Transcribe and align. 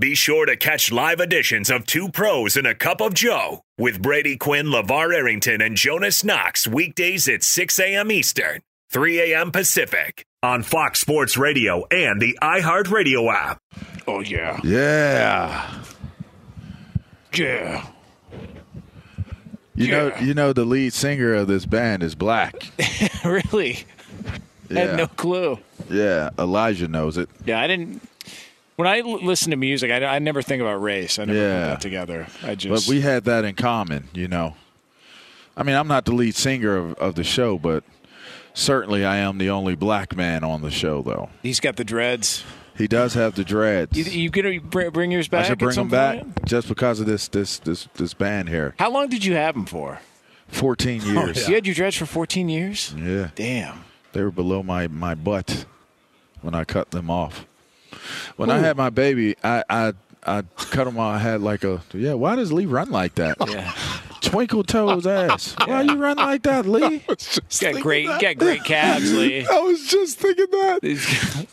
Be 0.00 0.14
sure 0.14 0.46
to 0.46 0.56
catch 0.56 0.92
live 0.92 1.18
editions 1.18 1.70
of 1.70 1.84
Two 1.84 2.08
Pros 2.08 2.56
and 2.56 2.68
a 2.68 2.74
Cup 2.74 3.00
of 3.00 3.14
Joe 3.14 3.62
with 3.78 4.00
Brady 4.00 4.36
Quinn, 4.36 4.66
LeVar 4.66 5.12
Arrington, 5.12 5.60
and 5.60 5.76
Jonas 5.76 6.22
Knox 6.22 6.68
weekdays 6.68 7.26
at 7.28 7.42
6 7.42 7.80
a.m. 7.80 8.12
Eastern, 8.12 8.60
3 8.90 9.32
a.m. 9.32 9.50
Pacific 9.50 10.24
on 10.40 10.62
Fox 10.62 11.00
Sports 11.00 11.36
Radio 11.36 11.84
and 11.90 12.20
the 12.22 12.38
iHeartRadio 12.40 13.32
app. 13.32 13.58
Oh 14.06 14.20
yeah. 14.20 14.60
Yeah. 14.62 15.82
Yeah. 17.34 17.86
You 19.74 19.88
know, 19.88 20.06
Yeah. 20.08 20.22
you 20.22 20.34
know, 20.34 20.52
the 20.52 20.64
lead 20.64 20.92
singer 20.92 21.34
of 21.34 21.48
this 21.48 21.66
band 21.66 22.04
is 22.04 22.14
black. 22.14 22.54
really? 23.24 23.78
Yeah, 24.70 24.80
Had 24.80 24.96
no 24.96 25.06
clue. 25.08 25.58
yeah. 25.90 26.30
Elijah 26.38 26.86
knows 26.86 27.18
it. 27.18 27.28
Yeah, 27.44 27.60
I 27.60 27.66
didn't. 27.66 28.00
When 28.78 28.86
I 28.86 29.00
l- 29.00 29.20
listen 29.24 29.50
to 29.50 29.56
music, 29.56 29.90
I, 29.90 30.04
I 30.04 30.18
never 30.20 30.40
think 30.40 30.62
about 30.62 30.80
race. 30.80 31.18
I 31.18 31.24
never 31.24 31.36
Yeah. 31.36 31.62
put 31.62 31.68
that 31.70 31.80
together. 31.80 32.26
I 32.44 32.54
just. 32.54 32.86
But 32.86 32.88
we 32.94 33.00
had 33.00 33.24
that 33.24 33.44
in 33.44 33.56
common, 33.56 34.08
you 34.14 34.28
know. 34.28 34.54
I 35.56 35.64
mean, 35.64 35.74
I'm 35.74 35.88
not 35.88 36.04
the 36.04 36.12
lead 36.12 36.36
singer 36.36 36.76
of, 36.76 36.94
of 36.94 37.14
the 37.16 37.24
show, 37.24 37.58
but 37.58 37.82
certainly 38.54 39.04
I 39.04 39.16
am 39.16 39.38
the 39.38 39.50
only 39.50 39.74
black 39.74 40.14
man 40.14 40.44
on 40.44 40.62
the 40.62 40.70
show, 40.70 41.02
though. 41.02 41.28
he's 41.42 41.58
got 41.58 41.74
the 41.74 41.82
dreads. 41.82 42.44
He 42.76 42.86
does 42.86 43.14
have 43.14 43.34
the 43.34 43.42
dreads. 43.42 43.98
You, 43.98 44.04
you 44.04 44.30
gonna 44.30 44.60
br- 44.60 44.90
bring 44.90 45.10
yours 45.10 45.26
back? 45.26 45.46
I 45.46 45.48
should 45.48 45.58
bring 45.58 45.72
some 45.72 45.86
him 45.86 45.90
back 45.90 46.20
point? 46.20 46.44
just 46.46 46.68
because 46.68 47.00
of 47.00 47.06
this 47.06 47.26
this 47.26 47.58
this 47.58 47.88
this 47.96 48.14
band 48.14 48.48
here. 48.48 48.76
How 48.78 48.92
long 48.92 49.08
did 49.08 49.24
you 49.24 49.34
have 49.34 49.56
them 49.56 49.66
for? 49.66 49.98
14 50.46 51.02
years. 51.02 51.48
You 51.48 51.56
had 51.56 51.66
your 51.66 51.74
dreads 51.74 51.96
for 51.96 52.06
14 52.06 52.48
years. 52.48 52.94
yeah. 52.96 53.30
Damn. 53.34 53.84
They 54.12 54.22
were 54.22 54.30
below 54.30 54.62
my, 54.62 54.86
my 54.86 55.14
butt 55.16 55.66
when 56.40 56.54
I 56.54 56.62
cut 56.64 56.92
them 56.92 57.10
off. 57.10 57.44
When 58.36 58.50
I 58.50 58.58
had 58.58 58.76
my 58.76 58.90
baby, 58.90 59.36
I, 59.42 59.64
I 59.68 59.92
I 60.24 60.42
cut 60.56 60.84
them 60.84 60.98
off. 60.98 61.14
I 61.16 61.18
had 61.18 61.40
like 61.40 61.64
a 61.64 61.82
yeah. 61.92 62.14
Why 62.14 62.36
does 62.36 62.52
Lee 62.52 62.66
run 62.66 62.90
like 62.90 63.14
that? 63.16 63.36
Yeah. 63.48 63.72
Twinkle 64.20 64.64
toes 64.64 65.06
ass. 65.06 65.54
Why 65.64 65.82
you 65.82 65.96
run 65.96 66.16
like 66.16 66.42
that, 66.42 66.66
Lee? 66.74 67.02
got 67.60 67.80
great. 67.82 68.06
Got 68.20 68.36
great 68.38 68.64
calves, 68.64 69.12
Lee. 69.14 69.46
I 69.50 69.58
was 69.60 69.86
just 69.86 70.18
thinking 70.18 70.46
that. 70.50 70.78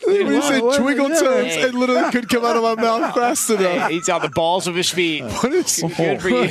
When 0.06 0.26
you 0.26 0.42
said 0.42 0.62
What? 0.62 0.80
twinkle 0.80 1.08
Yeah. 1.10 1.20
toes, 1.20 1.56
it 1.56 1.74
literally 1.74 2.10
couldn't 2.10 2.28
come 2.28 2.44
out 2.44 2.56
of 2.56 2.62
my 2.62 2.74
mouth 2.82 3.14
fast 3.14 3.50
enough. 3.50 3.90
He's 3.90 4.08
on 4.08 4.22
the 4.22 4.28
balls 4.30 4.66
of 4.66 4.74
his 4.74 4.90
feet. 4.90 5.22
What 5.24 5.52
is 5.52 5.82
Good 5.96 6.20
for 6.22 6.28
you. 6.28 6.48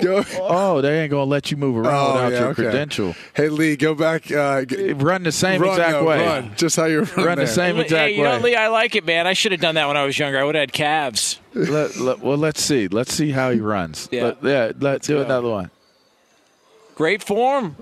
Go. 0.00 0.24
Oh, 0.40 0.80
they 0.80 1.02
ain't 1.02 1.10
gonna 1.10 1.24
let 1.24 1.50
you 1.50 1.56
move 1.56 1.76
around 1.76 1.94
Oh, 1.94 2.14
without 2.14 2.32
yeah, 2.32 2.38
your 2.40 2.48
okay. 2.50 2.62
credential. 2.62 3.14
Hey 3.34 3.48
Lee, 3.48 3.76
go 3.76 3.94
back. 3.94 4.30
Uh, 4.30 4.64
g- 4.64 4.92
Run 4.92 5.22
the 5.24 5.32
same 5.32 5.60
run, 5.60 5.70
exact 5.72 5.92
no, 5.92 6.04
way. 6.04 6.24
Run, 6.24 6.52
just 6.56 6.76
how 6.76 6.84
you 6.86 7.02
run. 7.02 7.26
Run 7.26 7.38
the 7.38 7.44
there. 7.44 7.46
same 7.46 7.78
exact 7.78 8.10
hey, 8.10 8.16
you 8.16 8.22
know, 8.22 8.36
way. 8.36 8.42
Lee, 8.42 8.56
I 8.56 8.68
like 8.68 8.94
it, 8.94 9.04
man. 9.04 9.26
I 9.26 9.32
should 9.32 9.52
have 9.52 9.60
done 9.60 9.74
that 9.74 9.88
when 9.88 9.96
I 9.96 10.04
was 10.04 10.18
younger. 10.18 10.38
I 10.38 10.44
would 10.44 10.54
have 10.54 10.62
had 10.62 10.72
calves. 10.72 11.38
Let- 11.54 11.96
let- 11.96 12.20
well, 12.20 12.36
let's 12.38 12.62
see. 12.62 12.88
Let's 12.88 13.12
see 13.12 13.30
how 13.30 13.50
he 13.50 13.60
runs. 13.60 14.08
Yeah. 14.10 14.24
Let, 14.24 14.44
yeah. 14.44 14.72
Let's 14.78 15.06
do 15.06 15.16
go. 15.16 15.22
another 15.22 15.48
one. 15.48 15.70
Great 16.94 17.22
form. 17.22 17.76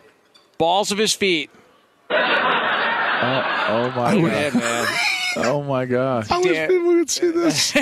Balls 0.58 0.92
of 0.92 0.98
his 0.98 1.14
feet. 1.14 1.50
Oh, 2.10 2.16
oh 2.16 3.92
my 3.94 4.14
oh, 4.14 4.22
god. 4.22 4.54
Man. 4.54 4.86
Oh 5.36 5.62
my 5.62 5.84
god. 5.84 6.26
I 6.30 6.38
wish 6.38 6.52
Yeah. 6.52 6.66
people 6.66 6.92
could 6.94 7.10
see 7.10 7.30
this. 7.30 7.74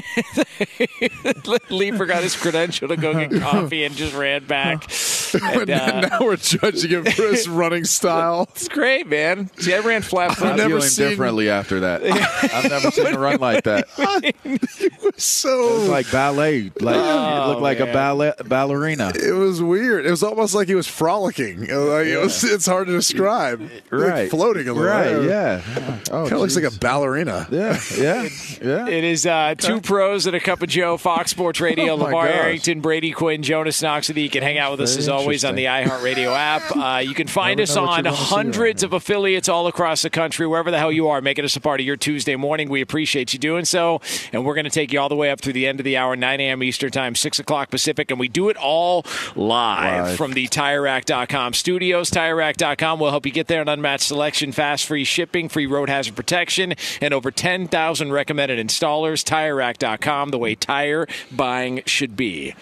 Lee 1.71 1.93
forgot 1.93 2.23
his 2.23 2.37
credential 2.37 2.89
to 2.89 2.97
go 2.97 3.15
get 3.15 3.41
coffee 3.43 3.85
and 3.85 3.95
just 3.95 4.15
ran 4.15 4.45
back. 4.45 4.91
And, 5.59 5.71
uh, 5.71 6.01
now 6.01 6.19
we're 6.21 6.37
judging 6.37 6.91
him 6.91 7.05
for 7.05 7.23
his 7.29 7.49
running 7.49 7.85
style. 7.85 8.49
it's 8.51 8.69
great, 8.69 9.07
man. 9.07 9.51
See, 9.59 9.75
I 9.75 9.79
ran 9.81 10.03
flat 10.03 10.31
I'm 10.31 10.37
foot. 10.37 10.57
never 10.57 10.69
feeling 10.69 10.83
seen- 10.89 11.09
differently 11.11 11.51
after 11.51 11.81
that. 11.81 12.03
I've 12.55 12.71
never 12.71 12.91
seen 12.91 13.07
him 13.07 13.17
run 13.19 13.41
like 13.41 13.65
that. 13.65 13.87
it 13.99 15.03
was 15.03 15.23
So 15.23 15.81
It's 15.81 15.89
like 15.89 16.11
ballet. 16.13 16.71
Like 16.81 16.97
it 16.97 17.47
looked 17.49 17.61
like 17.63 17.81
a 17.81 17.87
ballet 17.87 18.33
ballerina. 18.45 19.13
it 19.15 19.33
was 19.33 19.63
weird. 19.63 20.07
It 20.07 20.11
was 20.11 20.23
almost 20.23 20.55
like 20.55 20.69
he 20.69 20.75
was 20.75 20.87
frolicking. 20.87 21.61
Like 21.61 22.07
it 22.07 22.19
was. 22.21 22.45
It's 22.45 22.67
hard 22.67 22.87
to 22.87 22.93
describe. 22.93 23.61
Like 23.61 24.09
Right. 24.09 24.31
floating 24.31 24.69
a 24.69 24.73
little. 24.73 24.89
Right. 24.89 25.23
Yeah. 25.23 25.63
Oh, 26.11 26.23
Kind 26.23 26.33
of 26.33 26.41
looks 26.41 26.57
like 26.57 26.65
a 26.65 26.79
ballerina. 26.79 27.47
Yeah. 27.51 27.79
Yeah. 27.97 28.29
Yeah. 28.63 28.89
It 28.89 29.05
is 29.05 29.27
uh, 29.27 29.55
two 29.57 29.81
pros 29.81 30.27
and 30.27 30.35
a 30.37 30.41
cup 30.41 30.63
of 30.63 30.69
Joe, 30.69 30.97
Fox 30.97 31.31
Sports 31.31 31.61
Radio, 31.61 31.95
Oh, 31.95 31.97
my 31.97 32.11
LeVar 32.13 32.13
gosh. 32.27 32.31
Arrington, 32.37 32.81
Brady 32.81 33.13
Quinn, 33.13 33.43
Jonas 33.43 33.83
Knox. 33.83 34.09
You 34.09 34.31
can 34.31 34.43
hang 34.43 34.59
out 34.59 34.73
with 34.73 34.81
us 34.81 34.93
Very 34.95 35.03
as 35.03 35.09
always 35.09 35.18
on 35.45 35.55
the 35.55 35.65
iHeartRadio 35.67 36.35
app. 36.37 36.63
Uh, 36.79 36.99
you 36.99 37.13
can 37.15 37.27
find 37.27 37.61
us 37.61 37.77
on 37.77 37.83
you 37.83 37.89
wanna 37.89 38.17
see 38.17 38.25
hundreds 38.25 38.83
around 38.83 38.89
of 38.89 38.93
affiliates 38.95 39.49
all 39.49 39.67
across 39.67 40.03
the 40.03 40.11
country, 40.11 40.47
wherever 40.47 40.71
the 40.71 40.79
hell 40.79 40.93
you 40.93 41.09
are, 41.09 41.21
making 41.21 41.45
us 41.45 41.57
a 41.57 41.61
part 41.61 41.81
of 41.81 41.87
your 41.87 41.97
Tuesday 41.97 42.37
morning. 42.37 42.69
We 42.69 42.81
appreciate 42.81 43.33
you 43.33 43.39
doing 43.39 43.65
so. 43.65 44.01
And 44.33 44.45
we're 44.45 44.55
going 44.55 44.65
to 44.65 44.71
take 44.71 44.93
you 44.93 45.01
all 45.01 45.09
the 45.09 45.17
way 45.17 45.31
up 45.31 45.41
through 45.41 45.55
the 45.55 45.67
end 45.67 45.81
of 45.81 45.85
the 45.85 45.97
hour, 45.97 46.15
9 46.15 46.41
a.m. 46.41 46.63
Eastern 46.63 46.91
Time, 46.91 47.15
6 47.15 47.39
o'clock 47.41 47.71
Pacific. 47.71 48.11
And 48.11 48.21
we 48.21 48.29
do 48.29 48.49
it 48.49 48.57
all 48.57 49.05
live, 49.35 50.05
Live. 50.07 50.17
from 50.17 50.33
the 50.33 50.47
TireRack.com 50.47 51.53
studios. 51.55 52.11
TireRack.com 52.11 53.01
will 53.01 53.11
help 53.11 53.27
you 53.27 53.33
get 53.33 53.49
there 53.49 53.61
an 53.63 53.69
unmatched 53.69 54.05
selection, 54.05 54.53
fast, 54.53 54.87
free 54.87 55.05
shipping, 55.05 55.49
free 55.49 55.67
road 55.67 55.89
hazard 55.89 56.15
protection, 56.17 56.75
and 57.01 57.13
over 57.13 57.31
10,000 57.31 58.13
recommended 58.13 58.65
installers. 58.65 59.25
TireRack.com, 59.25 60.31
the 60.31 60.39
way 60.39 60.55
tire 60.55 61.07
buying 61.33 61.83
should 61.87 62.17
be. 62.17 62.55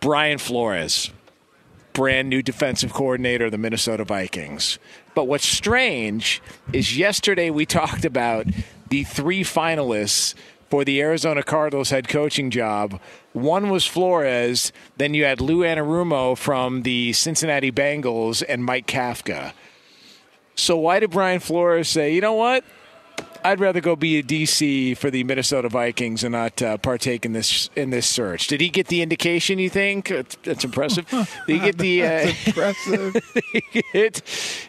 Brian 0.00 0.38
Flores, 0.38 1.10
brand 1.98 2.28
new 2.28 2.40
defensive 2.40 2.92
coordinator 2.92 3.46
of 3.46 3.50
the 3.50 3.58
Minnesota 3.58 4.04
Vikings. 4.04 4.78
But 5.16 5.24
what's 5.24 5.44
strange 5.44 6.40
is 6.72 6.96
yesterday 6.96 7.50
we 7.50 7.66
talked 7.80 8.04
about 8.04 8.46
the 8.88 9.02
three 9.02 9.42
finalists 9.42 10.36
for 10.70 10.84
the 10.84 11.00
Arizona 11.00 11.42
Cardinals 11.42 11.90
head 11.90 12.06
coaching 12.06 12.50
job. 12.50 13.00
One 13.32 13.68
was 13.68 13.84
Flores, 13.84 14.70
then 14.96 15.12
you 15.12 15.24
had 15.24 15.40
Lou 15.40 15.62
Anarumo 15.62 16.38
from 16.38 16.82
the 16.82 17.12
Cincinnati 17.14 17.72
Bengals 17.72 18.44
and 18.48 18.64
Mike 18.64 18.86
Kafka. 18.86 19.52
So 20.54 20.76
why 20.76 21.00
did 21.00 21.10
Brian 21.10 21.40
Flores 21.40 21.88
say, 21.88 22.14
you 22.14 22.20
know 22.20 22.34
what? 22.34 22.62
I'd 23.44 23.60
rather 23.60 23.80
go 23.80 23.96
be 23.96 24.18
a 24.18 24.22
DC 24.22 24.96
for 24.96 25.10
the 25.10 25.24
Minnesota 25.24 25.68
Vikings 25.68 26.24
and 26.24 26.32
not 26.32 26.60
uh, 26.60 26.76
partake 26.78 27.24
in 27.24 27.32
this 27.32 27.70
in 27.76 27.90
this 27.90 28.06
search. 28.06 28.46
Did 28.48 28.60
he 28.60 28.68
get 28.68 28.88
the 28.88 29.02
indication? 29.02 29.58
You 29.58 29.70
think 29.70 30.08
that's, 30.08 30.36
that's 30.42 30.64
impressive? 30.64 31.08
Did 31.46 31.52
he 31.54 31.58
get 31.58 31.78
the 31.78 32.04
uh, 32.04 32.32
Impressive. 32.46 33.12
did, 33.34 33.42
he 33.72 33.82
get, 33.92 34.22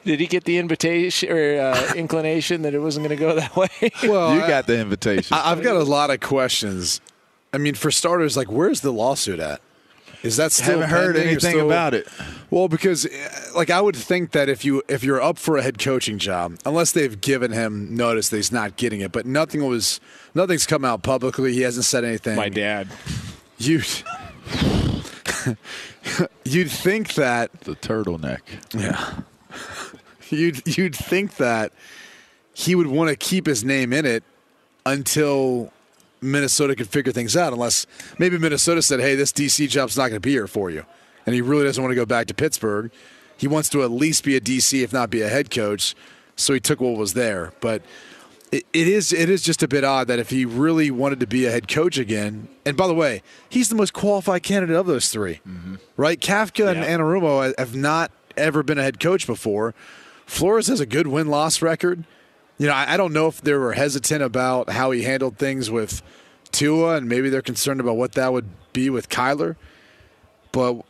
did 0.06 0.19
he 0.19 0.27
get 0.27 0.44
the 0.44 0.57
invitation 0.57 1.31
or 1.31 1.60
uh, 1.62 1.94
inclination 1.95 2.62
that 2.62 2.74
it 2.74 2.80
wasn't 2.80 3.07
going 3.07 3.18
to 3.18 3.21
go 3.24 3.36
that 3.36 3.56
way? 3.56 3.68
Well, 4.04 4.33
you 4.36 4.42
I- 4.42 4.48
got 4.48 4.68
the 4.68 4.80
invitation. 4.80 5.36
I, 5.36 5.51
I've 5.51 5.62
got 5.62 5.75
a 5.75 5.83
lot 5.83 6.10
of 6.10 6.19
questions. 6.19 7.01
I 7.54 7.57
mean, 7.57 7.75
for 7.75 7.92
starters, 7.92 8.38
like, 8.38 8.50
where's 8.51 8.81
the 8.81 8.92
lawsuit 8.92 9.39
at? 9.39 9.62
Is 10.21 10.36
that 10.38 10.51
still 10.51 10.81
Haven't 10.81 10.89
heard 10.89 11.16
anything 11.16 11.51
still- 11.51 11.68
about 11.68 11.94
it. 11.94 12.07
Well, 12.50 12.68
because 12.68 13.06
uh, 13.06 13.10
like 13.56 13.69
I 13.69 13.80
would 13.80 13.95
think 13.95 14.31
that 14.31 14.50
if 14.50 14.66
you 14.66 14.81
if 14.89 15.04
you're 15.04 15.21
up 15.21 15.38
for 15.38 15.56
a 15.57 15.62
head 15.62 15.77
coaching 15.80 16.18
job, 16.18 16.57
unless 16.66 16.92
they've 16.92 17.19
given 17.21 17.51
him 17.51 17.95
notice 17.95 18.30
that 18.30 18.38
he's 18.38 18.51
not 18.51 18.75
getting 18.75 19.01
it, 19.01 19.12
but 19.12 19.25
nothing 19.25 19.66
was 19.66 20.00
nothing's 20.33 20.66
come 20.66 20.83
out 20.83 21.04
publicly. 21.04 21.54
He 21.54 21.62
hasn't 21.62 21.86
said 21.86 22.04
anything. 22.04 22.36
My 22.36 22.50
dad. 22.50 22.88
You'd 23.57 23.86
you'd 26.45 26.71
think 26.71 27.13
that 27.16 27.51
The 27.62 27.75
turtleneck. 27.75 28.39
yeah. 28.74 29.21
You'd 30.30 30.77
you'd 30.77 30.95
think 30.95 31.38
that 31.38 31.71
he 32.54 32.75
would 32.75 32.88
want 32.88 33.10
to 33.10 33.16
keep 33.16 33.45
his 33.45 33.63
name 33.63 33.94
in 33.94 34.06
it 34.06 34.24
until 34.86 35.71
Minnesota 36.21 36.75
could 36.75 36.89
figure 36.89 37.12
things 37.12 37.36
out. 37.36 37.54
Unless 37.54 37.88
maybe 38.18 38.38
Minnesota 38.38 38.81
said, 38.81 39.00
"Hey, 39.00 39.16
this 39.16 39.31
DC 39.31 39.68
job's 39.69 39.98
not 39.98 40.10
going 40.10 40.13
to 40.16 40.19
be 40.19 40.31
here 40.31 40.48
for 40.48 40.69
you," 40.69 40.86
and 41.25 41.36
he 41.36 41.42
really 41.42 41.63
doesn't 41.63 41.81
want 41.81 41.92
to 41.92 41.95
go 41.95 42.06
back 42.06 42.27
to 42.27 42.33
Pittsburgh. 42.33 42.92
He 43.38 43.48
wants 43.48 43.69
to 43.69 43.83
at 43.83 43.92
least 43.92 44.24
be 44.24 44.36
a 44.36 44.42
DC, 44.42 44.83
if 44.83 44.92
not 44.92 45.10
be 45.10 45.21
a 45.21 45.30
head 45.30 45.50
coach. 45.50 45.95
So 46.36 46.54
he 46.54 46.60
took 46.60 46.81
what 46.81 46.98
was 46.98 47.13
there. 47.13 47.54
But 47.62 47.83
it, 48.51 48.66
it 48.74 48.88
is 48.88 49.13
it 49.13 49.30
is 49.30 49.44
just 49.44 49.63
a 49.63 49.68
bit 49.68 49.83
odd 49.83 50.07
that 50.07 50.19
if 50.19 50.30
he 50.30 50.45
really 50.45 50.92
wanted 50.92 51.19
to 51.19 51.27
be 51.27 51.45
a 51.45 51.51
head 51.51 51.68
coach 51.68 51.98
again, 51.98 52.48
and 52.66 52.75
by 52.75 52.88
the 52.88 52.94
way, 52.94 53.21
he's 53.48 53.69
the 53.69 53.75
most 53.75 53.94
qualified 53.94 54.44
candidate 54.44 54.75
of 54.75 54.88
those 54.88 55.10
3 55.10 55.36
mm-hmm. 55.48 55.75
right? 55.98 56.19
Kafka 56.19 56.69
and 56.69 56.83
Anarumo 56.83 57.54
have 57.57 57.75
not 57.75 58.12
ever 58.36 58.63
been 58.63 58.77
a 58.77 58.83
head 58.83 59.00
coach 59.00 59.27
before. 59.27 59.74
Flores 60.25 60.68
has 60.68 60.80
a 60.80 60.86
good 60.86 61.07
win 61.07 61.27
loss 61.27 61.62
record. 61.62 62.06
You 62.59 62.67
know, 62.67 62.73
I, 62.73 62.94
I 62.94 62.97
don't 62.97 63.13
know 63.13 63.27
if 63.27 63.41
they 63.41 63.53
were 63.53 63.73
hesitant 63.73 64.21
about 64.21 64.69
how 64.69 64.91
he 64.91 65.03
handled 65.03 65.38
things 65.38 65.71
with 65.71 66.01
Tua, 66.51 66.97
and 66.97 67.07
maybe 67.07 67.29
they're 67.29 67.41
concerned 67.41 67.79
about 67.79 67.95
what 67.95 68.11
that 68.13 68.33
would 68.33 68.50
be 68.73 68.89
with 68.89 69.09
Kyler. 69.09 69.56
But 70.51 70.81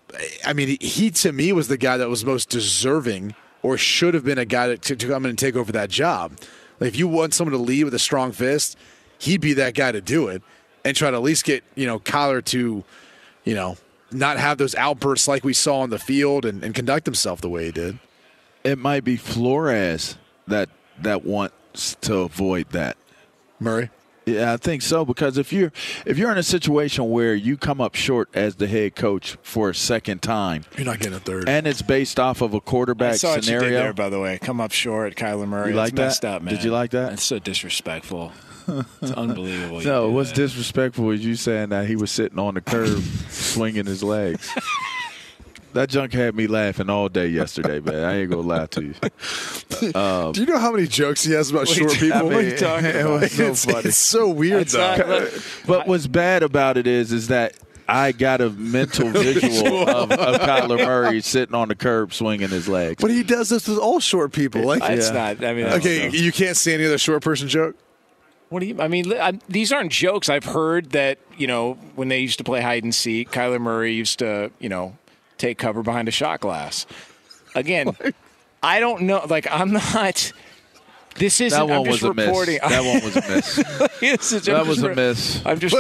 I 0.45 0.54
mean, 0.54 0.77
he, 0.81 1.12
to 1.12 1.31
me 1.31 1.54
was 1.54 1.68
the 1.68 1.77
guy 1.77 1.98
that 1.98 2.10
was 2.10 2.25
most 2.25 2.50
deserving, 2.50 3.36
or 3.62 3.77
should 3.77 4.16
have 4.16 4.25
been 4.25 4.39
a 4.39 4.45
guy 4.45 4.75
to, 4.75 4.95
to 4.95 5.07
come 5.07 5.25
in 5.25 5.30
and 5.30 5.38
take 5.38 5.56
over 5.56 5.71
that 5.74 5.89
job. 5.92 6.38
Like, 6.80 6.88
if 6.89 6.98
you 6.98 7.07
want 7.07 7.36
someone 7.36 7.51
to 7.51 7.63
lead 7.63 7.83
with 7.83 7.94
a 7.94 8.00
strong 8.00 8.31
fist, 8.31 8.75
he'd 9.19 9.42
be 9.42 9.54
that 9.54 9.75
guy 9.75 9.92
to 9.92 10.01
do 10.01 10.27
it, 10.27 10.42
and 10.83 10.98
try 10.98 11.12
to 11.12 11.18
at 11.18 11.24
least 11.24 11.45
get 11.45 11.63
you 11.75 11.86
know 11.86 12.00
Kyler 12.00 12.44
to, 12.45 12.83
you 13.44 13.54
know, 13.54 13.77
not 14.12 14.39
have 14.39 14.57
those 14.57 14.74
outbursts 14.74 15.27
like 15.27 15.44
we 15.44 15.54
saw 15.54 15.81
on 15.81 15.92
the 15.92 16.00
field 16.00 16.45
and, 16.45 16.63
and 16.63 16.74
conduct 16.74 17.06
himself 17.06 17.42
the 17.42 17.50
way 17.50 17.66
he 17.66 17.71
did. 17.71 18.00
It 18.63 18.80
might 18.80 19.04
be 19.04 19.18
Flores 19.18 20.18
that 20.48 20.69
that 21.01 21.24
wants 21.24 21.54
to 21.74 22.16
avoid 22.19 22.69
that. 22.71 22.98
Murray. 23.60 23.89
Yeah, 24.25 24.54
I 24.54 24.57
think 24.57 24.83
so 24.83 25.06
because 25.06 25.39
if 25.39 25.51
you're 25.51 25.71
if 26.06 26.18
you're 26.19 26.31
in 26.31 26.38
a 26.38 26.44
situation 26.44 27.10
where 27.10 27.33
you 27.33 27.57
come 27.57 27.81
up 27.81 27.95
short 27.95 28.30
as 28.36 28.56
the 28.57 28.68
head 28.68 28.95
coach 28.95 29.38
for 29.42 29.71
a 29.71 29.75
second 29.75 30.21
time, 30.21 30.66
You're 30.77 30.86
not 30.86 31.00
getting 31.00 31.16
a 31.16 31.19
third. 31.19 31.50
and 31.50 31.66
it's 31.66 31.81
based 31.81 32.19
off 32.19 32.42
of 32.42 32.54
a 32.54 32.62
quarterback 32.62 33.16
saw 33.16 33.30
what 33.30 33.36
you 33.38 33.42
did 33.42 33.48
scenario. 33.60 33.80
there, 33.80 33.94
by 33.94 34.10
the 34.10 34.19
way. 34.19 34.38
Come 34.38 34.62
up 34.62 34.71
short, 34.71 35.16
Kyler 35.16 35.48
Murray. 35.48 35.71
You 35.71 35.75
like 35.75 35.94
It's 35.94 35.98
messed 35.98 36.21
that? 36.21 36.36
up, 36.36 36.42
man. 36.44 36.54
Did 36.54 36.63
you 36.63 36.69
like 36.71 36.92
that? 36.92 37.13
It's 37.13 37.24
so 37.24 37.39
disrespectful. 37.39 38.31
It's 39.01 39.12
unbelievable. 39.13 39.81
you 39.81 39.88
no, 39.88 40.12
what's 40.12 40.30
that. 40.30 40.36
disrespectful 40.36 41.10
is 41.10 41.25
you 41.25 41.33
saying 41.36 41.69
that 41.69 41.88
he 41.88 41.95
was 41.95 42.12
sitting 42.12 42.38
on 42.38 42.54
the 42.54 42.62
curb 42.62 43.01
swinging 43.30 43.88
his 43.88 44.04
legs. 44.04 44.48
That 45.74 45.89
junk 45.89 46.13
had 46.13 46.36
me 46.36 46.48
laughing 46.48 46.89
all 46.89 47.10
day 47.10 47.27
yesterday, 47.27 47.80
man. 47.80 48.04
I 48.04 48.21
ain't 48.21 48.30
gonna 48.31 48.42
lie 48.42 48.66
to 48.68 48.83
you. 48.83 48.94
Um, 49.95 50.33
do 50.33 50.42
you 50.42 50.48
know 50.48 50.57
how 50.57 50.74
many 50.74 50.88
jokes 50.88 51.24
he 51.24 51.31
has 51.33 51.51
about 51.51 51.66
short 51.68 51.94
people? 51.94 52.18
I 52.18 52.21
mean, 52.24 52.33
What 52.33 52.44
are 52.44 52.50
you 52.50 52.57
talking 52.57 52.89
about? 52.89 53.21
was 53.21 53.31
so 53.31 53.45
it's, 53.48 53.63
funny. 53.66 53.88
it's 53.89 53.95
so 53.98 54.27
weird, 54.30 54.63
It's 54.63 54.74
though. 54.74 54.95
not- 54.98 55.31
But 55.66 55.88
what's 55.88 56.06
bad 56.07 56.44
about 56.44 56.75
it 56.75 56.86
is, 56.86 57.13
is 57.13 57.30
that 57.30 57.54
I 57.88 58.12
got 58.12 58.42
a 58.42 58.50
mental 58.50 59.10
visual 59.12 59.88
of, 59.89 60.12
of 60.12 60.42
Kyler 60.42 60.86
Murray 60.86 61.21
sitting 61.21 61.56
on 61.56 61.69
the 61.69 61.75
curb 61.75 62.13
swinging 62.13 62.50
his 62.50 62.68
legs. 62.68 63.01
But 63.01 63.12
he 63.12 63.24
does 63.24 63.48
this 63.48 63.69
with 63.69 63.77
all 63.77 64.01
short 64.01 64.33
people. 64.33 64.63
Like, 64.63 64.83
It's 64.89 65.07
Yeah. 65.07 65.13
not. 65.36 65.45
I 65.45 65.54
mean, 65.54 65.68
I 65.68 65.75
okay, 65.75 66.10
know. 66.10 66.13
you 66.13 66.33
can't 66.33 66.57
see 66.57 66.74
any 66.74 66.86
other 66.86 66.98
short 66.98 67.24
person 67.24 67.48
joke. 67.48 67.77
What 68.50 68.60
do 68.60 68.66
you? 68.66 68.81
I 68.81 68.89
mean, 68.89 69.13
I, 69.13 69.39
these 69.48 69.71
aren't 69.71 69.94
jokes. 69.94 70.27
I've 70.27 70.44
heard 70.45 70.89
that 70.92 71.19
you 71.38 71.48
know 71.48 71.75
when 71.95 72.10
they 72.10 72.19
used 72.19 72.38
to 72.39 72.44
play 72.44 72.60
hide 72.62 72.83
and 72.83 72.94
seek, 72.94 73.31
Kyler 73.31 73.62
Murray 73.62 73.94
used 73.94 74.19
to 74.19 74.51
you 74.60 74.68
know 74.69 74.98
take 75.40 75.58
cover 75.58 75.82
behind 75.82 76.08
a 76.08 76.12
shot 76.12 76.40
glass. 76.42 76.86
Again, 77.56 77.96
I 78.64 78.80
don't 78.80 79.02
know. 79.04 79.26
Like 79.28 79.48
I'm 79.50 79.72
not. 79.72 80.32
This 81.16 81.42
isn't. 81.42 81.58
that 81.60 81.68
one 81.68 81.80
I'm 81.80 81.86
just 81.86 82.04
was 82.04 82.12
a 82.12 82.14
miss. 82.14 82.28
reporting. 82.28 82.60
That 82.62 82.86
one 82.86 83.04
was 83.04 83.16
a 83.18 83.22
miss. 83.30 83.90
This 84.00 84.32
is- 84.32 84.46
that 84.46 84.56
I'm 84.56 84.68
was 84.68 84.78
just 84.78 84.88
a 84.92 84.96
miss. 84.96 85.46
I'm 85.46 85.60
just 85.60 85.76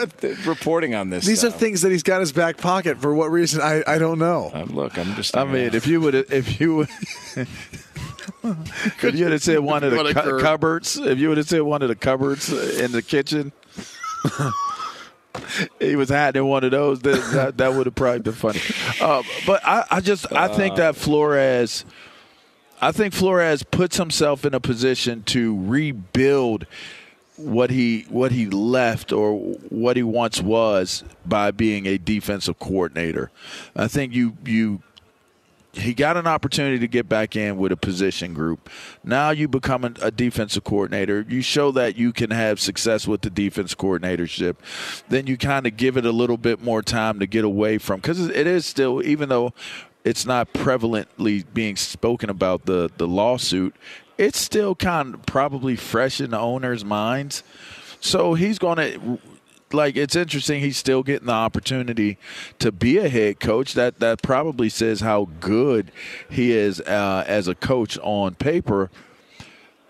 reporting 0.45 0.95
on 0.95 1.09
this. 1.11 1.25
These 1.25 1.45
are 1.45 1.51
things 1.51 1.81
that 1.81 1.91
he's 1.91 2.03
got 2.03 2.15
in 2.15 2.21
his 2.21 2.31
back 2.33 2.57
pocket. 2.57 2.97
For 2.97 3.13
what 3.13 3.31
reason? 3.31 3.61
I, 3.61 3.81
I 3.87 3.97
don't 3.99 4.19
know. 4.19 4.51
Uh, 4.53 4.63
look, 4.63 4.97
I'm 4.97 5.13
just. 5.15 5.37
I 5.37 5.45
mean, 5.45 5.73
if 5.73 5.87
you 5.87 6.01
would, 6.01 6.15
if 6.15 6.59
you 6.59 6.75
would, 6.77 6.89
if 7.35 9.03
you 9.03 9.23
would 9.25 9.31
have 9.31 9.43
said 9.43 9.59
one 9.59 9.83
of 9.85 9.91
the 9.91 10.13
cu- 10.13 10.39
cupboards, 10.41 10.97
if 10.97 11.17
you 11.19 11.29
would 11.29 11.37
have 11.37 11.47
said 11.47 11.61
one 11.61 11.81
of 11.81 11.87
the 11.87 11.95
cupboards 11.95 12.51
in 12.51 12.91
the 12.91 13.01
kitchen, 13.01 13.53
he 15.79 15.95
was 15.95 16.09
hiding 16.09 16.43
in 16.43 16.47
one 16.47 16.63
of 16.63 16.71
those. 16.71 16.99
That, 17.01 17.57
that 17.57 17.73
would 17.73 17.85
have 17.85 17.95
probably 17.95 18.19
been 18.19 18.33
funny. 18.33 18.61
Uh, 19.01 19.23
but 19.45 19.65
I, 19.65 19.85
I 19.89 19.99
just, 20.01 20.31
I 20.31 20.47
think 20.47 20.75
that 20.75 20.95
Flores. 20.95 21.85
I 22.81 22.93
think 22.93 23.13
Flores 23.13 23.61
puts 23.63 23.97
himself 23.97 24.45
in 24.45 24.53
a 24.53 24.61
position 24.61 25.23
to 25.23 25.61
rebuild 25.65 26.65
what 27.35 27.69
he 27.69 28.05
what 28.09 28.31
he 28.31 28.47
left 28.47 29.11
or 29.11 29.35
what 29.69 29.95
he 29.95 30.03
once 30.03 30.41
was 30.41 31.03
by 31.25 31.51
being 31.51 31.85
a 31.85 31.97
defensive 31.97 32.59
coordinator. 32.59 33.31
I 33.75 33.87
think 33.87 34.13
you 34.13 34.37
you 34.45 34.81
he 35.79 35.93
got 35.93 36.17
an 36.17 36.27
opportunity 36.27 36.79
to 36.79 36.87
get 36.87 37.07
back 37.07 37.35
in 37.35 37.57
with 37.57 37.71
a 37.71 37.77
position 37.77 38.33
group. 38.33 38.69
Now 39.03 39.31
you 39.31 39.47
become 39.47 39.83
a, 39.83 40.11
defensive 40.11 40.63
coordinator. 40.63 41.25
You 41.27 41.41
show 41.41 41.71
that 41.71 41.95
you 41.95 42.11
can 42.11 42.31
have 42.31 42.59
success 42.59 43.07
with 43.07 43.21
the 43.21 43.29
defense 43.29 43.75
coordinatorship. 43.75 44.57
Then 45.07 45.27
you 45.27 45.37
kind 45.37 45.65
of 45.67 45.77
give 45.77 45.97
it 45.97 46.05
a 46.05 46.11
little 46.11 46.37
bit 46.37 46.61
more 46.61 46.81
time 46.81 47.19
to 47.19 47.27
get 47.27 47.43
away 47.43 47.77
from 47.77 47.99
because 47.99 48.19
it 48.27 48.47
is 48.47 48.65
still, 48.65 49.03
even 49.03 49.29
though 49.29 49.53
it's 50.03 50.25
not 50.25 50.53
prevalently 50.53 51.45
being 51.53 51.75
spoken 51.75 52.29
about 52.29 52.65
the 52.65 52.89
the 52.97 53.07
lawsuit, 53.07 53.75
it's 54.17 54.39
still 54.39 54.75
kind 54.75 55.13
of 55.13 55.25
probably 55.25 55.75
fresh 55.75 56.19
in 56.19 56.31
the 56.31 56.39
owner's 56.39 56.83
minds. 56.83 57.43
So 58.01 58.33
he's 58.33 58.59
going 58.59 58.77
to 58.77 59.19
like 59.73 59.95
it's 59.95 60.15
interesting 60.15 60.61
he's 60.61 60.77
still 60.77 61.03
getting 61.03 61.27
the 61.27 61.33
opportunity 61.33 62.17
to 62.57 62.71
be 62.71 62.97
a 62.97 63.09
head 63.09 63.39
coach 63.39 63.73
that 63.73 63.99
that 63.99 64.21
probably 64.21 64.69
says 64.69 65.01
how 65.01 65.27
good 65.39 65.91
he 66.29 66.51
is 66.51 66.79
uh, 66.81 67.23
as 67.27 67.47
a 67.47 67.55
coach 67.55 67.97
on 67.99 68.35
paper 68.35 68.89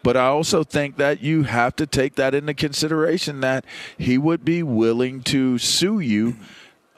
but 0.01 0.15
I 0.15 0.27
also 0.27 0.63
think 0.63 0.97
that 0.97 1.21
you 1.21 1.43
have 1.43 1.75
to 1.75 1.85
take 1.85 2.15
that 2.15 2.33
into 2.33 2.53
consideration 2.53 3.41
that 3.41 3.65
he 3.97 4.17
would 4.17 4.45
be 4.45 4.63
willing 4.63 5.21
to 5.23 5.57
sue 5.57 5.99
you 5.99 6.37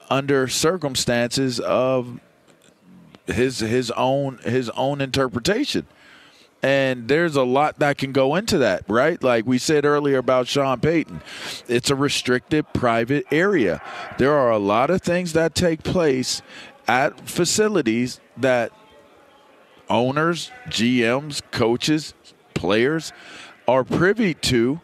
under 0.10 0.48
circumstances 0.48 1.60
of 1.60 2.20
his 3.26 3.60
his 3.60 3.92
own 3.92 4.40
his 4.40 4.70
own 4.72 5.02
interpretation. 5.02 5.88
And 6.64 7.08
there's 7.08 7.36
a 7.36 7.44
lot 7.44 7.80
that 7.80 7.98
can 7.98 8.12
go 8.12 8.36
into 8.36 8.60
that, 8.60 8.84
right? 8.88 9.22
Like 9.24 9.46
we 9.46 9.58
said 9.58 9.84
earlier 9.86 10.20
about 10.20 10.48
Sean 10.48 10.80
Payton. 10.80 11.22
It's 11.68 11.90
a 11.90 11.96
restricted 11.96 12.72
private 12.74 13.26
area. 13.32 13.82
There 14.20 14.34
are 14.34 14.52
a 14.52 14.60
lot 14.60 14.90
of 14.90 15.02
things 15.02 15.34
that 15.34 15.56
take 15.56 15.84
place 15.84 16.42
at 16.88 17.28
facilities 17.28 18.20
that 18.38 18.72
owners, 19.90 20.52
GMs, 20.68 21.42
coaches, 21.52 22.14
players 22.54 23.12
are 23.68 23.84
privy 23.84 24.34
to 24.36 24.82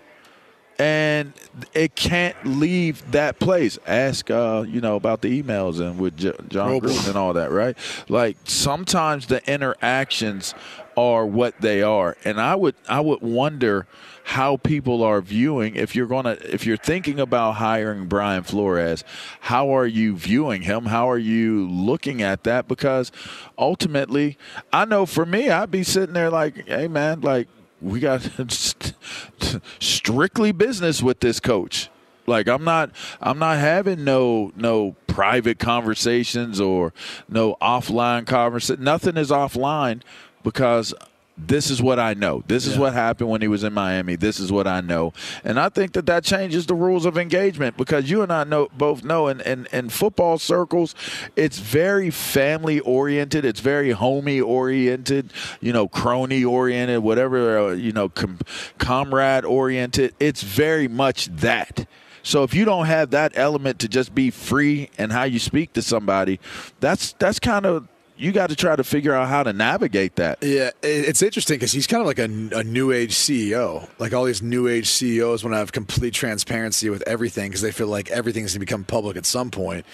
and 0.79 1.34
it 1.74 1.96
can't 1.96 2.36
leave 2.46 3.12
that 3.12 3.39
place. 3.39 3.79
Ask, 3.88 4.29
uh, 4.29 4.63
you 4.67 4.79
know, 4.79 4.96
about 4.96 5.22
the 5.22 5.41
emails 5.41 5.79
and 5.79 6.00
with 6.00 6.17
J- 6.17 6.34
Jon 6.50 6.79
Gruden 6.79 7.07
and 7.07 7.17
all 7.17 7.34
that, 7.34 7.51
right? 7.51 7.75
Like 8.07 8.38
sometimes 8.43 9.27
the 9.27 9.48
interactions 9.51 10.53
are 10.98 11.25
what 11.25 11.62
they 11.62 11.82
are, 11.82 12.18
and 12.25 12.42
I 12.42 12.56
would, 12.56 12.75
I 12.89 13.00
would 13.00 13.22
wonder 13.22 13.88
how 14.24 14.58
people 14.58 15.04
are 15.04 15.22
viewing 15.22 15.75
if 15.75 15.96
you're 15.96 16.08
gonna, 16.08 16.38
if 16.44 16.66
you're 16.66 16.75
thinking 16.75 17.20
about 17.20 17.54
hiring 17.54 18.08
Brian 18.08 18.44
Flores, 18.44 19.06
how 19.42 19.70
are 19.70 19.88
you 19.88 20.18
viewing 20.18 20.63
him? 20.63 20.88
How 20.88 21.10
are 21.10 21.18
you 21.18 21.70
looking 21.70 22.22
at 22.22 22.44
that? 22.44 22.68
Because 22.68 23.12
ultimately, 23.58 24.38
I 24.74 24.84
know 24.84 25.06
for 25.06 25.25
me, 25.25 25.50
I'd 25.50 25.72
be 25.72 25.84
sitting 25.84 26.13
there 26.13 26.30
like, 26.30 26.68
hey 26.68 26.89
man, 26.89 27.22
like 27.22 27.48
we 27.80 28.00
got 28.00 28.22
strictly 29.80 30.51
business 30.51 31.01
with 31.01 31.20
this 31.22 31.39
coach. 31.39 31.89
Like 32.25 32.50
I'm 32.50 32.66
not 32.66 32.92
I'm 33.22 33.39
not 33.39 33.58
having 33.60 34.04
no 34.04 34.51
no 34.58 34.96
private 35.08 35.60
conversations 35.60 36.60
or 36.60 36.94
no 37.30 37.56
offline 37.62 38.27
conversation. 38.27 38.84
Nothing 38.84 39.16
is 39.16 39.32
offline 39.32 40.01
because 40.48 40.94
this 41.38 41.70
is 41.70 41.82
what 41.82 42.00
I 42.00 42.13
know. 42.13 42.42
This 42.48 42.66
is 42.66 42.77
what 42.77 42.94
happened 42.94 43.30
when 43.30 43.42
he 43.42 43.50
was 43.50 43.66
in 43.66 43.74
Miami. 43.74 44.16
This 44.16 44.39
is 44.39 44.50
what 44.50 44.66
I 44.66 44.80
know. 44.80 45.12
And 45.44 45.60
I 45.60 45.68
think 45.68 45.92
that 45.92 46.06
that 46.06 46.24
changes 46.24 46.68
the 46.68 46.74
rules 46.74 47.06
of 47.06 47.18
engagement 47.18 47.75
because 47.75 48.10
you 48.10 48.22
and 48.22 48.32
I 48.32 48.46
know 48.46 48.70
both 48.77 49.04
know 49.04 49.27
in, 49.27 49.42
in, 49.42 49.68
in 49.74 49.89
football 49.89 50.38
circles, 50.38 50.96
it's 51.36 51.60
very 51.60 52.12
family 52.12 52.80
oriented. 52.80 53.44
It's 53.44 53.60
very 53.60 53.92
homey 53.92 54.39
oriented, 54.39 55.34
you 55.60 55.74
know, 55.74 55.89
crony 55.89 56.46
oriented, 56.46 57.00
whatever, 57.00 57.58
uh, 57.58 57.72
you 57.74 57.92
know, 57.92 58.08
com- 58.08 58.39
comrade 58.77 59.44
oriented. 59.44 60.16
It's 60.18 60.44
very 60.44 60.88
much 60.88 61.25
that. 61.25 61.89
So 62.24 62.44
if 62.44 62.54
you 62.54 62.63
don't 62.63 62.86
have 62.86 63.10
that 63.10 63.34
element 63.36 63.80
to 63.80 63.89
just 63.89 64.16
be 64.16 64.32
free 64.32 64.92
and 64.98 65.12
how 65.12 65.25
you 65.25 65.39
speak 65.39 65.74
to 65.74 65.82
somebody, 65.82 66.39
that's 66.80 67.12
that's 67.20 67.38
kind 67.38 67.66
of 67.66 67.89
you 68.17 68.31
got 68.31 68.50
to 68.50 68.55
try 68.55 68.75
to 68.75 68.83
figure 68.83 69.13
out 69.13 69.27
how 69.27 69.43
to 69.43 69.53
navigate 69.53 70.15
that. 70.15 70.39
Yeah, 70.41 70.71
it's 70.81 71.21
interesting 71.21 71.55
because 71.55 71.71
he's 71.71 71.88
kind 71.88 72.01
of 72.01 72.07
like 72.07 72.19
a, 72.19 72.59
a, 72.59 72.63
new 72.63 72.91
age 72.91 73.13
CEO. 73.13 73.88
Like 74.00 74.13
all 74.13 74.24
these 74.24 74.41
new 74.41 74.67
age 74.67 74.88
CEOs 74.88 75.43
want 75.43 75.53
to 75.53 75.57
have 75.57 75.71
complete 75.71 76.13
transparency 76.13 76.89
with 76.89 77.03
everything 77.07 77.50
because 77.50 77.62
they 77.62 77.71
feel 77.71 77.88
like 77.88 78.09
everything's 78.09 78.53
going 78.53 78.59
to 78.59 78.65
become 78.65 78.83
public 78.83 79.17
at 79.17 79.25
some 79.25 79.51
point. 79.51 79.86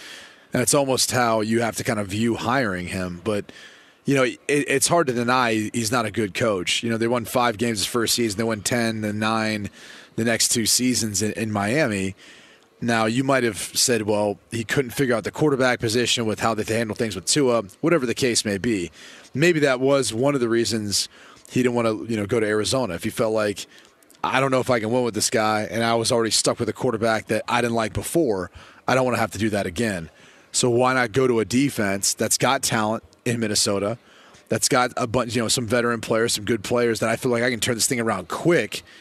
And 0.53 0.61
it's 0.61 0.73
almost 0.73 1.11
how 1.11 1.41
you 1.41 1.61
have 1.61 1.75
to 1.77 1.83
kind 1.83 1.99
of 1.99 2.07
view 2.07 2.35
hiring 2.35 2.87
him. 2.87 3.21
But, 3.23 3.51
you 4.05 4.15
know, 4.15 4.23
it, 4.23 4.39
it's 4.47 4.87
hard 4.87 5.07
to 5.07 5.13
deny 5.13 5.69
he's 5.73 5.91
not 5.91 6.05
a 6.05 6.11
good 6.11 6.33
coach. 6.33 6.83
You 6.83 6.89
know, 6.89 6.97
they 6.97 7.07
won 7.07 7.25
five 7.25 7.57
games 7.57 7.79
his 7.79 7.87
first 7.87 8.15
season, 8.15 8.37
they 8.37 8.43
won 8.43 8.61
10 8.61 9.03
and 9.03 9.19
9 9.19 9.69
the 10.15 10.23
next 10.23 10.49
two 10.49 10.65
seasons 10.65 11.21
in, 11.21 11.31
in 11.33 11.51
Miami. 11.51 12.15
Now, 12.83 13.05
you 13.05 13.23
might 13.23 13.43
have 13.43 13.57
said, 13.57 14.01
well, 14.01 14.37
he 14.51 14.65
couldn't 14.65 14.91
figure 14.91 15.15
out 15.15 15.23
the 15.23 15.31
quarterback 15.31 15.79
position 15.79 16.25
with 16.25 16.41
how 16.41 16.53
they 16.53 16.65
handle 16.65 16.97
things 16.97 17.15
with 17.15 17.23
Tua, 17.23 17.63
whatever 17.79 18.05
the 18.05 18.13
case 18.13 18.43
may 18.43 18.57
be. 18.57 18.91
Maybe 19.33 19.61
that 19.61 19.79
was 19.79 20.13
one 20.13 20.35
of 20.35 20.41
the 20.41 20.49
reasons 20.49 21.07
he 21.49 21.63
didn't 21.63 21.75
want 21.75 21.87
to, 21.87 22.05
you 22.11 22.17
know, 22.17 22.25
go 22.25 22.41
to 22.41 22.45
Arizona. 22.45 22.95
If 22.95 23.05
he 23.05 23.09
felt 23.09 23.33
like, 23.33 23.67
I 24.21 24.41
don't 24.41 24.51
know 24.51 24.59
if 24.59 24.69
I 24.69 24.81
can 24.81 24.91
win 24.91 25.05
with 25.05 25.13
this 25.13 25.29
guy, 25.29 25.65
and 25.71 25.81
I 25.81 25.95
was 25.95 26.11
already 26.11 26.31
stuck 26.31 26.59
with 26.59 26.67
a 26.67 26.73
quarterback 26.73 27.27
that 27.27 27.43
I 27.47 27.61
didn't 27.61 27.75
like 27.75 27.93
before, 27.93 28.51
I 28.85 28.95
don't 28.95 29.05
want 29.05 29.15
to 29.15 29.21
have 29.21 29.31
to 29.31 29.37
do 29.37 29.49
that 29.51 29.65
again. 29.65 30.09
So 30.51 30.69
why 30.69 30.93
not 30.93 31.13
go 31.13 31.25
to 31.25 31.39
a 31.39 31.45
defense 31.45 32.13
that's 32.13 32.37
got 32.37 32.63
talent 32.63 33.05
in 33.23 33.39
Minnesota, 33.39 33.97
that's 34.49 34.67
got 34.67 34.91
a 34.97 35.07
bunch, 35.07 35.37
you 35.37 35.41
know, 35.41 35.47
some 35.47 35.67
veteran 35.67 36.01
players, 36.01 36.33
some 36.33 36.43
good 36.43 36.65
players 36.65 36.99
that 36.99 37.07
I 37.07 37.15
feel 37.15 37.31
like 37.31 37.43
I 37.43 37.49
can 37.49 37.61
turn 37.61 37.75
this 37.75 37.87
thing 37.87 38.01
around 38.01 38.27
quick– 38.27 38.83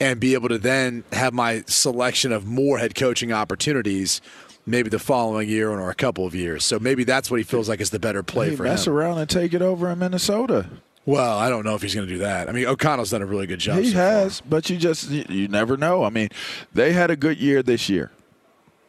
and 0.00 0.20
be 0.20 0.34
able 0.34 0.48
to 0.48 0.58
then 0.58 1.04
have 1.12 1.32
my 1.32 1.62
selection 1.66 2.32
of 2.32 2.46
more 2.46 2.78
head 2.78 2.94
coaching 2.94 3.32
opportunities 3.32 4.20
maybe 4.66 4.90
the 4.90 4.98
following 4.98 5.48
year 5.48 5.70
or 5.70 5.90
a 5.90 5.94
couple 5.94 6.26
of 6.26 6.34
years. 6.34 6.64
So 6.64 6.78
maybe 6.78 7.04
that's 7.04 7.30
what 7.30 7.38
he 7.38 7.44
feels 7.44 7.68
like 7.68 7.80
is 7.80 7.90
the 7.90 8.00
better 8.00 8.22
play 8.22 8.50
hey, 8.50 8.56
for 8.56 8.64
mess 8.64 8.70
him. 8.70 8.74
Mess 8.74 8.88
around 8.88 9.18
and 9.18 9.30
take 9.30 9.54
it 9.54 9.62
over 9.62 9.88
in 9.90 10.00
Minnesota. 10.00 10.66
Well, 11.04 11.38
I 11.38 11.48
don't 11.48 11.64
know 11.64 11.76
if 11.76 11.82
he's 11.82 11.94
going 11.94 12.08
to 12.08 12.12
do 12.12 12.18
that. 12.18 12.48
I 12.48 12.52
mean, 12.52 12.66
O'Connell's 12.66 13.10
done 13.10 13.22
a 13.22 13.26
really 13.26 13.46
good 13.46 13.60
job. 13.60 13.78
He 13.78 13.90
so 13.90 13.96
has, 13.96 14.40
far. 14.40 14.48
but 14.48 14.68
you 14.68 14.76
just 14.76 15.08
you 15.08 15.46
never 15.46 15.76
know. 15.76 16.02
I 16.02 16.10
mean, 16.10 16.30
they 16.74 16.92
had 16.92 17.12
a 17.12 17.16
good 17.16 17.38
year 17.38 17.62
this 17.62 17.88
year. 17.88 18.10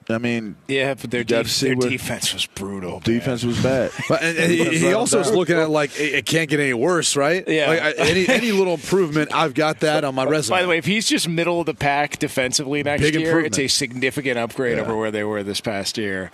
I 0.10 0.20
mean, 0.20 0.56
yeah, 0.70 0.94
but 0.94 1.12
their, 1.12 1.26
def- 1.26 1.60
their 1.60 1.76
defense 1.76 2.34
was 2.34 2.46
brutal. 2.46 3.02
Defense 3.02 3.44
man. 3.44 3.50
was 3.50 3.62
bad. 3.62 3.92
But 4.10 4.24
and, 4.24 4.38
and 4.38 4.52
he, 4.52 4.80
he, 4.80 4.94
also 4.94 5.20
is 5.20 5.32
looking 5.32 5.58
at 5.58 5.70
like 5.70 6.00
it, 6.00 6.14
it, 6.14 6.26
can't 6.26 6.50
get 6.50 6.62
any 6.62 6.74
worse, 6.74 7.18
right? 7.18 7.46
Yeah. 7.46 7.68
Like, 7.68 7.96
any 7.98 8.28
any 8.30 8.52
little 8.54 8.76
improvement, 8.76 9.34
I've 9.34 9.54
got 9.54 9.82
that 9.82 10.06
on 10.06 10.16
my 10.16 10.24
resume. 10.24 10.56
By 10.56 10.62
the 10.62 10.70
way, 10.70 10.78
if 10.78 10.86
he's 10.86 11.08
just 11.08 11.28
middle 11.28 11.60
of 11.60 11.66
the 11.66 11.74
pack 11.74 12.20
defensively 12.20 12.84
next 12.84 13.02
Big 13.02 13.16
year, 13.16 13.42
it's 13.42 13.60
a 13.60 13.68
significant 13.68 14.38
upgrade 14.38 14.78
yeah. 14.78 14.84
over 14.84 14.96
where 14.96 15.12
they 15.12 15.26
were 15.26 15.44
this 15.44 15.60
past 15.60 15.98
year. 15.98 16.32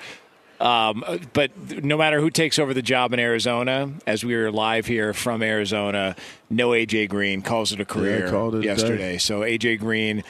Um, 0.59 1.03
but 1.33 1.83
no 1.83 1.97
matter 1.97 2.21
who 2.21 2.29
takes 2.29 2.59
over 2.59 2.73
the 2.73 2.83
job 2.83 3.11
in 3.11 3.19
Arizona, 3.19 3.91
as 4.05 4.23
we 4.23 4.35
were 4.35 4.51
live 4.51 4.85
here 4.85 5.13
from 5.13 5.41
Arizona, 5.41 6.15
no 6.49 6.69
AJ 6.69 7.09
Green 7.09 7.41
calls 7.41 7.73
it 7.73 7.81
a 7.81 7.85
career 7.85 8.27
yeah, 8.27 8.57
it 8.59 8.63
yesterday. 8.63 9.17
So 9.17 9.41
AJ 9.41 9.79
Green, 9.79 10.23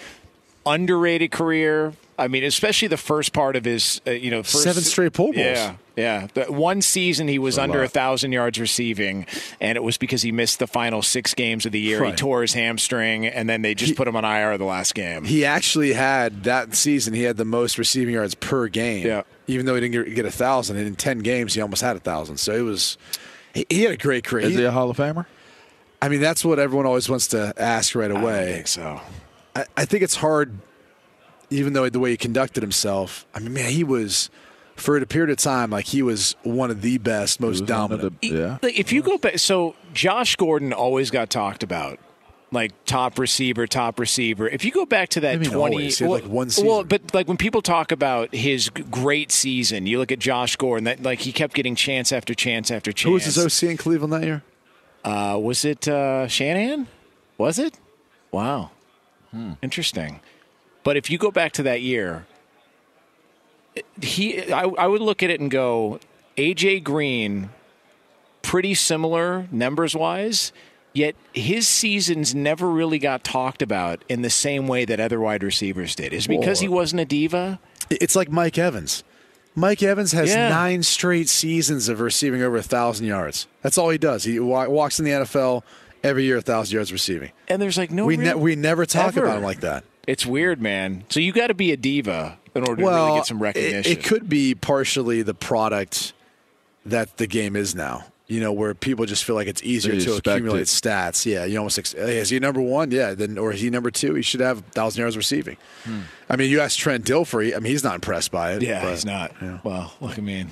underrated 0.66 1.30
career 1.30 1.94
I 2.18 2.28
mean, 2.28 2.44
especially 2.44 2.88
the 2.88 2.98
first 2.98 3.34
part 3.34 3.56
of 3.56 3.66
his, 3.66 4.02
uh, 4.06 4.12
you 4.12 4.30
know, 4.30 4.44
first, 4.44 4.64
seven 4.64 4.84
straight 4.84 5.14
Pro 5.14 5.28
Bowls. 5.28 5.38
Yeah, 5.38 5.76
yeah. 5.96 6.28
The 6.34 6.46
one 6.46 6.82
season 6.82 7.28
he 7.28 7.40
was 7.40 7.58
under 7.58 7.82
a 7.82 7.88
thousand 7.88 8.34
yards 8.34 8.60
receiving, 8.60 9.26
and 9.60 9.76
it 9.76 9.84
was 9.84 9.98
because 9.98 10.22
he 10.22 10.32
missed 10.32 10.60
the 10.60 10.68
final 10.68 11.02
six 11.02 11.34
games 11.34 11.66
of 11.66 11.72
the 11.72 11.80
year. 11.80 12.02
Right. 12.02 12.12
He 12.12 12.16
tore 12.16 12.42
his 12.42 12.54
hamstring, 12.54 13.26
and 13.26 13.50
then 13.50 13.64
they 13.64 13.74
just 13.74 13.92
he, 13.92 13.96
put 13.96 14.08
him 14.08 14.16
on 14.16 14.26
IR 14.26 14.58
the 14.58 14.66
last 14.66 14.94
game. 14.94 15.24
He 15.24 15.44
actually 15.44 15.94
had 15.94 16.44
that 16.44 16.76
season. 16.76 17.14
He 17.14 17.24
had 17.24 17.38
the 17.38 17.46
most 17.46 17.78
receiving 17.78 18.14
yards 18.14 18.36
per 18.36 18.68
game. 18.68 19.08
Yeah. 19.08 19.24
Even 19.48 19.66
though 19.66 19.76
he 19.76 19.82
didn't 19.82 20.14
get 20.14 20.26
a 20.26 20.32
thousand, 20.32 20.78
and 20.78 20.86
in 20.86 20.96
ten 20.96 21.20
games 21.20 21.56
he 21.56 21.62
almost 21.62 21.82
had 21.82 21.96
a 21.96 22.00
thousand. 22.00 22.38
So 22.38 22.54
it 22.54 22.62
was. 22.62 22.98
He, 23.54 23.66
he 23.70 23.84
had 23.84 23.94
a 23.94 23.98
great 23.98 24.24
career. 24.24 24.46
Is 24.46 24.56
he 24.56 24.64
a 24.64 24.72
Hall 24.72 24.90
of 24.90 24.98
Famer? 24.98 25.26
I 26.02 26.10
mean, 26.10 26.20
that's 26.20 26.44
what 26.44 26.60
everyone 26.60 26.86
always 26.86 27.10
wants 27.10 27.28
to 27.30 27.54
ask 27.58 27.96
right 27.96 28.12
away. 28.12 28.50
I 28.50 28.54
think 28.54 28.68
so. 28.68 29.02
I, 29.56 29.66
I 29.78 29.86
think 29.86 30.04
it's 30.04 30.16
hard 30.16 30.58
even 31.54 31.74
though 31.74 31.88
the 31.90 32.00
way 32.00 32.12
he 32.12 32.18
conducted 32.18 32.64
himself, 32.64 33.26
I 33.34 33.40
mean, 33.40 33.54
man, 33.54 33.72
he 33.72 33.84
was 33.84 34.30
for 34.76 34.98
a 34.98 35.06
period 35.06 35.30
of 35.30 35.38
time 35.38 35.70
like 35.70 35.86
he 35.86 36.02
was 36.02 36.36
one 36.44 36.72
of 36.72 36.82
the 36.82 36.98
best, 36.98 37.40
most 37.40 37.66
dominant. 37.66 38.20
The, 38.22 38.28
yeah. 38.28 38.58
If 38.64 38.92
you 38.92 39.02
go 39.02 39.18
back, 39.18 39.40
so 39.40 39.76
Josh 39.94 40.36
Gordon 40.36 40.74
always 40.74 41.12
got 41.12 41.30
talked 41.30 41.64
about. 41.64 42.00
Like 42.52 42.72
top 42.86 43.18
receiver, 43.18 43.66
top 43.66 44.00
receiver. 44.00 44.48
If 44.48 44.64
you 44.64 44.70
go 44.70 44.86
back 44.86 45.10
to 45.10 45.22
that 45.22 45.44
twenty, 45.44 45.92
well, 46.02 46.12
like 46.12 46.26
one 46.26 46.52
season. 46.52 46.68
well, 46.70 46.84
but 46.84 47.12
like 47.12 47.28
when 47.28 47.36
people 47.36 47.64
talk 47.64 47.92
about 47.92 48.32
his 48.32 48.70
great 48.70 49.32
season, 49.32 49.88
you 49.88 49.98
look 49.98 50.12
at 50.12 50.20
Josh 50.20 50.56
Gordon. 50.56 50.84
That 50.84 51.02
like 51.02 51.22
he 51.22 51.32
kept 51.32 51.56
getting 51.56 51.74
chance 51.74 52.12
after 52.12 52.36
chance 52.36 52.70
after 52.70 52.92
chance. 52.92 53.08
Who 53.08 53.14
was 53.14 53.26
his 53.26 53.40
OC 53.64 53.72
in 53.72 53.78
Cleveland 53.78 54.14
that 54.14 54.24
year? 54.24 54.44
Uh, 55.04 55.40
was 55.42 55.66
it 55.66 55.88
uh, 55.88 56.28
Shanahan? 56.28 56.86
Was 57.40 57.58
it? 57.58 57.80
Wow, 58.32 58.70
hmm. 59.32 59.54
interesting. 59.64 60.20
But 60.84 60.98
if 60.98 61.10
you 61.10 61.18
go 61.18 61.32
back 61.32 61.54
to 61.54 61.64
that 61.64 61.82
year, 61.82 62.26
he 64.02 64.52
I, 64.52 64.64
I 64.64 64.88
would 64.88 65.02
look 65.02 65.24
at 65.24 65.30
it 65.30 65.40
and 65.40 65.50
go, 65.50 66.00
AJ 66.38 66.84
Green, 66.84 67.50
pretty 68.42 68.74
similar 68.74 69.48
numbers 69.52 69.96
wise. 69.96 70.52
Yet 70.96 71.16
his 71.34 71.68
seasons 71.68 72.36
never 72.36 72.70
really 72.70 73.00
got 73.00 73.24
talked 73.24 73.64
about 73.64 74.04
in 74.08 74.22
the 74.22 74.30
same 74.30 74.68
way 74.68 74.86
that 74.86 75.00
other 75.00 75.20
wide 75.20 75.42
receivers 75.42 75.96
did. 75.96 76.14
Is 76.14 76.28
because 76.28 76.60
he 76.60 76.68
wasn't 76.68 77.02
a 77.02 77.06
diva? 77.06 77.60
It's 77.90 78.16
like 78.16 78.30
Mike 78.30 78.60
Evans. 78.60 79.04
Mike 79.56 79.82
Evans 79.82 80.12
has 80.12 80.30
yeah. 80.30 80.50
nine 80.50 80.84
straight 80.84 81.30
seasons 81.30 81.90
of 81.90 82.00
receiving 82.00 82.44
over 82.44 82.58
a 82.58 82.64
thousand 82.64 83.08
yards. 83.08 83.48
That's 83.62 83.78
all 83.78 83.90
he 83.90 83.98
does. 83.98 84.24
He 84.24 84.40
walks 84.40 85.00
in 85.00 85.06
the 85.06 85.12
NFL 85.12 85.64
every 86.04 86.26
year, 86.26 86.38
a 86.38 86.42
thousand 86.42 86.76
yards 86.76 86.92
receiving. 86.92 87.32
And 87.48 87.62
there's 87.62 87.78
like 87.78 87.90
no. 87.90 88.06
We 88.06 88.18
ne- 88.18 88.36
we 88.36 88.56
never 88.56 88.86
talk 88.86 89.10
ever. 89.10 89.26
about 89.26 89.38
him 89.38 89.44
like 89.44 89.62
that. 89.62 89.84
It's 90.08 90.26
weird, 90.26 90.62
man. 90.62 91.06
So 91.10 91.20
you 91.20 91.32
got 91.32 91.48
to 91.48 91.54
be 91.54 91.72
a 91.72 91.78
diva 91.78 92.38
in 92.56 92.68
order 92.68 92.84
well, 92.84 92.98
to 92.98 93.06
really 93.06 93.20
get 93.20 93.26
some 93.28 93.42
recognition. 93.42 93.92
It, 93.92 94.00
it 94.00 94.04
could 94.04 94.28
be 94.28 94.56
partially 94.56 95.22
the 95.22 95.34
product 95.34 96.14
that 96.86 97.18
the 97.18 97.28
game 97.28 97.56
is 97.56 97.74
now. 97.74 98.06
You 98.28 98.40
know, 98.40 98.54
where 98.54 98.74
people 98.74 99.06
just 99.06 99.26
feel 99.26 99.36
like 99.36 99.48
it's 99.48 99.62
easier 99.64 100.00
to 100.00 100.16
accumulate 100.16 100.62
it. 100.62 100.68
stats. 100.68 101.26
Yeah, 101.26 101.44
you 101.44 101.58
almost 101.58 101.78
ex- 101.78 101.94
is 101.94 102.30
he 102.30 102.40
number 102.40 102.62
one? 102.62 102.90
Yeah, 102.90 103.14
then 103.14 103.38
or 103.38 103.52
is 103.52 103.60
he 103.60 103.70
number 103.70 103.92
two? 103.92 104.14
He 104.14 104.22
should 104.22 104.40
have 104.40 104.60
thousand 104.68 105.02
yards 105.02 105.18
receiving. 105.18 105.58
Hmm. 105.84 106.00
I 106.30 106.38
mean, 106.38 106.50
you 106.50 106.62
ask 106.62 106.80
Trent 106.80 107.06
Dilfer. 107.06 107.54
I 107.54 107.60
mean, 107.60 107.72
he's 107.72 107.84
not 107.84 107.96
impressed 107.96 108.32
by 108.32 108.54
it. 108.54 108.62
Yeah, 108.62 108.82
but, 108.82 108.92
he's 108.92 109.06
not. 109.06 109.34
Yeah. 109.42 109.60
Well, 109.64 109.94
look, 110.00 110.18
I 110.18 110.22
mean, 110.22 110.50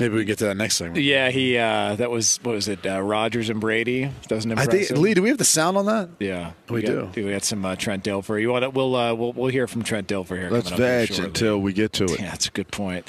Maybe 0.00 0.14
we 0.14 0.24
get 0.24 0.38
to 0.38 0.46
that 0.46 0.56
next 0.56 0.76
segment. 0.76 1.04
Yeah, 1.04 1.30
he 1.30 1.56
uh, 1.56 1.96
that 1.96 2.10
was 2.10 2.38
what 2.42 2.54
was 2.54 2.68
it? 2.68 2.84
Uh, 2.86 3.00
Rodgers 3.00 3.48
and 3.48 3.60
Brady 3.60 4.10
doesn't 4.28 4.50
impress 4.50 4.68
I 4.68 4.70
think 4.70 4.90
him. 4.90 5.02
Lee. 5.02 5.14
Do 5.14 5.22
we 5.22 5.28
have 5.28 5.38
the 5.38 5.44
sound 5.44 5.76
on 5.76 5.86
that? 5.86 6.08
Yeah, 6.18 6.52
we, 6.68 6.76
we 6.76 6.82
got, 6.82 7.12
do. 7.12 7.24
We 7.26 7.32
got 7.32 7.44
some 7.44 7.64
uh, 7.64 7.76
Trent 7.76 8.04
Dilfer. 8.04 8.40
You 8.40 8.50
want 8.50 8.64
to? 8.64 8.70
We'll 8.70 8.94
uh, 8.94 9.14
we'll 9.14 9.32
we'll 9.32 9.50
hear 9.50 9.66
from 9.66 9.82
Trent 9.82 10.08
Dilfer 10.08 10.38
here. 10.38 10.50
Let's 10.50 10.70
veg 10.70 11.18
until 11.18 11.60
we 11.60 11.72
get 11.72 11.92
to 11.94 12.04
it. 12.04 12.20
Yeah, 12.20 12.30
that's 12.30 12.48
a 12.48 12.50
good 12.50 12.70
point. 12.70 13.06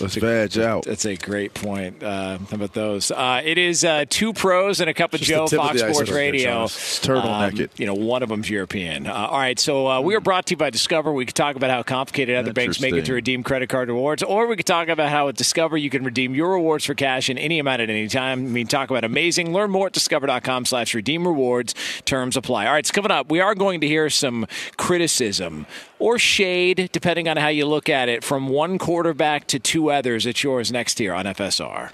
Let's 0.00 0.14
veg 0.16 0.58
out. 0.58 0.84
That's 0.84 1.04
a 1.04 1.16
great 1.16 1.54
point. 1.54 2.02
Uh, 2.02 2.38
how 2.38 2.56
about 2.56 2.74
those? 2.74 3.10
Uh, 3.10 3.42
it 3.44 3.58
is 3.58 3.84
uh, 3.84 4.04
two 4.08 4.32
pros 4.32 4.80
and 4.80 4.90
a 4.90 4.94
cup 4.94 5.14
of 5.14 5.20
Just 5.20 5.52
Joe, 5.52 5.58
Fox 5.58 5.80
Sports 5.80 6.10
Radio. 6.10 6.64
It's 6.64 7.00
turtleneck 7.00 7.60
um, 7.60 7.68
You 7.76 7.86
know, 7.86 7.94
one 7.94 8.22
of 8.22 8.28
them's 8.28 8.50
European. 8.50 9.06
Uh, 9.06 9.14
all 9.14 9.38
right, 9.38 9.58
so 9.58 10.00
we 10.00 10.14
are 10.14 10.20
brought 10.20 10.46
to 10.46 10.52
you 10.52 10.56
by 10.56 10.70
Discover. 10.70 11.12
We 11.12 11.26
could 11.26 11.34
talk 11.34 11.56
about 11.56 11.70
how 11.70 11.82
complicated 11.82 12.36
other 12.36 12.52
banks 12.52 12.80
make 12.80 12.94
it 12.94 13.04
to 13.06 13.14
redeem 13.14 13.42
credit 13.42 13.68
card 13.68 13.88
rewards, 13.88 14.22
or 14.22 14.46
we 14.46 14.56
could 14.56 14.66
talk 14.66 14.88
about 14.88 15.08
how 15.08 15.28
at 15.28 15.36
Discover 15.36 15.76
you 15.78 15.90
can 15.90 16.04
redeem 16.04 16.17
your 16.18 16.52
rewards 16.52 16.84
for 16.84 16.94
cash 16.94 17.30
in 17.30 17.38
any 17.38 17.58
amount 17.58 17.82
at 17.82 17.90
any 17.90 18.08
time. 18.08 18.40
I 18.40 18.48
mean, 18.48 18.66
talk 18.66 18.90
about 18.90 19.04
amazing. 19.04 19.52
Learn 19.52 19.70
more 19.70 19.86
at 19.88 19.92
discover.com 19.92 20.64
slash 20.64 20.94
redeem 20.94 21.26
rewards. 21.26 21.74
Terms 22.04 22.36
apply. 22.36 22.66
All 22.66 22.72
right, 22.72 22.78
it's 22.80 22.90
coming 22.90 23.10
up. 23.10 23.30
We 23.30 23.40
are 23.40 23.54
going 23.54 23.80
to 23.80 23.86
hear 23.86 24.10
some 24.10 24.46
criticism 24.76 25.66
or 25.98 26.18
shade, 26.18 26.90
depending 26.92 27.28
on 27.28 27.36
how 27.36 27.48
you 27.48 27.66
look 27.66 27.88
at 27.88 28.08
it, 28.08 28.24
from 28.24 28.48
one 28.48 28.78
quarterback 28.78 29.46
to 29.48 29.58
two 29.58 29.90
others. 29.90 30.26
It's 30.26 30.42
yours 30.42 30.72
next 30.72 30.98
here 30.98 31.14
on 31.14 31.24
FSR. 31.24 31.92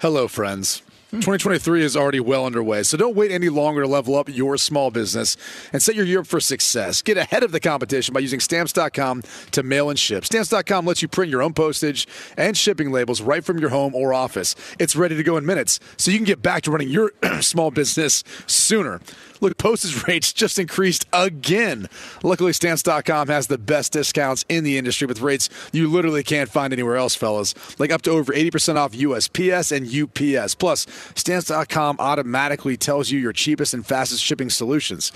Hello, 0.00 0.28
friends. 0.28 0.82
2023 1.12 1.82
is 1.82 1.94
already 1.94 2.20
well 2.20 2.46
underway, 2.46 2.82
so 2.82 2.96
don't 2.96 3.14
wait 3.14 3.30
any 3.30 3.50
longer 3.50 3.82
to 3.82 3.86
level 3.86 4.16
up 4.16 4.30
your 4.30 4.56
small 4.56 4.90
business 4.90 5.36
and 5.70 5.82
set 5.82 5.94
your 5.94 6.06
year 6.06 6.20
up 6.20 6.26
for 6.26 6.40
success. 6.40 7.02
Get 7.02 7.18
ahead 7.18 7.42
of 7.42 7.52
the 7.52 7.60
competition 7.60 8.14
by 8.14 8.20
using 8.20 8.40
stamps.com 8.40 9.22
to 9.50 9.62
mail 9.62 9.90
and 9.90 9.98
ship. 9.98 10.24
Stamps.com 10.24 10.86
lets 10.86 11.02
you 11.02 11.08
print 11.08 11.30
your 11.30 11.42
own 11.42 11.52
postage 11.52 12.08
and 12.38 12.56
shipping 12.56 12.90
labels 12.90 13.20
right 13.20 13.44
from 13.44 13.58
your 13.58 13.68
home 13.68 13.94
or 13.94 14.14
office. 14.14 14.54
It's 14.78 14.96
ready 14.96 15.14
to 15.14 15.22
go 15.22 15.36
in 15.36 15.44
minutes, 15.44 15.80
so 15.98 16.10
you 16.10 16.16
can 16.16 16.24
get 16.24 16.40
back 16.40 16.62
to 16.62 16.70
running 16.70 16.88
your 16.88 17.12
small 17.42 17.70
business 17.70 18.24
sooner. 18.46 18.98
Look, 19.42 19.58
postage 19.58 20.06
rates 20.06 20.32
just 20.32 20.56
increased 20.56 21.04
again. 21.12 21.88
Luckily, 22.22 22.52
Stamps.com 22.52 23.26
has 23.26 23.48
the 23.48 23.58
best 23.58 23.92
discounts 23.92 24.44
in 24.48 24.62
the 24.62 24.78
industry 24.78 25.08
with 25.08 25.20
rates 25.20 25.48
you 25.72 25.88
literally 25.88 26.22
can't 26.22 26.48
find 26.48 26.72
anywhere 26.72 26.96
else, 26.96 27.16
fellas. 27.16 27.52
Like 27.80 27.90
up 27.90 28.02
to 28.02 28.12
over 28.12 28.32
80% 28.32 28.76
off 28.76 28.92
USPS 28.92 29.72
and 29.72 30.38
UPS. 30.38 30.54
Plus, 30.54 30.86
Stamps.com 31.16 31.96
automatically 31.98 32.76
tells 32.76 33.10
you 33.10 33.18
your 33.18 33.32
cheapest 33.32 33.74
and 33.74 33.84
fastest 33.84 34.22
shipping 34.22 34.48
solutions. 34.48 35.10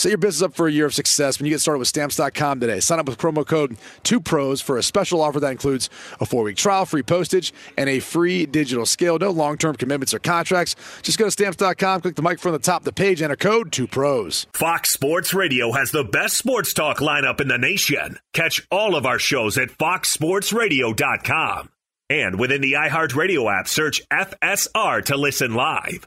Set 0.00 0.08
your 0.08 0.16
business 0.16 0.46
up 0.46 0.54
for 0.54 0.66
a 0.66 0.72
year 0.72 0.86
of 0.86 0.94
success 0.94 1.38
when 1.38 1.44
you 1.44 1.52
get 1.52 1.60
started 1.60 1.78
with 1.78 1.88
Stamps.com 1.88 2.58
today. 2.58 2.80
Sign 2.80 2.98
up 2.98 3.06
with 3.06 3.18
promo 3.18 3.46
code 3.46 3.76
2PROS 4.04 4.62
for 4.62 4.78
a 4.78 4.82
special 4.82 5.20
offer 5.20 5.38
that 5.40 5.50
includes 5.50 5.90
a 6.20 6.24
four 6.24 6.42
week 6.42 6.56
trial, 6.56 6.86
free 6.86 7.02
postage, 7.02 7.52
and 7.76 7.90
a 7.90 8.00
free 8.00 8.46
digital 8.46 8.86
scale. 8.86 9.18
No 9.18 9.30
long 9.30 9.58
term 9.58 9.76
commitments 9.76 10.14
or 10.14 10.18
contracts. 10.18 10.74
Just 11.02 11.18
go 11.18 11.26
to 11.26 11.30
Stamps.com, 11.30 12.00
click 12.00 12.14
the 12.14 12.22
microphone 12.22 12.54
at 12.54 12.62
the 12.62 12.66
top 12.66 12.80
of 12.80 12.86
the 12.86 12.94
page, 12.94 13.20
and 13.20 13.30
enter 13.30 13.36
code 13.36 13.70
2PROS. 13.72 14.46
Fox 14.54 14.90
Sports 14.90 15.34
Radio 15.34 15.72
has 15.72 15.90
the 15.90 16.04
best 16.04 16.38
sports 16.38 16.72
talk 16.72 17.00
lineup 17.00 17.42
in 17.42 17.48
the 17.48 17.58
nation. 17.58 18.18
Catch 18.32 18.66
all 18.70 18.96
of 18.96 19.04
our 19.04 19.18
shows 19.18 19.58
at 19.58 19.68
foxsportsradio.com. 19.68 21.68
And 22.08 22.40
within 22.40 22.62
the 22.62 22.72
iHeartRadio 22.72 23.60
app, 23.60 23.68
search 23.68 24.00
FSR 24.08 25.04
to 25.04 25.18
listen 25.18 25.52
live. 25.52 26.06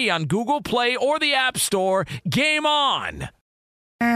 on 0.09 0.25
Google 0.25 0.61
Play 0.61 0.95
or 0.95 1.19
the 1.19 1.33
App 1.33 1.57
Store. 1.57 2.05
Game 2.29 2.65
on! 2.65 3.29
Come 3.99 4.07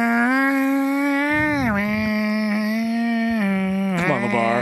on, 4.12 4.22
LeVar. 4.22 4.62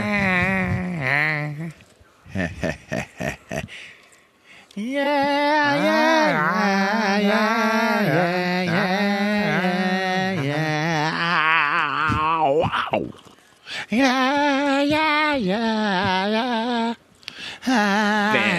Man. 17.66 18.50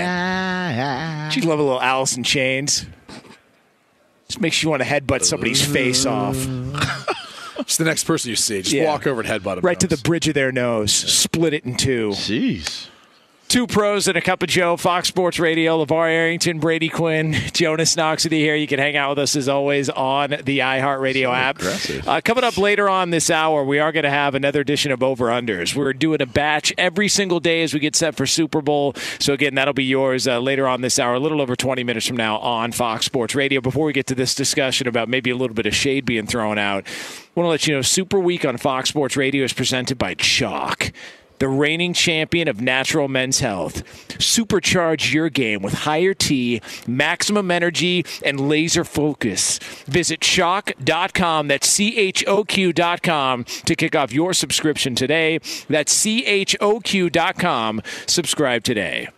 She'd 1.36 1.44
love 1.44 1.60
a 1.60 1.64
little 1.64 1.82
Alice 1.82 2.16
in 2.16 2.24
Chains. 2.24 2.86
Just 4.30 4.40
makes 4.40 4.64
you 4.64 4.70
want 4.70 4.82
to 4.82 4.88
headbutt 4.88 5.22
somebody's 5.26 5.62
face 5.62 6.06
off. 6.06 6.36
Just 7.66 7.78
the 7.78 7.84
next 7.84 8.06
person 8.06 8.30
you 8.30 8.38
see, 8.38 8.62
just 8.62 8.74
Yeah. 8.74 8.86
walk 8.86 9.06
over 9.06 9.20
and 9.20 9.30
headbutt 9.30 9.58
him. 9.58 9.66
Right 9.66 9.78
to 9.82 9.88
the 9.88 9.98
bridge 9.98 10.30
of 10.30 10.34
their 10.34 10.54
nose. 10.54 10.94
Split 10.94 11.54
it 11.54 11.66
in 11.66 11.76
two. 11.76 12.12
Jeez. 12.12 12.88
Two 13.56 13.68
pros 13.68 14.10
and 14.10 14.18
a 14.18 14.22
cup 14.22 14.44
of 14.44 14.50
Joe, 14.50 14.76
Fox 14.76 15.08
Sports 15.08 15.40
Radio, 15.40 15.82
LeVar 15.86 16.10
Arrington, 16.10 16.60
Brady 16.60 16.90
Quinn, 16.90 17.32
Jonas 17.54 17.96
Knox 17.96 18.26
with 18.26 18.34
you 18.34 18.40
here. 18.40 18.58
You 18.58 18.68
can 18.68 18.80
hang 18.80 18.98
out 18.98 19.12
with 19.12 19.20
us 19.20 19.38
as 19.38 19.48
always 19.48 19.90
on 19.90 20.32
the 20.32 20.60
iHeartRadio 20.60 21.34
app. 21.34 22.06
Uh, 22.06 22.20
coming 22.20 22.44
up 22.44 22.58
later 22.58 22.90
on 22.90 23.12
this 23.12 23.30
hour, 23.30 23.64
we 23.64 23.80
are 23.80 23.94
going 23.94 24.04
to 24.04 24.10
have 24.10 24.36
another 24.36 24.60
edition 24.60 24.92
of 24.92 25.02
Over 25.02 25.28
Unders. 25.28 25.74
We're 25.74 25.94
doing 25.94 26.22
a 26.22 26.26
batch 26.26 26.74
every 26.78 27.08
single 27.08 27.40
day 27.40 27.64
as 27.64 27.74
we 27.74 27.80
get 27.80 27.96
set 27.96 28.16
for 28.16 28.26
Super 28.26 28.62
Bowl. 28.62 28.94
So, 29.20 29.32
again, 29.32 29.56
that'll 29.56 29.74
be 29.74 29.86
yours 29.86 30.28
uh, 30.28 30.40
later 30.40 30.68
on 30.68 30.82
this 30.82 31.00
hour, 31.00 31.14
a 31.14 31.20
little 31.22 31.40
over 31.40 31.56
20 31.56 31.82
minutes 31.86 32.06
from 32.06 32.18
now 32.18 32.40
on 32.40 32.74
Fox 32.74 33.06
Sports 33.06 33.36
Radio. 33.36 33.62
Before 33.62 33.86
we 33.86 33.94
get 33.94 34.08
to 34.08 34.16
this 34.16 34.36
discussion 34.36 34.86
about 34.86 35.08
maybe 35.08 35.30
a 35.30 35.36
little 35.38 35.56
bit 35.56 35.66
of 35.66 35.74
shade 35.74 36.04
being 36.04 36.28
thrown 36.28 36.58
out, 36.58 36.86
I 36.86 37.40
want 37.40 37.46
to 37.46 37.52
let 37.52 37.68
you 37.68 37.74
know 37.74 37.82
Super 37.82 38.20
Week 38.20 38.44
on 38.44 38.58
Fox 38.58 38.90
Sports 38.90 39.16
Radio 39.16 39.46
is 39.46 39.54
presented 39.54 39.98
by 39.98 40.14
Choq 40.14 40.92
the 41.40 41.48
reigning 41.48 41.94
champion 41.94 42.48
of 42.48 42.62
natural 42.62 43.08
men's 43.08 43.40
health. 43.40 43.84
Supercharge 44.20 45.14
your 45.14 45.30
game 45.30 45.62
with 45.62 45.74
higher 45.74 46.14
T, 46.14 46.62
maximum 46.88 47.52
energy, 47.52 48.06
and 48.24 48.50
laser 48.50 48.84
focus. 48.84 49.60
Visit 49.86 50.22
chalk.com, 50.22 51.48
that's 51.48 51.68
C 51.68 51.98
H 51.98 52.24
O 52.28 52.44
Q.com, 52.44 53.44
to 53.44 53.76
kick 53.76 53.96
off 53.96 54.12
your 54.12 54.34
subscription 54.34 54.96
today. 54.96 55.40
That's 55.70 55.92
C 55.92 56.26
H 56.26 56.56
O 56.62 56.80
Q.com. 56.80 57.82
Subscribe 58.06 58.64
today. 58.64 59.10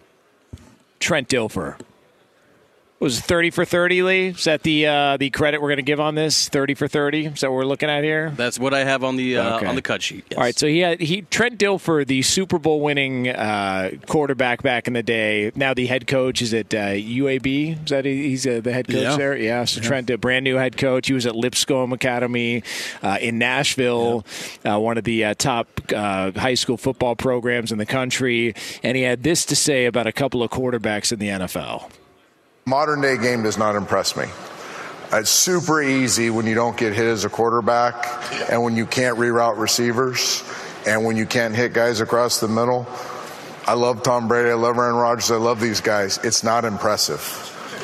Trent 1.00 1.30
Dilfer. 1.30 1.80
Was 3.00 3.20
it 3.20 3.24
30 3.26 3.52
for 3.52 3.64
30, 3.64 4.02
Lee? 4.04 4.28
Is 4.30 4.46
that 4.46 4.64
the 4.64 4.88
uh, 4.88 5.18
the 5.18 5.30
credit 5.30 5.62
we're 5.62 5.68
going 5.70 5.78
to 5.78 5.84
give 5.84 6.00
on 6.00 6.16
this? 6.16 6.50
30 6.50 6.74
for 6.74 6.88
30? 6.88 7.26
Is 7.28 7.42
that 7.42 7.52
what 7.52 7.58
we're 7.58 7.66
looking 7.66 7.90
at 7.90 8.04
here? 8.04 8.32
That's 8.32 8.58
what 8.58 8.74
I 8.74 8.84
have 8.86 9.04
on 9.04 9.16
the 9.18 9.38
uh, 9.38 9.58
Okay. 9.58 9.66
on 9.68 9.76
the 9.76 9.82
cut 9.82 10.02
sheet. 10.02 10.26
yes. 10.32 10.38
All 10.38 10.44
right, 10.44 10.58
so 10.58 10.66
he 10.68 10.80
had 10.80 11.00
he 11.00 11.22
Trent 11.24 11.60
Dilfer, 11.60 12.06
the 12.08 12.22
Super 12.24 12.58
Bowl 12.58 12.82
winning 12.82 13.30
uh, 13.30 13.92
quarterback 14.08 14.64
back 14.64 14.88
in 14.88 14.94
the 14.94 15.04
day. 15.04 15.52
Now 15.56 15.74
the 15.76 15.86
head 15.86 16.08
coach 16.08 16.42
is 16.42 16.54
at 16.54 16.74
uh, 16.74 16.78
UAB. 16.94 17.84
Is 17.84 17.90
that 17.92 18.06
he's 18.06 18.48
uh, 18.48 18.62
the 18.64 18.74
head 18.74 18.88
coach 18.88 18.96
Yeah. 19.04 19.16
there? 19.18 19.38
Yeah. 19.38 19.66
So 19.66 19.80
Trent, 19.82 20.10
a 20.10 20.18
brand 20.18 20.44
new 20.44 20.56
head 20.56 20.76
coach. 20.78 21.08
He 21.08 21.14
was 21.14 21.26
at 21.28 21.36
Lipscomb 21.36 21.94
Academy 21.94 22.64
uh, 23.04 23.18
in 23.22 23.38
Nashville, 23.38 24.26
uh, 24.68 24.80
one 24.80 24.98
of 24.98 25.04
the 25.04 25.24
uh, 25.26 25.34
top 25.36 25.68
uh, 25.96 26.32
high 26.32 26.56
school 26.56 26.78
football 26.78 27.16
programs 27.16 27.72
in 27.72 27.78
the 27.78 27.86
country. 27.86 28.56
And 28.82 28.98
he 28.98 29.04
had 29.04 29.22
this 29.24 29.46
to 29.46 29.56
say 29.56 29.86
about 29.86 30.08
a 30.08 30.12
couple 30.12 30.42
of 30.42 30.50
quarterbacks 30.50 31.12
in 31.12 31.20
the 31.20 31.28
NFL. 31.28 31.92
Modern 32.68 33.00
day 33.00 33.18
game 33.18 33.44
does 33.44 33.58
not 33.58 33.78
impress 33.78 34.18
me. 34.18 34.26
It's 35.14 35.30
super 35.30 35.82
easy 35.82 36.30
when 36.30 36.46
you 36.46 36.54
don't 36.54 36.76
get 36.76 36.92
hit 36.94 37.06
as 37.06 37.24
a 37.24 37.30
quarterback 37.30 37.96
and 38.52 38.62
when 38.62 38.76
you 38.76 38.86
can't 38.86 39.18
reroute 39.18 39.58
receivers 39.58 40.44
and 40.86 41.06
when 41.06 41.16
you 41.16 41.26
can't 41.26 41.56
hit 41.56 41.72
guys 41.72 42.02
across 42.02 42.42
the 42.42 42.50
middle. 42.50 42.86
I 43.66 43.76
love 43.76 44.04
Tom 44.04 44.28
Brady. 44.28 44.50
I 44.50 44.56
love 44.56 44.78
Aaron 44.78 44.98
Rodgers. 44.98 45.32
I 45.32 45.38
love 45.38 45.62
these 45.62 45.80
guys. 45.80 46.20
It's 46.26 46.44
not 46.44 46.66
impressive. 46.66 47.22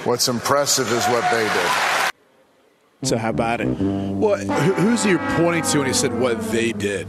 What's 0.04 0.28
impressive 0.28 0.92
is 0.92 1.06
what 1.06 1.32
they 1.32 1.46
did. 1.46 3.08
So 3.08 3.18
how 3.18 3.30
about 3.30 3.62
it? 3.62 3.68
Well, 3.68 4.36
who's 4.38 5.02
he 5.02 5.16
pointing 5.38 5.64
to 5.64 5.78
when 5.78 5.88
he 5.88 5.94
said 5.94 6.20
what 6.20 6.42
they 6.52 6.74
did? 6.74 7.08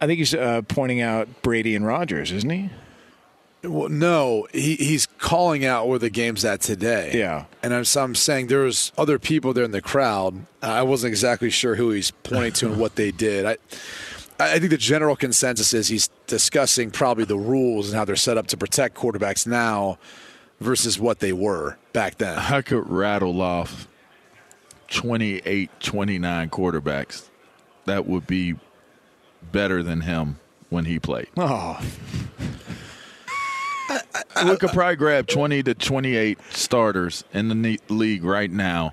I 0.00 0.08
think 0.08 0.18
he's 0.18 0.34
uh, 0.34 0.62
pointing 0.62 1.02
out 1.02 1.28
Brady 1.42 1.76
and 1.76 1.86
Rodgers, 1.86 2.32
isn't 2.32 2.50
he? 2.50 2.70
Well, 3.62 3.88
no, 3.88 4.46
he, 4.52 4.76
he's 4.76 5.06
calling 5.06 5.64
out 5.64 5.88
where 5.88 5.98
the 5.98 6.10
game's 6.10 6.44
at 6.44 6.60
today. 6.60 7.12
Yeah. 7.14 7.46
And 7.62 7.74
I'm, 7.74 7.84
so 7.84 8.02
I'm 8.04 8.14
saying 8.14 8.46
there's 8.46 8.92
other 8.96 9.18
people 9.18 9.52
there 9.52 9.64
in 9.64 9.72
the 9.72 9.82
crowd. 9.82 10.46
I 10.62 10.82
wasn't 10.82 11.10
exactly 11.10 11.50
sure 11.50 11.74
who 11.74 11.90
he's 11.90 12.10
pointing 12.10 12.52
to 12.54 12.66
and 12.66 12.80
what 12.80 12.94
they 12.94 13.10
did. 13.10 13.44
I, 13.46 13.56
I 14.38 14.58
think 14.60 14.70
the 14.70 14.76
general 14.76 15.16
consensus 15.16 15.74
is 15.74 15.88
he's 15.88 16.08
discussing 16.28 16.92
probably 16.92 17.24
the 17.24 17.36
rules 17.36 17.88
and 17.88 17.96
how 17.96 18.04
they're 18.04 18.14
set 18.14 18.38
up 18.38 18.46
to 18.48 18.56
protect 18.56 18.96
quarterbacks 18.96 19.46
now 19.46 19.98
versus 20.60 20.98
what 21.00 21.18
they 21.18 21.32
were 21.32 21.76
back 21.92 22.18
then. 22.18 22.38
I 22.38 22.62
could 22.62 22.88
rattle 22.88 23.42
off 23.42 23.88
28, 24.88 25.70
29 25.80 26.50
quarterbacks 26.50 27.28
that 27.86 28.06
would 28.06 28.26
be 28.26 28.54
better 29.50 29.82
than 29.82 30.02
him 30.02 30.38
when 30.70 30.84
he 30.84 31.00
played. 31.00 31.28
Oh, 31.36 31.80
we 34.44 34.56
could 34.56 34.70
probably 34.70 34.96
grab 34.96 35.26
20 35.26 35.62
to 35.64 35.74
28 35.74 36.38
starters 36.50 37.24
in 37.32 37.62
the 37.62 37.80
league 37.88 38.24
right 38.24 38.50
now. 38.50 38.92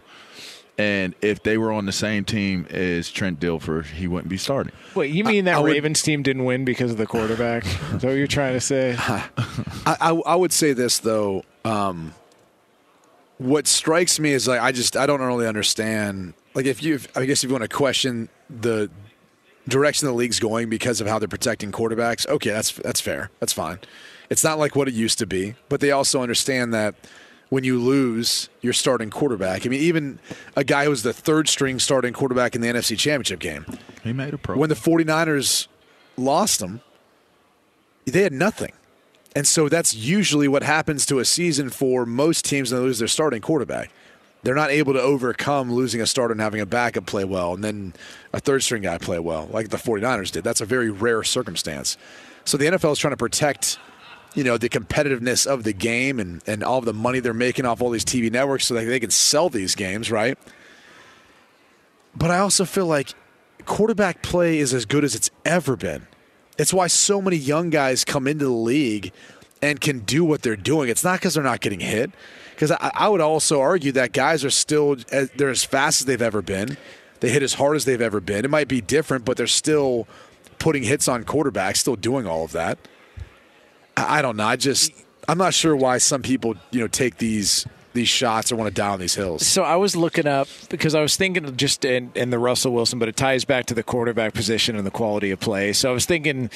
And 0.78 1.16
if 1.22 1.42
they 1.44 1.58
were 1.58 1.72
on 1.72 1.86
the 1.86 1.94
same 1.94 2.26
team 2.26 2.68
as 2.70 3.10
Trent 3.10 3.40
Dilfer, 3.40 3.86
he 3.86 4.08
wouldn't 4.08 4.28
be 4.30 4.38
starting. 4.38 4.74
wait, 4.94 5.14
you 5.14 5.24
mean 5.24 5.46
that 5.46 5.56
I 5.56 5.60
would- 5.62 5.72
Ravens 5.72 6.02
team 6.02 6.22
didn't 6.22 6.44
win 6.44 6.66
because 6.66 6.92
of 6.92 6.98
the 6.98 7.06
quarterback? 7.06 7.66
Is 7.66 7.72
that 8.02 8.04
what 8.04 8.12
you're 8.14 8.28
trying 8.28 8.54
to 8.54 8.60
say? 8.60 8.96
I, 9.00 9.24
I, 9.86 10.10
I 10.26 10.36
would 10.36 10.52
say 10.52 10.74
this 10.74 11.00
though. 11.00 11.44
Um, 11.64 12.14
what 13.38 13.68
strikes 13.68 14.20
me 14.20 14.32
is 14.32 14.48
like 14.48 14.62
I 14.62 14.72
just 14.72 14.96
I 14.98 15.06
don't 15.06 15.22
really 15.22 15.48
understand. 15.48 16.34
Like 16.54 16.66
if 16.66 16.82
you, 16.84 17.00
I 17.16 17.26
guess 17.26 17.44
if 17.44 17.50
you 17.50 17.54
want 17.54 17.64
to 17.64 17.70
question 17.76 18.30
the 18.50 18.90
direction 19.68 20.08
the 20.08 20.14
league's 20.14 20.40
going 20.40 20.70
because 20.70 21.02
of 21.02 21.08
how 21.08 21.20
they're 21.20 21.28
protecting 21.28 21.72
quarterbacks, 21.72 22.28
okay, 22.28 22.52
that's 22.52 22.72
that's 22.74 23.02
fair. 23.02 23.30
That's 23.40 23.54
fine. 23.54 23.80
It's 24.30 24.44
not 24.44 24.58
like 24.60 24.76
what 24.76 24.88
it 24.88 24.94
used 24.94 25.20
to 25.20 25.26
be, 25.28 25.56
but 25.70 25.80
they 25.80 25.92
also 25.92 26.22
understand 26.22 26.74
that 26.74 26.96
when 27.50 27.64
you 27.64 27.80
lose 27.80 28.50
your 28.62 28.74
starting 28.74 29.10
quarterback, 29.10 29.66
I 29.66 29.70
mean, 29.70 29.82
even 29.82 30.20
a 30.56 30.64
guy 30.64 30.86
who 30.86 30.90
was 30.90 31.04
the 31.04 31.14
third 31.14 31.48
string 31.48 31.80
starting 31.80 32.12
quarterback 32.14 32.56
in 32.56 32.62
the 32.62 32.68
NFC 32.68 32.98
Championship 32.98 33.40
game, 33.40 33.66
He 34.04 34.14
made 34.14 34.34
a 34.34 34.38
pro. 34.38 34.58
when 34.58 34.70
the 34.70 34.76
49ers 34.76 35.68
lost 36.18 36.62
him, 36.62 36.82
they 38.06 38.22
had 38.24 38.34
nothing. 38.34 38.72
And 39.36 39.46
so 39.46 39.68
that's 39.70 39.94
usually 39.94 40.48
what 40.48 40.64
happens 40.64 41.06
to 41.08 41.20
a 41.20 41.26
season 41.26 41.70
for 41.70 42.06
most 42.06 42.46
teams 42.46 42.72
when 42.72 42.82
they 42.82 42.86
lose 42.88 43.00
their 43.00 43.08
starting 43.08 43.42
quarterback. 43.42 43.92
They're 44.44 44.56
not 44.56 44.70
able 44.70 44.94
to 44.94 45.02
overcome 45.02 45.74
losing 45.74 46.02
a 46.02 46.06
starter 46.06 46.32
and 46.32 46.40
having 46.40 46.62
a 46.62 46.66
backup 46.66 47.06
play 47.06 47.26
well 47.26 47.54
and 47.56 47.64
then 47.64 47.94
a 48.32 48.40
third 48.40 48.64
string 48.64 48.84
guy 48.84 48.98
play 48.98 49.20
well, 49.20 49.48
like 49.52 49.70
the 49.70 49.78
49ers 49.78 50.32
did. 50.32 50.44
That's 50.44 50.62
a 50.62 50.66
very 50.66 50.90
rare 50.90 51.24
circumstance. 51.24 51.98
So 52.46 52.58
the 52.58 52.66
NFL 52.66 52.92
is 52.94 53.00
trying 53.00 53.14
to 53.14 53.18
protect, 53.18 53.80
you 54.36 54.44
know, 54.44 54.58
the 54.58 54.70
competitiveness 54.70 55.48
of 55.48 55.64
the 55.64 55.74
game 55.74 56.20
and, 56.20 56.42
and 56.46 56.64
all 56.64 56.82
the 56.82 56.94
money 56.94 57.20
they're 57.20 57.34
making 57.34 57.66
off 57.66 57.82
all 57.82 57.90
these 57.90 58.06
TV 58.06 58.32
networks 58.32 58.68
so 58.68 58.74
that 58.76 58.86
they 58.86 59.00
can 59.00 59.10
sell 59.10 59.50
these 59.50 59.76
games, 59.76 60.12
right? 60.12 60.38
But 62.16 62.32
I 62.32 62.40
also 62.40 62.66
feel 62.66 62.86
like 62.86 63.14
quarterback 63.66 64.22
play 64.22 64.60
is 64.60 64.74
as 64.74 64.86
good 64.86 65.04
as 65.04 65.16
it's 65.16 65.32
ever 65.46 65.76
been. 65.76 66.08
It's 66.58 66.74
why 66.74 66.88
so 66.88 67.22
many 67.22 67.38
young 67.38 67.70
guys 67.70 68.06
come 68.06 68.28
into 68.28 68.46
the 68.46 68.52
league 68.52 69.12
and 69.62 69.80
can 69.80 70.00
do 70.00 70.24
what 70.24 70.42
they're 70.42 70.56
doing. 70.56 70.90
It's 70.90 71.04
not 71.04 71.20
because 71.20 71.34
they're 71.34 71.44
not 71.44 71.62
getting 71.62 71.80
hit. 71.80 72.12
Because 72.54 72.72
I, 72.72 72.92
I 72.94 73.10
would 73.10 73.22
also 73.22 73.60
argue 73.60 73.92
that 73.94 74.14
guys 74.14 74.46
are 74.46 74.50
still 74.50 74.96
they're 74.96 75.50
as 75.50 75.64
fast 75.64 76.02
as 76.02 76.06
they've 76.06 76.22
ever 76.22 76.42
been. 76.42 76.78
They 77.20 77.30
hit 77.30 77.44
as 77.44 77.56
hard 77.56 77.76
as 77.76 77.86
they've 77.86 78.02
ever 78.02 78.20
been. 78.20 78.46
It 78.46 78.52
might 78.52 78.68
be 78.68 78.82
different, 78.82 79.26
but 79.26 79.38
they're 79.38 79.48
still 79.48 80.08
putting 80.60 80.84
hits 80.84 81.08
on 81.08 81.24
quarterbacks, 81.24 81.78
still 81.78 81.96
doing 81.96 82.28
all 82.28 82.46
of 82.46 82.52
that. 82.54 82.78
I, 83.98 84.22
don't 84.22 84.38
know. 84.38 84.46
I 84.46 84.56
just 84.56 84.92
I'm 85.28 85.38
not 85.38 85.54
sure 85.54 85.76
why 85.76 85.98
some 85.98 86.22
people 86.22 86.56
you 86.72 86.80
know 86.80 86.88
take 86.88 87.18
these 87.18 87.66
these 87.94 88.10
shots 88.10 88.52
or 88.52 88.58
want 88.58 88.76
to 88.76 88.84
on 88.84 89.00
these 89.00 89.16
hills. 89.16 89.48
So 89.48 89.64
I 89.64 89.78
was 89.78 89.96
looking 89.96 90.28
up 90.28 90.48
because 90.70 90.94
I 90.94 91.02
was 91.02 91.16
thinking 91.16 91.56
just 91.56 91.86
in, 91.86 92.12
in 92.14 92.30
the 92.30 92.38
Russell 92.38 92.74
Wilson, 92.74 93.00
but 93.00 93.08
it 93.08 93.16
ties 93.16 93.46
back 93.46 93.66
to 93.68 93.74
the 93.74 93.84
quarterback 93.84 94.34
position 94.34 94.76
and 94.76 94.86
the 94.86 94.92
quality 94.92 95.32
of 95.32 95.40
play. 95.40 95.72
So 95.72 95.90
I 95.90 95.94
was 95.94 96.06
thinking 96.06 96.50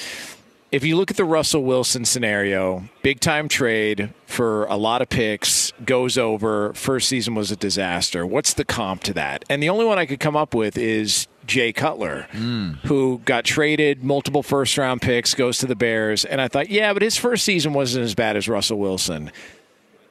if 0.72 0.84
you 0.84 0.96
look 0.98 1.10
at 1.10 1.18
the 1.18 1.26
Russell 1.26 1.64
Wilson 1.64 2.06
scenario, 2.06 2.84
big 3.02 3.20
time 3.20 3.48
trade 3.48 4.14
for 4.28 4.66
a 4.66 4.76
lot 4.76 5.02
of 5.02 5.10
picks, 5.10 5.72
goes 5.84 6.18
over, 6.18 6.74
first 6.74 7.10
season 7.10 7.34
was 7.34 7.52
a 7.52 7.56
disaster. 7.56 8.26
What's 8.26 8.54
the 8.54 8.66
comp 8.66 9.02
to 9.04 9.14
that? 9.14 9.46
And 9.50 9.64
the 9.64 9.70
only 9.70 9.86
one 9.86 9.98
I 9.98 10.06
could 10.06 10.20
come 10.20 10.36
up 10.36 10.54
with 10.54 10.78
is 10.78 11.28
Jay 11.50 11.74
Cutler, 11.74 12.28
who 12.86 13.22
got 13.26 13.44
traded, 13.44 14.04
multiple 14.04 14.44
first 14.44 14.78
round 14.78 15.02
picks, 15.02 15.34
goes 15.34 15.58
to 15.58 15.66
the 15.66 15.76
Bears. 15.76 16.24
And 16.24 16.40
I 16.40 16.48
thought, 16.48 16.70
yeah, 16.70 16.94
but 16.94 17.02
his 17.02 17.18
first 17.18 17.44
season 17.44 17.74
wasn't 17.74 18.06
as 18.06 18.16
bad 18.16 18.38
as 18.38 18.48
Russell 18.48 18.78
Wilson. 18.80 19.32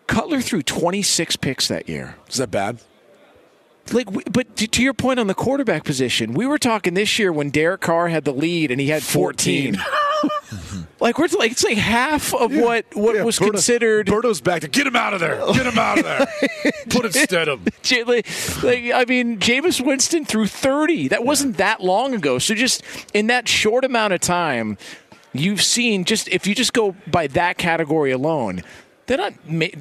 Cutler 0.09 0.41
threw 0.41 0.63
26 0.63 1.37
picks 1.37 1.69
that 1.69 1.89
year. 1.89 2.17
Is 2.29 2.37
that 2.37 2.51
bad? 2.51 2.81
Like, 3.93 4.09
but 4.33 4.57
to, 4.57 4.83
your 4.83 4.95
point 4.95 5.19
on 5.19 5.27
the 5.29 5.35
quarterback 5.35 5.85
position, 5.85 6.35
we 6.35 6.47
were 6.47 6.59
talking 6.59 6.95
this 6.95 7.19
year 7.19 7.33
when 7.33 7.51
Derek 7.51 7.81
Carr 7.81 8.09
had 8.09 8.25
the 8.25 8.33
lead 8.33 8.71
and 8.71 8.81
he 8.81 8.89
had 8.89 9.03
14. 9.03 9.77
like 11.01 11.19
we're 11.19 11.29
like 11.39 11.53
it's 11.53 11.63
like 11.65 11.79
half 11.79 12.35
of 12.35 12.55
what 12.55 12.85
what 12.95 13.15
Yeah, 13.15 13.23
was 13.23 13.39
Berto- 13.39 13.51
considered. 13.53 14.07
Berto's 14.07 14.41
back 14.41 14.63
to 14.63 14.69
get 14.69 14.87
him 14.87 14.97
out 14.97 15.15
of 15.15 15.21
there. 15.21 15.37
Get 15.53 15.67
him 15.67 15.79
out 15.79 15.99
of 15.99 16.05
there. 16.05 16.27
Put 16.91 17.05
instead 17.07 17.49
of 17.49 17.61
like, 18.07 18.27
I 18.93 19.05
mean, 19.07 19.39
Jameis 19.39 19.85
Winston 19.85 20.25
threw 20.25 20.47
30. 20.47 21.09
That 21.09 21.25
wasn't 21.25 21.57
that 21.59 21.81
long 21.83 22.15
ago. 22.15 22.39
So 22.39 22.55
just 22.55 22.83
in 23.15 23.29
that 23.29 23.49
short 23.49 23.85
amount 23.85 24.13
of 24.13 24.21
time, 24.21 24.77
you've 25.33 25.63
seen 25.63 26.05
just 26.05 26.29
if 26.29 26.47
you 26.47 26.55
just 26.55 26.73
go 26.73 26.95
by 27.07 27.27
that 27.29 27.59
category 27.59 28.11
alone. 28.11 28.63
They're 29.09 29.17
not 29.17 29.33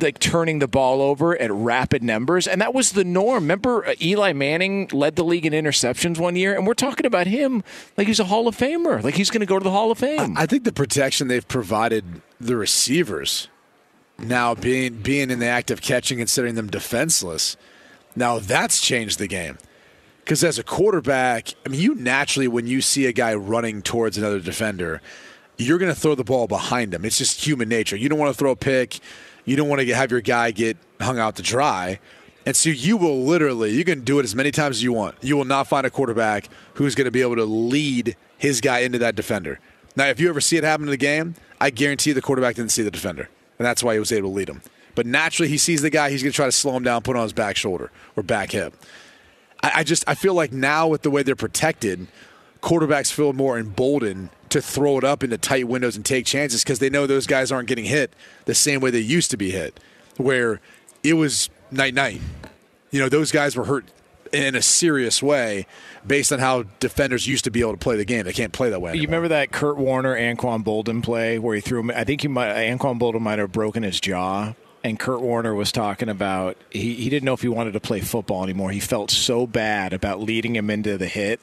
like 0.02 0.20
turning 0.20 0.60
the 0.60 0.70
ball 0.70 1.02
over 1.02 1.38
at 1.38 1.52
rapid 1.52 2.02
numbers, 2.02 2.48
and 2.48 2.62
that 2.62 2.74
was 2.74 2.94
the 2.94 3.04
norm. 3.04 3.44
Remember, 3.44 3.86
uh, 3.86 3.94
Eli 4.02 4.32
Manning 4.32 4.88
led 4.94 5.18
the 5.18 5.24
league 5.26 5.46
in 5.46 5.52
interceptions 5.52 6.18
one 6.18 6.38
year, 6.38 6.56
and 6.56 6.66
we're 6.66 6.74
talking 6.74 7.06
about 7.06 7.28
him 7.28 7.62
like 7.98 8.08
he's 8.08 8.22
a 8.22 8.24
Hall 8.24 8.48
of 8.48 8.56
Famer, 8.56 9.04
like 9.04 9.16
he's 9.16 9.30
going 9.30 9.42
to 9.42 9.46
go 9.46 9.60
to 9.60 9.63
the 9.63 9.72
Hall 9.72 9.92
of 9.92 9.98
Fame. 9.98 10.38
I 10.38 10.46
think 10.46 10.63
the 10.63 10.72
protection 10.72 11.28
they've 11.28 11.46
provided 11.46 12.22
the 12.40 12.56
receivers 12.56 13.50
now 14.18 14.56
being 14.56 15.02
being 15.02 15.30
in 15.30 15.40
the 15.40 15.46
act 15.46 15.72
of 15.72 15.82
catching, 15.82 16.20
considering 16.20 16.56
them 16.56 16.70
defenseless. 16.70 17.58
Now 18.16 18.40
that's 18.40 18.80
changed 18.80 19.20
the 19.20 19.28
game. 19.28 19.58
Because 20.24 20.42
as 20.42 20.58
a 20.58 20.63
quarterback, 20.63 21.54
I 21.66 21.70
mean, 21.70 21.82
you 21.82 21.96
naturally, 21.96 22.48
when 22.48 22.66
you 22.66 22.80
see 22.80 23.06
a 23.06 23.13
guy 23.13 23.34
running 23.34 23.82
towards 23.82 24.18
another 24.18 24.40
defender, 24.40 25.02
you're 25.58 25.78
going 25.78 25.93
to 25.93 26.00
throw 26.00 26.15
the 26.15 26.24
ball 26.24 26.48
behind 26.48 26.93
him. 26.93 27.06
It's 27.06 27.17
just 27.17 27.46
human 27.46 27.70
nature. 27.70 27.96
You 27.96 28.10
don't 28.10 28.20
want 28.20 28.34
to 28.34 28.38
throw 28.38 28.52
a 28.52 28.56
pick. 28.56 29.00
You 29.46 29.56
don't 29.56 29.67
want 29.67 29.82
to 29.82 29.93
have 29.93 30.12
your 30.12 30.22
guy 30.22 30.52
get 30.52 30.78
hung 31.02 31.20
out 31.20 31.36
to 31.38 31.41
dry. 31.41 32.00
And 32.46 32.56
so 32.56 32.70
you 32.70 32.96
will 32.96 33.24
literally, 33.24 33.72
you 33.72 33.84
can 33.84 34.02
do 34.02 34.20
it 34.20 34.24
as 34.24 34.36
many 34.36 34.52
times 34.52 34.78
as 34.78 34.84
you 34.84 34.93
want. 34.93 35.15
You 35.22 35.36
will 35.36 35.46
not 35.46 35.67
find 35.67 35.86
a 35.86 35.89
quarterback 35.89 36.50
who's 36.76 36.96
going 36.96 37.06
to 37.06 37.12
be 37.12 37.22
able 37.22 37.36
to 37.36 37.46
lead 37.46 38.15
his 38.38 38.62
guy 38.62 38.80
into 38.80 39.00
that 39.00 39.15
defender. 39.15 39.60
Now, 39.96 40.06
if 40.08 40.20
you 40.20 40.30
ever 40.30 40.39
see 40.39 40.58
it 40.58 40.63
happen 40.63 40.86
in 40.86 40.91
the 40.91 40.98
game, 40.98 41.36
I 41.60 41.72
guarantee 41.72 42.12
the 42.13 42.22
quarterback 42.22 42.56
didn't 42.56 42.72
see 42.72 42.84
the 42.84 42.91
defender. 42.91 43.30
And 43.60 43.65
that's 43.65 43.84
why 43.84 43.93
he 43.93 44.00
was 44.00 44.12
able 44.12 44.30
to 44.30 44.36
lead 44.36 44.48
him. 44.48 44.62
But 44.96 45.06
naturally, 45.06 45.50
he 45.50 45.58
sees 45.58 45.82
the 45.82 45.89
guy, 45.89 46.10
he's 46.10 46.24
going 46.24 46.32
to 46.32 46.36
try 46.36 46.46
to 46.46 46.52
slow 46.52 46.76
him 46.76 46.84
down, 46.84 47.02
put 47.02 47.15
on 47.15 47.24
his 47.24 47.34
back 47.34 47.56
shoulder 47.56 47.91
or 48.15 48.24
back 48.24 48.52
hip. 48.52 48.74
I, 49.62 49.72
I 49.76 49.84
just 49.84 50.04
I 50.08 50.15
feel 50.15 50.34
like 50.34 50.52
now 50.52 50.88
with 50.88 51.02
the 51.02 51.12
way 51.12 51.24
they're 51.24 51.36
protected, 51.36 52.08
quarterbacks 52.62 53.12
feel 53.12 53.34
more 53.34 53.60
emboldened 53.60 54.30
to 54.50 54.62
throw 54.62 54.98
it 54.98 55.04
up 55.04 55.24
into 55.24 55.38
tight 55.38 55.68
windows 55.68 55.96
and 55.96 56.06
take 56.06 56.26
chances 56.26 56.64
because 56.64 56.80
they 56.80 56.90
know 56.90 57.08
those 57.08 57.28
guys 57.28 57.52
aren't 57.52 57.68
getting 57.68 57.86
hit 57.86 58.14
the 58.46 58.56
same 58.56 58.82
way 58.82 58.92
they 58.92 59.00
used 59.00 59.32
to 59.32 59.38
be 59.38 59.52
hit. 59.52 59.80
Where 60.18 60.62
it 61.04 61.14
was 61.14 61.50
night 61.72 61.94
night. 61.94 62.22
You 62.92 63.00
know, 63.00 63.10
those 63.10 63.32
guys 63.32 63.56
were 63.56 63.66
hurt 63.66 63.86
in 64.34 64.56
a 64.56 64.62
serious 64.62 65.22
way 65.22 65.66
based 66.06 66.32
on 66.32 66.40
how 66.40 66.64
defenders 66.80 67.28
used 67.28 67.44
to 67.46 67.52
be 67.52 67.62
able 67.62 67.74
to 67.74 67.78
play 67.78 67.96
the 67.98 68.06
game. 68.06 68.26
They 68.26 68.34
can't 68.34 68.54
play 68.54 68.70
that 68.70 68.82
way. 68.82 68.92
Anymore. 68.92 69.02
You 69.02 69.08
remember 69.08 69.28
that 69.30 69.52
Kurt 69.52 69.78
Warner 69.78 70.16
Anquan 70.16 70.64
Boldin 70.64 71.04
play 71.04 71.40
where 71.40 71.56
he 71.56 71.62
threw 71.62 71.80
him? 71.82 71.92
I 71.92 72.04
think 72.04 72.22
he 72.22 72.28
might 72.28 72.54
Anquan 72.54 73.00
Boldin 73.00 73.22
might 73.22 73.40
have 73.40 73.52
broken 73.52 73.84
his 73.84 74.00
jaw. 74.00 74.54
And 74.84 74.98
Kurt 74.98 75.22
Warner 75.22 75.54
was 75.54 75.72
talking 75.72 76.08
about 76.08 76.56
he, 76.70 76.94
he 76.94 77.10
didn't 77.10 77.26
know 77.26 77.34
if 77.34 77.42
he 77.42 77.50
wanted 77.50 77.74
to 77.74 77.80
play 77.80 78.00
football 78.00 78.44
anymore. 78.44 78.72
He 78.72 78.80
felt 78.80 79.12
so 79.12 79.46
bad 79.46 79.92
about 79.92 80.22
leading 80.22 80.56
him 80.56 80.70
into 80.70 80.98
the 80.98 81.08
hit 81.08 81.42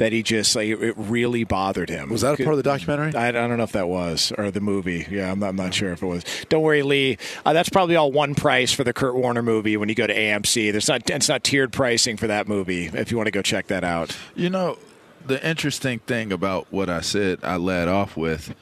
that 0.00 0.12
he 0.12 0.22
just 0.22 0.56
like 0.56 0.66
it 0.66 0.94
really 0.96 1.44
bothered 1.44 1.90
him. 1.90 2.08
Was 2.08 2.22
that 2.22 2.40
a 2.40 2.42
part 2.42 2.54
of 2.54 2.56
the 2.56 2.62
documentary? 2.62 3.14
I, 3.14 3.28
I 3.28 3.32
don't 3.32 3.58
know 3.58 3.64
if 3.64 3.72
that 3.72 3.86
was 3.86 4.32
or 4.38 4.50
the 4.50 4.62
movie. 4.62 5.06
Yeah, 5.10 5.30
I'm 5.30 5.38
not, 5.40 5.50
I'm 5.50 5.56
not 5.56 5.74
sure 5.74 5.92
if 5.92 6.02
it 6.02 6.06
was. 6.06 6.24
Don't 6.48 6.62
worry, 6.62 6.82
Lee. 6.82 7.18
Uh, 7.44 7.52
that's 7.52 7.68
probably 7.68 7.96
all 7.96 8.10
one 8.10 8.34
price 8.34 8.72
for 8.72 8.82
the 8.82 8.94
Kurt 8.94 9.14
Warner 9.14 9.42
movie 9.42 9.76
when 9.76 9.90
you 9.90 9.94
go 9.94 10.06
to 10.06 10.16
AMC. 10.16 10.72
There's 10.72 10.88
not 10.88 11.08
it's 11.10 11.28
not 11.28 11.44
tiered 11.44 11.70
pricing 11.70 12.16
for 12.16 12.28
that 12.28 12.48
movie. 12.48 12.86
If 12.86 13.10
you 13.10 13.18
want 13.18 13.26
to 13.26 13.30
go 13.30 13.42
check 13.42 13.66
that 13.66 13.84
out. 13.84 14.16
You 14.34 14.48
know, 14.48 14.78
the 15.26 15.46
interesting 15.46 15.98
thing 15.98 16.32
about 16.32 16.68
what 16.70 16.88
I 16.88 17.02
said, 17.02 17.40
I 17.42 17.56
led 17.56 17.86
off 17.86 18.16
with. 18.16 18.54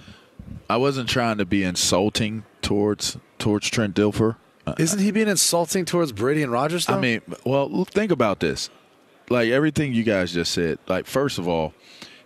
I 0.69 0.77
wasn't 0.77 1.09
trying 1.09 1.39
to 1.39 1.47
be 1.47 1.63
insulting 1.63 2.43
towards 2.63 3.17
towards 3.39 3.71
Trent 3.71 3.95
Dilfer. 3.95 4.35
Isn't 4.77 4.99
he 4.99 5.13
being 5.13 5.29
insulting 5.29 5.85
towards 5.85 6.11
Brady 6.11 6.43
and 6.43 6.51
Rodgers? 6.51 6.87
Though? 6.87 6.95
I 6.95 7.01
mean, 7.01 7.23
well, 7.45 7.85
think 7.85 8.11
about 8.11 8.41
this. 8.41 8.71
Like 9.31 9.51
everything 9.51 9.93
you 9.93 10.05
guys 10.05 10.33
just 10.33 10.53
said. 10.53 10.79
Like 10.87 11.07
first 11.07 11.39
of 11.39 11.47
all, 11.49 11.75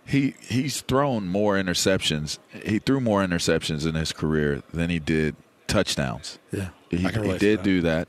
he 0.05 0.35
he's 0.41 0.81
thrown 0.81 1.27
more 1.27 1.55
interceptions. 1.55 2.39
He 2.65 2.79
threw 2.79 2.99
more 2.99 3.25
interceptions 3.25 3.87
in 3.87 3.95
his 3.95 4.11
career 4.11 4.61
than 4.73 4.89
he 4.89 4.99
did 4.99 5.35
touchdowns. 5.67 6.39
Yeah, 6.51 6.69
he, 6.89 6.97
he 6.97 7.37
did 7.37 7.59
that. 7.59 7.63
do 7.63 7.81
that. 7.81 8.07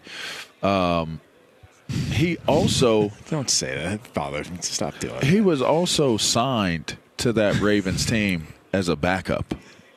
Um, 0.63 1.21
he 1.89 2.39
also 2.47 3.11
Don't 3.31 3.51
say 3.51 3.75
that, 3.75 4.07
Father. 4.09 4.45
Stop 4.61 4.99
doing 4.99 5.17
it. 5.17 5.25
he 5.25 5.41
was 5.41 5.61
also 5.63 6.17
signed 6.17 6.97
to 7.19 7.33
that 7.35 7.61
Ravens 7.61 8.07
team 8.07 8.49
as 8.73 8.89
a 8.89 8.97
backup. 8.97 9.55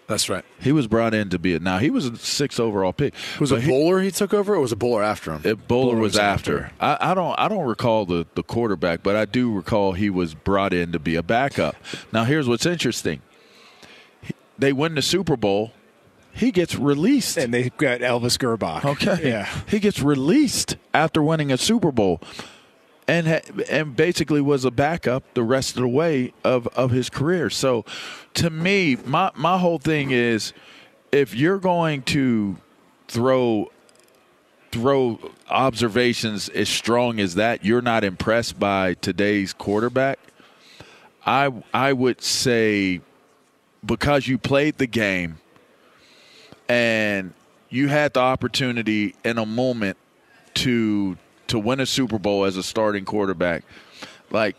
That's 0.08 0.30
right. 0.30 0.46
He 0.62 0.72
was 0.72 0.88
brought 0.88 1.14
in 1.14 1.30
to 1.32 1.38
be 1.40 1.54
it. 1.54 1.62
now 1.62 1.80
he 1.80 1.90
was 1.90 2.06
a 2.06 2.16
six 2.16 2.60
overall 2.62 2.94
pick. 2.94 3.14
Was 3.42 3.50
But 3.52 3.64
it 3.64 3.68
Boller 3.70 4.02
he 4.02 4.10
took 4.10 4.34
over, 4.34 4.56
or 4.56 4.60
was 4.62 4.72
it 4.72 4.80
Boller 4.80 5.04
after 5.04 5.34
him? 5.34 5.42
It, 5.44 5.68
Boller, 5.68 5.92
Boller 5.94 6.00
was, 6.00 6.14
was 6.14 6.18
after. 6.18 6.72
I, 6.80 6.98
I 7.12 7.14
don't. 7.14 7.38
I 7.38 7.48
don't 7.50 7.66
recall 7.66 8.06
the 8.06 8.26
the 8.36 8.44
quarterback, 8.44 9.04
but 9.04 9.16
I 9.18 9.26
do 9.26 9.52
recall 9.54 9.92
he 9.94 10.10
was 10.10 10.34
brought 10.34 10.74
in 10.74 10.94
to 10.94 11.00
be 11.00 11.16
a 11.16 11.24
backup. 11.24 11.76
Now, 12.14 12.24
here's 12.24 12.48
what's 12.48 12.66
interesting. 12.66 13.22
He- 14.22 14.34
They 14.58 14.72
win 14.72 14.96
the 14.96 15.02
Super 15.02 15.36
Bowl. 15.36 15.74
He 16.32 16.52
gets 16.52 16.76
released. 16.76 17.36
And 17.38 17.52
they 17.54 17.70
got 17.72 18.00
Elvis 18.02 18.38
Grbac. 18.38 18.86
Okay. 18.86 19.28
Yeah. 19.30 19.50
He 19.68 19.80
gets 19.80 20.02
released 20.04 20.78
after 20.94 21.22
winning 21.22 21.52
a 21.52 21.58
Super 21.58 21.92
Bowl, 21.92 22.22
and 23.08 23.28
and 23.70 23.96
basically 23.96 24.42
was 24.42 24.66
a 24.66 24.72
backup 24.72 25.24
the 25.34 25.44
rest 25.44 25.76
of 25.76 25.82
the 25.82 25.88
way 25.88 26.34
of 26.44 26.68
of 26.68 26.92
his 26.92 27.10
career. 27.10 27.50
So, 27.50 27.86
to 28.36 28.50
me, 28.50 28.98
my 29.06 29.32
my 29.36 29.58
whole 29.58 29.80
thing 29.80 30.12
is, 30.12 30.54
if 31.12 31.34
you're 31.34 31.60
going 31.60 32.04
to 32.04 32.58
throw 33.08 33.72
throw 34.72 35.20
observations 35.50 36.50
as 36.50 36.68
strong 36.68 37.20
as 37.20 37.36
that, 37.36 37.64
you're 37.64 37.82
not 37.82 38.04
impressed 38.04 38.60
by 38.60 38.96
today's 38.96 39.54
quarterback. 39.54 40.20
I 41.26 41.52
I 41.74 41.94
would 41.94 42.22
say 42.22 43.02
because 43.86 44.28
you 44.28 44.38
played 44.38 44.78
the 44.78 44.88
game 44.88 45.40
and 46.68 47.34
you 47.70 47.88
had 47.88 48.14
the 48.14 48.20
opportunity 48.20 49.16
in 49.24 49.38
a 49.38 49.46
moment 49.46 49.98
to 50.56 51.18
to 51.48 51.60
win 51.60 51.80
a 51.80 51.86
Super 51.86 52.20
Bowl 52.20 52.46
as 52.46 52.58
a 52.58 52.64
starting 52.64 53.06
quarterback, 53.06 53.64
like 54.30 54.56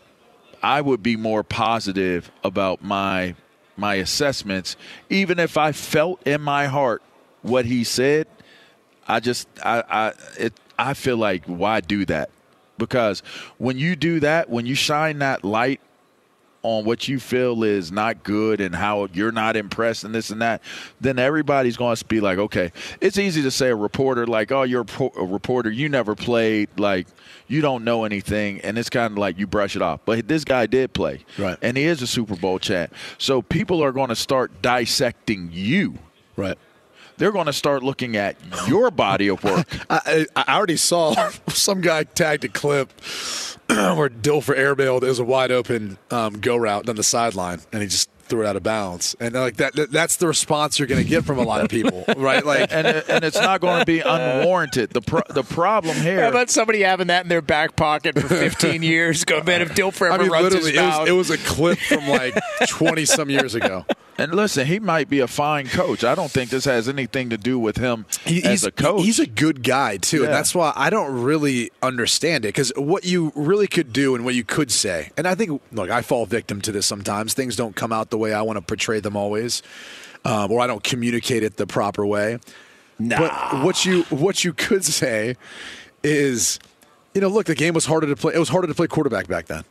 I 0.61 0.81
would 0.81 1.01
be 1.01 1.15
more 1.15 1.43
positive 1.43 2.31
about 2.43 2.83
my 2.83 3.35
my 3.77 3.95
assessments, 3.95 4.75
even 5.09 5.39
if 5.39 5.57
I 5.57 5.71
felt 5.71 6.25
in 6.27 6.41
my 6.41 6.65
heart 6.65 7.01
what 7.41 7.65
he 7.65 7.83
said. 7.83 8.27
I 9.07 9.19
just 9.19 9.47
I 9.63 9.83
I 9.89 10.13
it 10.37 10.53
I 10.77 10.93
feel 10.93 11.17
like 11.17 11.45
why 11.45 11.81
do 11.81 12.05
that? 12.05 12.29
Because 12.77 13.21
when 13.57 13.77
you 13.77 13.95
do 13.95 14.19
that, 14.21 14.49
when 14.49 14.65
you 14.65 14.75
shine 14.75 15.19
that 15.19 15.43
light 15.43 15.81
on 16.61 16.83
what 16.85 17.07
you 17.07 17.19
feel 17.19 17.63
is 17.63 17.91
not 17.91 18.23
good 18.23 18.59
and 18.59 18.75
how 18.75 19.07
you're 19.13 19.31
not 19.31 19.55
impressed 19.55 20.03
and 20.03 20.13
this 20.13 20.29
and 20.29 20.41
that, 20.41 20.61
then 20.99 21.17
everybody's 21.17 21.77
going 21.77 21.95
to 21.95 22.05
be 22.05 22.19
like, 22.19 22.37
okay, 22.37 22.71
it's 22.99 23.17
easy 23.17 23.41
to 23.41 23.51
say 23.51 23.69
a 23.69 23.75
reporter 23.75 24.27
like, 24.27 24.51
oh, 24.51 24.63
you're 24.63 24.85
a, 24.99 25.25
reporter, 25.25 25.71
you 25.71 25.89
never 25.89 26.15
played, 26.15 26.69
like 26.77 27.07
you 27.47 27.61
don't 27.61 27.83
know 27.83 28.03
anything, 28.03 28.61
and 28.61 28.77
it's 28.77 28.89
kind 28.89 29.11
of 29.13 29.17
like 29.17 29.39
you 29.39 29.47
brush 29.47 29.75
it 29.75 29.81
off. 29.81 30.01
But 30.05 30.27
this 30.27 30.43
guy 30.43 30.65
did 30.65 30.93
play, 30.93 31.25
Right. 31.37 31.57
And 31.61 31.77
he 31.77 31.83
is 31.83 32.01
a 32.01 32.07
Super 32.07 32.35
Bowl 32.35 32.59
champ, 32.59 32.93
so 33.17 33.41
people 33.41 33.83
are 33.83 33.91
going 33.91 34.09
to 34.09 34.15
start 34.15 34.61
dissecting 34.61 35.49
you. 35.51 35.97
Right. 36.35 36.57
They're 37.19 37.31
going 37.31 37.45
to 37.45 37.53
start 37.53 37.83
looking 37.83 38.15
at 38.17 38.35
your 38.67 38.89
body 38.91 39.27
of 39.27 39.43
work. 39.43 39.67
I, 39.89 40.25
I 40.35 40.43
I 40.47 40.57
already 40.57 40.77
saw 40.77 41.29
some 41.49 41.81
guy 41.81 42.03
tagged 42.05 42.45
a 42.45 42.49
clip 42.49 42.89
where 43.67 44.09
Dilfer 44.09 44.57
airmailed 44.57 45.03
is 45.03 45.19
a 45.19 45.23
wide 45.23 45.51
open 45.51 45.97
um, 46.09 46.39
go 46.39 46.57
route 46.57 46.85
down 46.87 46.95
the 46.95 47.03
sideline, 47.03 47.59
and 47.71 47.81
he 47.83 47.87
just 47.87 48.09
threw 48.23 48.41
it 48.41 48.45
out 48.47 48.55
of 48.55 48.61
bounds. 48.61 49.15
And 49.19 49.33
like 49.33 49.57
that, 49.57 49.73
that 49.75 49.91
that's 49.91 50.17
the 50.17 50.27
response 50.27 50.77
you're 50.77 50.87
going 50.87 51.01
to 51.03 51.07
get 51.07 51.25
from 51.25 51.39
a 51.39 51.43
lot 51.43 51.61
of 51.61 51.69
people, 51.69 52.05
right? 52.17 52.45
Like, 52.45 52.71
and 52.71 52.85
it- 52.87 53.05
and 53.09 53.23
it's 53.23 53.39
not 53.39 53.59
going 53.59 53.79
to 53.79 53.85
be 53.85 53.99
unwarranted. 54.01 54.91
The 54.91 55.01
pro- 55.01 55.21
the 55.29 55.43
problem 55.43 55.97
here. 55.97 56.21
How 56.21 56.29
about 56.29 56.49
somebody 56.49 56.81
having 56.81 57.07
that 57.07 57.23
in 57.25 57.29
their 57.29 57.41
back 57.41 57.75
pocket 57.75 58.17
for 58.17 58.27
15 58.27 58.81
years? 58.83 59.25
Go, 59.25 59.41
man, 59.43 59.61
if 59.61 59.73
Dilfer 59.75 60.09
I 60.11 60.13
ever 60.15 60.23
mean, 60.23 60.31
runs 60.31 60.53
his 60.53 60.63
literally, 60.65 60.77
it 60.77 60.81
was, 60.85 60.97
mouth. 60.97 61.07
it 61.07 61.11
was 61.13 61.29
a 61.31 61.37
clip 61.39 61.79
from 61.79 62.07
like 62.07 62.35
20 62.69 63.05
some 63.05 63.29
years 63.29 63.55
ago. 63.55 63.85
And 64.19 64.33
listen, 64.35 64.67
he 64.67 64.79
might 64.79 65.07
be 65.09 65.19
a 65.21 65.27
fine 65.27 65.67
coach. 65.67 66.03
I 66.03 66.13
don't 66.13 66.29
think 66.29 66.49
this 66.49 66.65
has 66.65 66.89
anything 66.89 67.29
to 67.29 67.37
do 67.37 67.57
with 67.57 67.77
him 67.77 68.05
He- 68.25 68.43
as 68.43 68.49
he's 68.49 68.63
a 68.65 68.71
coach. 68.71 69.03
He's 69.03 69.19
a 69.19 69.25
good 69.25 69.63
guy 69.63 69.95
too, 69.97 70.19
Yeah. 70.19 70.25
and 70.25 70.33
that's 70.33 70.53
why 70.53 70.73
I 70.75 70.89
don't 70.89 71.21
really 71.23 71.71
understand 71.81 72.43
it. 72.43 72.49
Because 72.49 72.73
what 72.75 73.05
you 73.05 73.31
really 73.33 73.67
could 73.67 73.93
do 73.93 74.15
and 74.15 74.25
what 74.25 74.35
you 74.35 74.43
could 74.43 74.71
say, 74.71 75.11
and 75.15 75.27
I 75.27 75.35
think, 75.35 75.61
look, 75.71 75.89
I 75.89 76.01
fall 76.01 76.25
victim 76.25 76.59
to 76.61 76.71
this 76.71 76.85
sometimes. 76.85 77.33
Things 77.33 77.55
don't 77.55 77.75
come 77.75 77.93
out 77.93 78.09
the 78.09 78.17
way 78.17 78.33
I 78.33 78.41
want 78.41 78.57
to 78.57 78.61
portray 78.61 78.99
them 78.99 79.15
always, 79.15 79.63
um, 80.25 80.51
or 80.51 80.59
I 80.59 80.67
don't 80.67 80.83
communicate 80.83 81.41
it 81.43 81.55
the 81.57 81.65
proper 81.65 82.05
way. 82.05 82.39
But 82.99 83.63
what 83.63 83.85
you 83.85 84.03
what 84.09 84.43
you 84.43 84.51
could 84.51 84.83
say 84.83 85.37
is, 86.03 86.59
you 87.13 87.21
know, 87.21 87.29
look, 87.29 87.45
the 87.45 87.55
game 87.55 87.73
was 87.73 87.85
harder 87.85 88.07
to 88.07 88.15
play. 88.17 88.33
It 88.33 88.39
was 88.39 88.49
harder 88.49 88.67
to 88.67 88.73
play 88.73 88.87
quarterback 88.87 89.27
back 89.27 89.45
then. 89.45 89.63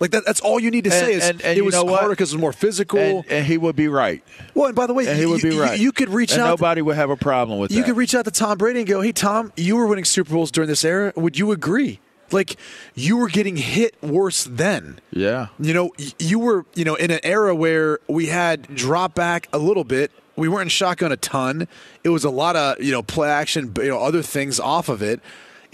Like 0.00 0.10
that, 0.10 0.24
that's 0.26 0.40
all 0.40 0.58
you 0.58 0.70
need 0.70 0.84
to 0.84 0.90
And- 0.92 1.06
say 1.06 1.12
is 1.14 1.24
and- 1.24 1.40
and 1.42 1.52
it 1.52 1.56
you 1.58 1.64
was 1.64 1.74
harder 1.74 2.10
because 2.10 2.32
it 2.32 2.36
was 2.36 2.40
more 2.40 2.52
physical. 2.52 2.98
and, 2.98 3.24
and 3.30 3.46
he 3.46 3.56
would 3.58 3.76
be 3.76 3.88
right. 3.88 4.22
well, 4.54 4.66
and 4.66 4.74
by 4.74 4.86
the 4.86 4.94
way, 4.94 5.06
he 5.12 5.20
you- 5.22 5.30
would 5.30 5.40
be 5.42 5.56
right. 5.56 5.78
You 5.78 5.92
could 5.92 6.08
reach 6.10 6.32
out. 6.32 6.48
Nobody 6.48 6.82
would 6.82 6.96
have 6.96 7.10
a 7.10 7.16
problem 7.16 7.58
with 7.58 7.70
You 7.70 7.78
that. 7.82 7.86
could 7.86 7.96
reach 7.96 8.14
out 8.14 8.24
to 8.24 8.30
Tom 8.30 8.58
Brady 8.58 8.80
and 8.80 8.88
go, 8.88 9.00
"Hey, 9.02 9.12
Tom, 9.12 9.52
you 9.56 9.76
were 9.76 9.86
winning 9.86 10.04
Super 10.04 10.32
Bowls 10.32 10.50
during 10.50 10.68
this 10.68 10.84
era. 10.84 11.12
Would 11.16 11.38
you 11.38 11.52
agree? 11.52 12.00
Like, 12.32 12.56
you 12.94 13.16
were 13.18 13.28
getting 13.28 13.56
hit 13.56 13.94
worse 14.02 14.44
then. 14.50 14.98
yeah. 15.12 15.48
You 15.60 15.72
know, 15.74 15.92
you 16.18 16.38
were, 16.40 16.64
you 16.74 16.84
know, 16.84 16.96
in 16.96 17.10
an 17.12 17.20
era 17.22 17.54
where 17.54 18.00
we 18.08 18.26
had 18.26 18.74
drop 18.74 19.14
back 19.14 19.46
a 19.52 19.58
little 19.58 19.84
bit. 19.84 20.10
We 20.34 20.48
weren't 20.48 20.62
in 20.64 20.68
shotgun 20.70 21.12
a 21.12 21.16
ton. 21.16 21.68
It 22.02 22.08
was 22.08 22.24
a 22.24 22.30
lot 22.30 22.56
of, 22.56 22.82
you 22.82 22.90
know, 22.90 23.02
play 23.02 23.28
action, 23.28 23.72
you 23.76 23.88
know, 23.88 24.00
other 24.00 24.22
things 24.22 24.58
off 24.58 24.88
of 24.88 25.00
it. 25.02 25.20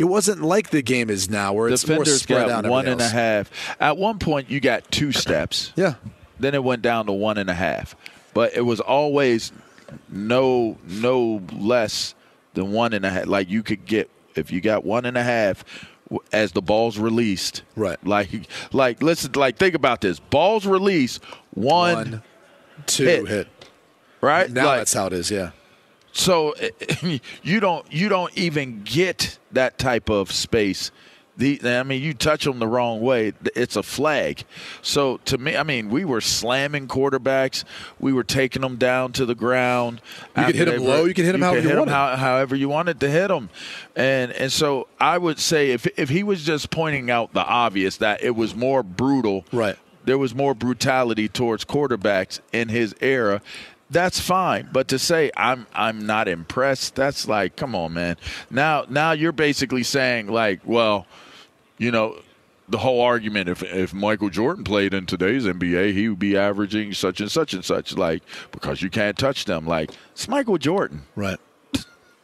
It 0.00 0.04
wasn't 0.04 0.40
like 0.40 0.70
the 0.70 0.80
game 0.80 1.10
is 1.10 1.28
now, 1.28 1.52
where 1.52 1.68
it's 1.68 1.86
more 1.86 2.06
spread 2.06 2.48
got 2.48 2.64
out. 2.64 2.70
one 2.70 2.88
and 2.88 3.02
a 3.02 3.08
half. 3.08 3.50
At 3.78 3.98
one 3.98 4.18
point, 4.18 4.48
you 4.48 4.58
got 4.58 4.90
two 4.90 5.12
steps. 5.12 5.74
Yeah. 5.76 5.96
Then 6.38 6.54
it 6.54 6.64
went 6.64 6.80
down 6.80 7.04
to 7.04 7.12
one 7.12 7.36
and 7.36 7.50
a 7.50 7.54
half. 7.54 7.94
But 8.32 8.54
it 8.54 8.62
was 8.62 8.80
always 8.80 9.52
no 10.08 10.78
no 10.88 11.42
less 11.52 12.14
than 12.54 12.72
one 12.72 12.94
and 12.94 13.04
a 13.04 13.10
half. 13.10 13.26
Like 13.26 13.50
you 13.50 13.62
could 13.62 13.84
get 13.84 14.08
if 14.36 14.50
you 14.50 14.62
got 14.62 14.84
one 14.86 15.04
and 15.04 15.18
a 15.18 15.22
half 15.22 15.64
as 16.32 16.52
the 16.52 16.62
balls 16.62 16.98
released. 16.98 17.62
Right. 17.76 17.98
Like 18.06 18.30
like 18.72 19.02
listen 19.02 19.32
like 19.32 19.58
think 19.58 19.74
about 19.74 20.00
this. 20.00 20.18
Balls 20.18 20.64
released 20.64 21.22
one, 21.52 21.94
One, 21.94 22.22
two, 22.86 23.04
hit. 23.04 23.28
hit. 23.28 23.48
right? 24.22 24.50
Now 24.50 24.64
Like, 24.64 24.78
that's 24.78 24.94
how 24.94 25.08
it 25.08 25.12
is. 25.12 25.30
Yeah. 25.30 25.50
So 26.12 26.54
you 27.42 27.60
don't 27.60 27.90
you 27.92 28.08
don't 28.08 28.36
even 28.36 28.82
get 28.84 29.38
that 29.52 29.78
type 29.78 30.08
of 30.10 30.32
space. 30.32 30.90
The 31.36 31.58
I 31.64 31.84
mean, 31.84 32.02
you 32.02 32.12
touch 32.12 32.44
them 32.44 32.58
the 32.58 32.66
wrong 32.66 33.00
way, 33.00 33.32
it's 33.56 33.74
a 33.76 33.82
flag. 33.82 34.44
So 34.82 35.18
to 35.24 35.38
me, 35.38 35.56
I 35.56 35.62
mean, 35.62 35.88
we 35.88 36.04
were 36.04 36.20
slamming 36.20 36.86
quarterbacks. 36.86 37.64
We 37.98 38.12
were 38.12 38.24
taking 38.24 38.60
them 38.60 38.76
down 38.76 39.12
to 39.12 39.24
the 39.24 39.34
ground. 39.34 40.02
You 40.36 40.44
could 40.44 40.54
hit 40.54 40.66
them 40.66 40.84
low, 40.84 41.04
you 41.06 41.14
could 41.14 41.24
hit 41.24 41.34
'em 41.34 41.40
however 41.40 41.60
you 41.62 41.68
hit 41.68 41.72
'em 41.72 41.78
wanted. 41.78 41.92
how- 41.92 42.16
however 42.16 42.56
you 42.56 42.68
wanted 42.68 43.00
to 43.00 43.08
hit 43.10 43.28
them. 43.28 43.48
And 43.96 44.32
and 44.32 44.52
so 44.52 44.86
I 45.00 45.16
would 45.16 45.38
say 45.38 45.70
if 45.70 45.86
if 45.96 46.10
he 46.10 46.22
was 46.22 46.44
just 46.44 46.70
pointing 46.70 47.10
out 47.10 47.32
the 47.32 47.44
obvious 47.44 47.96
that 47.98 48.22
it 48.22 48.36
was 48.36 48.54
more 48.54 48.82
brutal, 48.82 49.46
Right. 49.50 49.76
There 50.02 50.16
was 50.18 50.34
more 50.34 50.54
brutality 50.54 51.28
towards 51.28 51.64
quarterbacks 51.66 52.40
in 52.52 52.68
his 52.70 52.94
era 53.02 53.42
that's 53.90 54.20
fine. 54.20 54.68
But 54.72 54.88
to 54.88 54.98
say 54.98 55.30
I'm 55.36 55.66
I'm 55.74 56.06
not 56.06 56.28
impressed, 56.28 56.94
that's 56.94 57.26
like, 57.28 57.56
come 57.56 57.74
on, 57.74 57.92
man. 57.92 58.16
Now 58.50 58.84
now 58.88 59.12
you're 59.12 59.32
basically 59.32 59.82
saying 59.82 60.28
like, 60.28 60.60
well, 60.64 61.06
you 61.78 61.90
know, 61.90 62.16
the 62.68 62.78
whole 62.78 63.00
argument 63.00 63.48
if 63.48 63.62
if 63.62 63.92
Michael 63.92 64.30
Jordan 64.30 64.64
played 64.64 64.94
in 64.94 65.06
today's 65.06 65.44
NBA, 65.44 65.92
he 65.92 66.08
would 66.08 66.18
be 66.18 66.36
averaging 66.36 66.94
such 66.94 67.20
and 67.20 67.30
such 67.30 67.52
and 67.52 67.64
such, 67.64 67.96
like 67.96 68.22
because 68.52 68.80
you 68.80 68.90
can't 68.90 69.18
touch 69.18 69.44
them. 69.44 69.66
Like 69.66 69.90
it's 70.12 70.28
Michael 70.28 70.58
Jordan. 70.58 71.02
Right. 71.16 71.38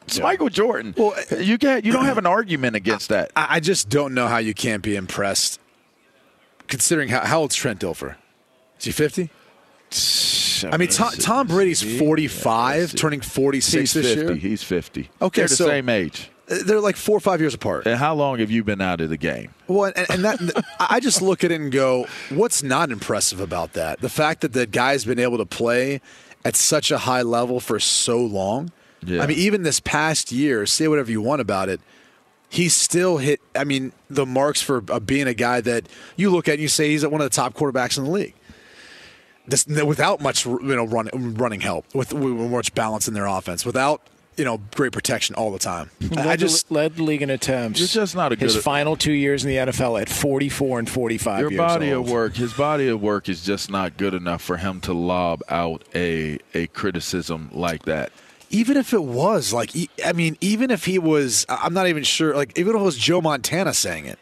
It's 0.02 0.20
Michael 0.20 0.50
Jordan. 0.50 0.94
Well, 0.96 1.14
you 1.36 1.58
can't 1.58 1.84
you 1.84 1.92
don't 1.92 2.04
have 2.04 2.18
an 2.18 2.26
argument 2.26 2.76
against 2.76 3.08
that. 3.08 3.32
I, 3.34 3.56
I 3.56 3.60
just 3.60 3.88
don't 3.88 4.14
know 4.14 4.28
how 4.28 4.38
you 4.38 4.54
can't 4.54 4.82
be 4.82 4.94
impressed, 4.94 5.60
considering 6.68 7.08
how, 7.08 7.24
how 7.24 7.40
old's 7.40 7.56
Trent 7.56 7.80
Dilfer? 7.80 8.14
Is 8.78 8.84
he 8.84 8.92
50? 8.92 9.30
I 10.64 10.76
mean, 10.76 10.88
Tom, 10.88 11.12
Tom 11.12 11.46
Brady's 11.46 11.82
45, 11.98 12.94
turning 12.94 13.20
46 13.20 13.72
He's 13.80 13.92
this 13.92 14.14
50. 14.14 14.20
year. 14.20 14.34
He's 14.34 14.62
50. 14.62 15.10
Okay, 15.22 15.40
They're 15.42 15.48
the 15.48 15.56
so- 15.56 15.66
same 15.66 15.88
age. 15.88 16.30
They're 16.48 16.78
like 16.80 16.94
four 16.94 17.16
or 17.16 17.20
five 17.20 17.40
years 17.40 17.54
apart. 17.54 17.88
And 17.88 17.98
how 17.98 18.14
long 18.14 18.38
have 18.38 18.52
you 18.52 18.62
been 18.62 18.80
out 18.80 19.00
of 19.00 19.08
the 19.08 19.16
game? 19.16 19.52
Well, 19.66 19.92
and, 19.96 20.06
and 20.10 20.24
that 20.24 20.64
I 20.78 21.00
just 21.00 21.20
look 21.20 21.42
at 21.42 21.50
it 21.50 21.60
and 21.60 21.72
go, 21.72 22.06
what's 22.30 22.62
not 22.62 22.92
impressive 22.92 23.40
about 23.40 23.72
that? 23.72 24.00
The 24.00 24.08
fact 24.08 24.42
that 24.42 24.52
the 24.52 24.64
guy's 24.64 25.04
been 25.04 25.18
able 25.18 25.38
to 25.38 25.44
play 25.44 26.00
at 26.44 26.54
such 26.54 26.92
a 26.92 26.98
high 26.98 27.22
level 27.22 27.58
for 27.58 27.80
so 27.80 28.20
long. 28.20 28.70
Yeah. 29.04 29.24
I 29.24 29.26
mean, 29.26 29.38
even 29.38 29.64
this 29.64 29.80
past 29.80 30.30
year, 30.30 30.66
say 30.66 30.86
whatever 30.86 31.10
you 31.10 31.20
want 31.20 31.40
about 31.40 31.68
it, 31.68 31.80
he 32.48 32.68
still 32.68 33.16
hit. 33.16 33.40
I 33.56 33.64
mean, 33.64 33.90
the 34.08 34.24
marks 34.24 34.62
for 34.62 34.80
being 34.80 35.26
a 35.26 35.34
guy 35.34 35.60
that 35.62 35.88
you 36.14 36.30
look 36.30 36.46
at 36.46 36.52
and 36.52 36.62
you 36.62 36.68
say 36.68 36.90
he's 36.90 37.04
one 37.04 37.20
of 37.20 37.24
the 37.28 37.34
top 37.34 37.54
quarterbacks 37.54 37.98
in 37.98 38.04
the 38.04 38.10
league. 38.10 38.34
This, 39.48 39.66
without 39.66 40.20
much, 40.20 40.44
you 40.46 40.58
know, 40.60 40.86
run, 40.86 41.08
running 41.36 41.60
help, 41.60 41.84
with, 41.94 42.12
with 42.12 42.32
much 42.50 42.74
balance 42.74 43.06
in 43.06 43.14
their 43.14 43.26
offense, 43.26 43.64
without 43.64 44.02
you 44.36 44.44
know 44.44 44.60
great 44.74 44.92
protection 44.92 45.34
all 45.36 45.50
the 45.52 45.58
time. 45.58 45.90
I 46.16 46.36
just 46.36 46.68
the, 46.68 46.74
led 46.74 46.96
the 46.96 47.02
league 47.04 47.22
in 47.22 47.30
attempts. 47.30 47.80
It's 47.80 47.92
just 47.92 48.14
not 48.14 48.32
a 48.32 48.36
His 48.36 48.54
good- 48.54 48.62
final 48.64 48.96
two 48.96 49.12
years 49.12 49.44
in 49.44 49.50
the 49.50 49.56
NFL 49.72 50.00
at 50.02 50.08
44 50.08 50.80
and 50.80 50.90
45 50.90 51.40
Your 51.40 51.50
years 51.52 51.58
body 51.58 51.92
old. 51.92 52.06
of 52.06 52.12
work, 52.12 52.34
his 52.34 52.52
body 52.52 52.88
of 52.88 53.00
work 53.00 53.28
is 53.28 53.42
just 53.44 53.70
not 53.70 53.96
good 53.96 54.12
enough 54.14 54.42
for 54.42 54.56
him 54.58 54.80
to 54.82 54.92
lob 54.92 55.42
out 55.48 55.84
a 55.94 56.38
a 56.52 56.66
criticism 56.68 57.48
like 57.52 57.84
that. 57.84 58.10
even 58.50 58.76
if 58.76 58.92
it 58.92 59.04
was 59.04 59.52
like 59.54 59.70
I 60.04 60.12
mean 60.12 60.36
even 60.40 60.70
if 60.70 60.84
he 60.84 60.98
was 60.98 61.46
i'm 61.48 61.72
not 61.74 61.86
even 61.88 62.02
sure 62.04 62.34
like 62.36 62.56
even 62.58 62.74
if 62.76 62.80
it 62.80 62.84
was 62.84 62.96
joe 62.98 63.20
montana 63.20 63.72
saying 63.74 64.04
it 64.06 64.18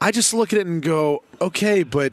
i 0.00 0.10
just 0.10 0.34
look 0.34 0.52
at 0.52 0.58
it 0.58 0.66
and 0.66 0.82
go 0.82 1.22
okay 1.40 1.82
but 1.84 2.12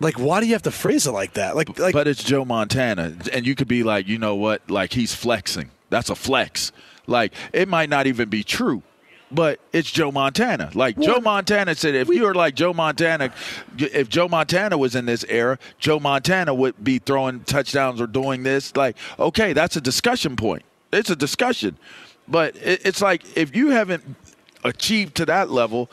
like 0.00 0.18
why 0.18 0.40
do 0.40 0.46
you 0.46 0.52
have 0.52 0.62
to 0.62 0.70
phrase 0.70 1.06
it 1.06 1.12
like 1.12 1.34
that 1.34 1.56
like 1.56 1.78
like 1.78 1.92
but 1.92 2.06
it's 2.06 2.22
Joe 2.22 2.44
Montana, 2.44 3.16
and 3.32 3.46
you 3.46 3.54
could 3.54 3.68
be 3.68 3.82
like, 3.82 4.06
you 4.08 4.18
know 4.18 4.34
what? 4.34 4.68
Like 4.70 4.92
he's 4.92 5.14
flexing. 5.14 5.70
That's 5.90 6.10
a 6.10 6.14
flex. 6.14 6.72
Like 7.06 7.32
it 7.52 7.68
might 7.68 7.88
not 7.88 8.06
even 8.06 8.28
be 8.28 8.44
true, 8.44 8.82
but 9.30 9.60
it's 9.72 9.90
Joe 9.90 10.12
Montana. 10.12 10.70
Like 10.74 10.98
Joe 10.98 11.20
Montana 11.20 11.74
said, 11.74 11.94
if 11.94 12.08
you 12.08 12.24
were 12.24 12.34
like 12.34 12.54
Joe 12.54 12.72
Montana, 12.72 13.32
if 13.78 14.08
Joe 14.08 14.28
Montana 14.28 14.78
was 14.78 14.94
in 14.94 15.06
this 15.06 15.24
era, 15.28 15.58
Joe 15.78 15.98
Montana 15.98 16.54
would 16.54 16.82
be 16.82 16.98
throwing 16.98 17.40
touchdowns 17.40 18.00
or 18.00 18.06
doing 18.06 18.42
this. 18.42 18.76
Like, 18.76 18.96
okay, 19.18 19.52
that's 19.52 19.76
a 19.76 19.80
discussion 19.80 20.36
point. 20.36 20.62
It's 20.92 21.10
a 21.10 21.16
discussion, 21.16 21.78
but 22.26 22.56
it's 22.56 23.02
like 23.02 23.36
if 23.36 23.54
you 23.54 23.70
haven't 23.70 24.16
achieved 24.64 25.14
to 25.16 25.26
that 25.26 25.50
level, 25.50 25.90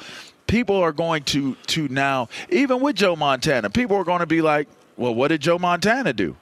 people 0.48 0.78
are 0.78 0.92
going 0.92 1.24
to 1.24 1.56
to 1.68 1.88
now 1.88 2.30
even 2.50 2.80
with 2.82 2.96
Joe 2.96 3.16
Montana, 3.16 3.70
people 3.70 3.98
are 3.98 4.04
going 4.04 4.20
to 4.20 4.26
be 4.26 4.42
like, 4.42 4.68
well, 4.98 5.14
what 5.14 5.30
did 5.30 5.42
Joe 5.42 5.58
Montana 5.58 6.14
do? 6.14 6.36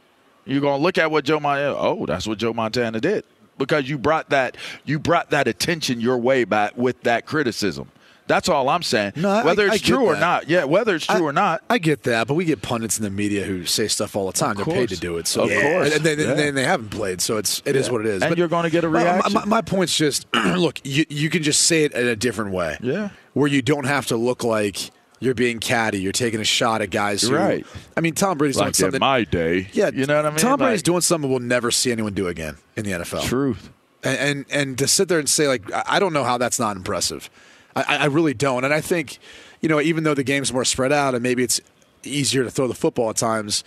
You're 0.45 0.61
going 0.61 0.79
to 0.79 0.83
look 0.83 0.97
at 0.97 1.09
what 1.09 1.23
Joe 1.23 1.39
Montana. 1.39 1.75
Oh, 1.77 2.05
that's 2.05 2.27
what 2.27 2.37
Joe 2.37 2.53
Montana 2.53 2.99
did 2.99 3.23
because 3.57 3.89
you 3.89 3.97
brought 3.97 4.29
that 4.29 4.57
you 4.85 4.99
brought 4.99 5.29
that 5.29 5.47
attention 5.47 6.01
your 6.01 6.17
way 6.17 6.43
back 6.43 6.77
with 6.77 7.01
that 7.03 7.25
criticism. 7.25 7.89
That's 8.25 8.47
all 8.47 8.69
I'm 8.69 8.83
saying. 8.83 9.13
No, 9.17 9.43
whether 9.43 9.63
I 9.69 9.73
it's 9.75 9.83
get 9.83 9.93
true 9.95 10.05
or 10.05 10.13
that. 10.13 10.19
not, 10.19 10.47
yeah, 10.49 10.63
whether 10.63 10.95
it's 10.95 11.05
true 11.05 11.15
I- 11.17 11.29
or 11.29 11.33
not. 11.33 11.61
I 11.69 11.77
get 11.77 12.03
that, 12.03 12.27
but 12.27 12.35
we 12.35 12.45
get 12.45 12.61
pundits 12.61 12.97
in 12.97 13.03
the 13.03 13.09
media 13.09 13.43
who 13.43 13.65
say 13.65 13.87
stuff 13.89 14.15
all 14.15 14.27
the 14.27 14.33
time. 14.33 14.55
They're 14.55 14.65
paid 14.65 14.89
to 14.89 14.97
do 14.97 15.17
it, 15.17 15.27
so 15.27 15.43
Of 15.43 15.49
course. 15.49 15.95
and, 15.95 16.03
they, 16.05 16.15
Yeah. 16.15 16.33
they, 16.33 16.51
they 16.51 16.63
haven't 16.63 16.89
played, 16.89 17.19
so 17.21 17.37
it's 17.37 17.61
it 17.65 17.75
is 17.75 17.89
what 17.91 18.01
it 18.01 18.07
is. 18.07 18.21
And 18.21 18.29
But 18.31 18.37
you're 18.37 18.47
gonna 18.47 18.69
get 18.69 18.83
a 18.85 18.89
my- 18.89 19.03
my- 19.03 19.11
reaction. 19.13 19.33
My, 19.33 19.45
my 19.45 19.61
point's 19.61 19.95
just 19.97 20.25
look, 20.55 20.79
you 20.85 21.05
you 21.09 21.29
can 21.29 21.43
just 21.43 21.63
say 21.63 21.83
it 21.83 21.93
in 21.93 22.07
a 22.07 22.15
different 22.15 22.51
way. 22.51 22.77
Yeah. 22.81 23.09
where 23.33 23.47
you 23.49 23.61
don't 23.61 23.85
have 23.85 24.05
to 24.07 24.15
look 24.15 24.43
like 24.43 24.91
you're 25.19 25.33
being 25.33 25.59
catty. 25.59 25.99
You're 26.01 26.11
taking 26.11 26.39
a 26.39 26.43
shot 26.45 26.81
at 26.81 26.89
guys. 26.91 27.21
Who, 27.23 27.33
Right. 27.35 27.65
I 27.97 28.01
mean, 28.01 28.13
Tom 28.13 28.37
Brady's 28.37 28.57
doing 28.57 28.73
something. 28.73 28.95
in 28.95 28.99
my 28.99 29.23
day, 29.23 29.69
yeah, 29.73 29.89
you 29.93 30.05
know 30.05 30.17
what 30.17 30.25
I 30.25 30.29
mean. 30.29 30.37
Tom 30.37 30.59
Brady's 30.59 30.79
Like, 30.79 30.83
doing 30.83 31.01
something 31.01 31.29
we'll 31.29 31.39
never 31.39 31.71
see 31.71 31.91
anyone 31.91 32.13
do 32.13 32.27
again 32.27 32.57
in 32.75 32.85
the 32.85 32.91
NFL. 32.91 33.23
truth. 33.23 33.69
and 34.03 34.17
and, 34.19 34.45
and 34.49 34.77
to 34.77 34.87
sit 34.87 35.07
there 35.07 35.19
and 35.19 35.29
say 35.29 35.47
like 35.47 35.71
I 35.73 35.83
I 35.95 35.99
don't 35.99 36.13
know 36.13 36.23
how 36.25 36.37
that's 36.37 36.59
not 36.59 36.75
impressive. 36.77 37.29
I, 37.75 37.97
I 37.97 38.05
really 38.05 38.33
don't, 38.33 38.63
and 38.63 38.73
I 38.73 38.81
think 38.81 39.19
you 39.61 39.69
know 39.69 39.79
even 39.81 40.03
though 40.03 40.13
the 40.13 40.23
game's 40.23 40.51
more 40.53 40.65
spread 40.65 40.91
out 40.91 41.13
and 41.13 41.23
maybe 41.23 41.43
it's 41.43 41.61
easier 42.03 42.43
to 42.43 42.51
throw 42.51 42.67
the 42.67 42.73
football 42.73 43.09
at 43.09 43.17
times, 43.17 43.63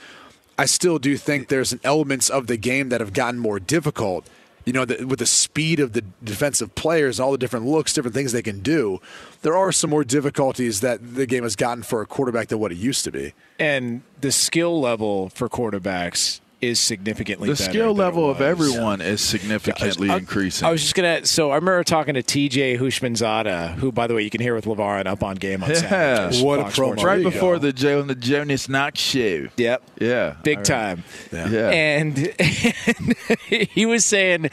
I 0.58 0.66
still 0.66 0.98
do 0.98 1.16
think 1.16 1.48
there's 1.48 1.72
an 1.72 1.80
elements 1.84 2.30
of 2.30 2.46
the 2.46 2.56
game 2.56 2.88
that 2.90 3.00
have 3.00 3.12
gotten 3.12 3.38
more 3.38 3.58
difficult. 3.58 4.28
You 4.64 4.72
know, 4.72 4.84
the, 4.84 5.06
with 5.06 5.20
the 5.20 5.26
speed 5.26 5.78
of 5.78 5.92
the 5.92 6.02
defensive 6.24 6.74
players, 6.74 7.20
all 7.20 7.30
the 7.30 7.38
different 7.38 7.66
looks, 7.66 7.92
different 7.92 8.14
things 8.14 8.32
they 8.32 8.42
can 8.42 8.60
do, 8.60 9.00
there 9.42 9.56
are 9.56 9.70
some 9.70 9.90
more 9.90 10.02
difficulties 10.02 10.80
that 10.80 11.14
the 11.14 11.24
game 11.24 11.44
has 11.44 11.54
gotten 11.54 11.84
for 11.84 12.02
a 12.02 12.06
quarterback 12.06 12.48
than 12.48 12.58
what 12.58 12.72
it 12.72 12.78
used 12.78 13.04
to 13.04 13.12
be. 13.12 13.32
and 13.60 14.02
the 14.22 14.32
skill 14.32 14.80
level 14.80 15.28
for 15.28 15.48
quarterbacks 15.48 16.40
is 16.62 16.80
significantly 16.80 17.48
The 17.48 17.54
better 17.54 17.70
skill 17.70 17.94
level 17.94 18.30
of 18.30 18.38
was. 18.38 18.46
everyone 18.48 19.00
is 19.02 19.20
significantly 19.20 20.08
I- 20.08 20.16
increasing. 20.16 20.66
I 20.66 20.70
was 20.70 20.80
just 20.82 20.94
gonna. 20.94 21.26
So 21.26 21.50
I 21.50 21.56
remember 21.56 21.84
talking 21.84 22.14
to 22.14 22.22
TJ 22.22 22.78
Houshmandzadeh, 22.78 23.74
who, 23.74 23.92
by 23.92 24.06
the 24.06 24.14
way, 24.14 24.22
you 24.22 24.30
can 24.30 24.40
hear 24.40 24.54
with 24.54 24.64
Levar 24.64 24.98
and 24.98 25.06
up 25.06 25.22
on 25.22 25.36
game 25.36 25.62
on 25.62 25.68
Yeah. 25.70 25.76
Saturdays. 25.76 26.42
What 26.42 26.58
a 26.60 26.62
Fox 26.64 26.78
promo. 26.78 27.02
Right 27.04 27.22
before 27.22 27.58
the 27.58 27.72
Joe 27.72 28.00
and 28.00 28.08
the 28.08 28.14
Jonas 28.14 28.68
Knox 28.68 29.00
show. 29.00 29.48
Yep. 29.56 29.82
Yeah, 30.00 30.36
Big 30.42 30.58
right. 30.58 30.64
time. 30.64 31.04
Yeah. 31.30 31.68
And, 31.70 32.32
and 32.38 33.14
he 33.48 33.84
was 33.86 34.04
saying 34.04 34.50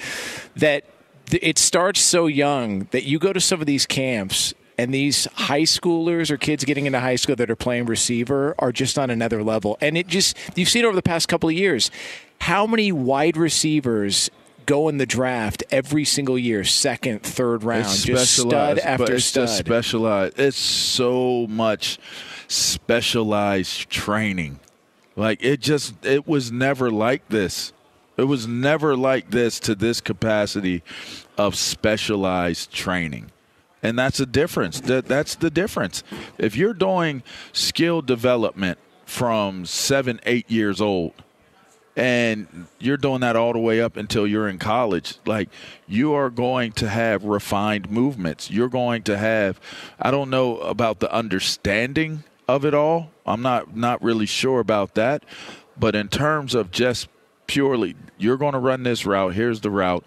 that 0.58 0.84
it 1.32 1.58
starts 1.58 2.02
so 2.02 2.28
young 2.28 2.88
that 2.92 3.04
you 3.06 3.18
go 3.18 3.32
to 3.34 3.40
some 3.40 3.62
of 3.62 3.66
these 3.66 3.86
camps 3.86 4.54
and 4.84 4.94
these 4.94 5.30
high 5.34 5.62
schoolers 5.62 6.30
or 6.30 6.36
kids 6.36 6.66
getting 6.66 6.86
into 6.86 7.00
high 7.00 7.16
school 7.16 7.38
that 7.38 7.50
are 7.50 7.56
playing 7.56 7.86
receiver 7.86 8.54
are 8.60 8.74
just 8.74 9.00
on 9.00 9.10
another 9.10 9.42
level. 9.42 9.78
And 9.80 9.98
it 9.98 10.08
just, 10.08 10.38
you've 10.58 10.68
seen 10.68 10.84
over 10.84 10.94
the 10.94 11.02
past 11.02 11.30
couple 11.30 11.48
of 11.48 11.56
years, 11.56 11.90
how 12.42 12.68
many 12.68 12.92
wide 12.92 13.38
receivers 13.38 14.30
go 14.66 14.90
in 14.90 14.98
the 14.98 15.06
draft 15.06 15.64
every 15.72 16.04
single 16.04 16.38
year, 16.38 16.66
second, 16.66 17.24
third 17.24 17.64
round, 17.64 17.86
It's 17.86 18.04
just 18.04 18.36
stud 18.36 18.78
after 18.80 19.14
it's 19.16 19.26
stud. 19.26 19.48
just 19.48 19.58
specialized. 19.58 20.38
It's 20.38 20.58
so 20.58 21.48
much 21.48 21.98
specialized 22.50 23.90
training. 23.90 24.60
Like 25.16 25.42
it 25.42 25.62
just 25.62 26.06
it 26.06 26.28
was 26.28 26.52
never 26.52 26.92
like 26.92 27.30
this. 27.30 27.72
It 28.18 28.24
was 28.24 28.48
never 28.48 28.98
like 28.98 29.32
this 29.32 29.62
to 29.62 29.76
this 29.76 30.02
capacity 30.02 30.84
of 31.38 31.56
specialized 31.56 32.72
training. 32.72 33.32
And 33.84 34.00
that's 34.00 34.18
the 34.18 34.26
difference. 34.26 34.80
That 34.80 35.06
that's 35.06 35.36
the 35.36 35.52
difference. 35.52 36.04
If 36.38 36.56
you're 36.56 36.74
doing 36.74 37.22
skill 37.52 38.02
development 38.02 38.80
from 39.06 39.66
7 39.66 40.20
8 40.26 40.50
years 40.50 40.82
old 40.82 41.14
and 41.96 42.68
you're 42.80 42.98
doing 42.98 43.20
that 43.22 43.36
all 43.36 43.54
the 43.54 43.60
way 43.60 43.80
up 43.80 43.98
until 43.98 44.26
you're 44.26 44.48
in 44.48 44.58
college 44.58 45.18
like 45.26 45.50
you 45.88 46.14
are 46.14 46.30
going 46.30 46.72
to 46.72 46.90
have 46.90 47.24
refined 47.24 47.90
movements 47.92 48.50
you're 48.50 48.70
going 48.70 49.04
to 49.04 49.16
have 49.18 49.60
i 50.00 50.10
don't 50.10 50.30
know 50.30 50.58
about 50.60 51.00
the 51.00 51.14
understanding 51.14 52.24
of 52.48 52.66
it 52.66 52.74
all 52.74 53.12
i'm 53.26 53.42
not 53.42 53.76
not 53.76 54.02
really 54.02 54.26
sure 54.26 54.60
about 54.60 54.96
that 54.96 55.24
but 55.78 55.94
in 55.94 56.08
terms 56.08 56.56
of 56.56 56.72
just 56.72 57.08
purely 57.54 57.96
you're 58.18 58.38
going 58.38 58.54
to 58.54 58.60
run 58.60 58.84
this 58.84 59.06
route 59.06 59.34
here's 59.34 59.62
the 59.62 59.70
route 59.70 60.04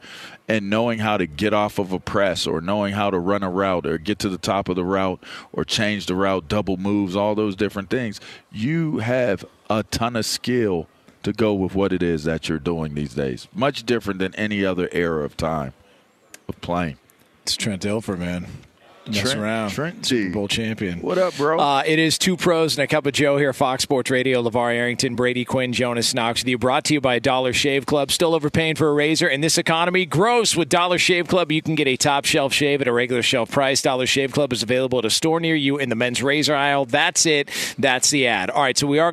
and 0.48 0.68
knowing 0.68 0.98
how 0.98 1.16
to 1.16 1.26
get 1.26 1.52
off 1.52 1.78
of 1.78 1.92
a 1.92 2.00
press 2.00 2.46
or 2.46 2.60
knowing 2.60 2.92
how 2.92 3.10
to 3.10 3.18
run 3.18 3.42
a 3.42 3.50
route 3.50 3.86
or 3.86 3.98
get 3.98 4.18
to 4.18 4.28
the 4.28 4.38
top 4.38 4.68
of 4.68 4.76
the 4.76 4.84
route 4.84 5.22
or 5.52 5.64
change 5.64 6.06
the 6.06 6.14
route 6.14 6.48
double 6.48 6.76
moves 6.76 7.14
all 7.14 7.34
those 7.34 7.54
different 7.54 7.88
things 7.88 8.20
you 8.50 8.98
have 8.98 9.44
a 9.70 9.82
ton 9.84 10.16
of 10.16 10.24
skill 10.24 10.88
to 11.26 11.32
go 11.32 11.52
with 11.52 11.74
what 11.74 11.92
it 11.92 12.04
is 12.04 12.22
that 12.22 12.48
you're 12.48 12.60
doing 12.60 12.94
these 12.94 13.12
days. 13.12 13.48
Much 13.52 13.84
different 13.84 14.20
than 14.20 14.32
any 14.36 14.64
other 14.64 14.88
era 14.92 15.24
of 15.24 15.36
time 15.36 15.72
of 16.48 16.60
playing. 16.60 16.98
It's 17.42 17.56
Trent 17.56 17.82
Dilfer, 17.82 18.16
man. 18.16 18.46
Mess 19.08 19.20
Trent- 19.20 19.38
around. 19.38 19.70
Trent 19.70 20.06
Super 20.06 20.30
Bowl 20.32 20.48
champion. 20.48 21.00
What 21.00 21.18
up, 21.18 21.36
bro? 21.36 21.58
Uh, 21.58 21.82
it 21.86 21.98
is 21.98 22.18
two 22.18 22.36
pros 22.36 22.76
and 22.76 22.84
a 22.84 22.86
cup 22.86 23.06
of 23.06 23.12
Joe 23.12 23.36
here, 23.36 23.52
Fox 23.52 23.82
Sports 23.82 24.10
Radio. 24.10 24.42
LeVar 24.42 24.74
Arrington, 24.74 25.14
Brady 25.14 25.44
Quinn, 25.44 25.72
Jonas 25.72 26.14
Knox 26.14 26.42
with 26.42 26.48
you. 26.48 26.58
Brought 26.58 26.84
to 26.86 26.94
you 26.94 27.00
by 27.00 27.18
Dollar 27.18 27.52
Shave 27.52 27.86
Club. 27.86 28.10
Still 28.10 28.34
overpaying 28.34 28.76
for 28.76 28.88
a 28.88 28.92
razor 28.92 29.28
in 29.28 29.40
this 29.40 29.58
economy? 29.58 30.04
Gross. 30.06 30.56
With 30.56 30.68
Dollar 30.68 30.98
Shave 30.98 31.28
Club, 31.28 31.52
you 31.52 31.62
can 31.62 31.74
get 31.74 31.86
a 31.88 31.96
top 31.96 32.24
shelf 32.24 32.52
shave 32.52 32.80
at 32.80 32.88
a 32.88 32.92
regular 32.92 33.22
shelf 33.22 33.50
price. 33.50 33.82
Dollar 33.82 34.06
Shave 34.06 34.32
Club 34.32 34.52
is 34.52 34.62
available 34.62 34.98
at 34.98 35.04
a 35.04 35.10
store 35.10 35.40
near 35.40 35.54
you 35.54 35.78
in 35.78 35.88
the 35.88 35.96
men's 35.96 36.22
razor 36.22 36.54
aisle. 36.54 36.84
That's 36.86 37.26
it. 37.26 37.48
That's 37.78 38.10
the 38.10 38.26
ad. 38.26 38.50
All 38.50 38.62
right, 38.62 38.76
so 38.76 38.86
we 38.86 38.98
are. 38.98 39.12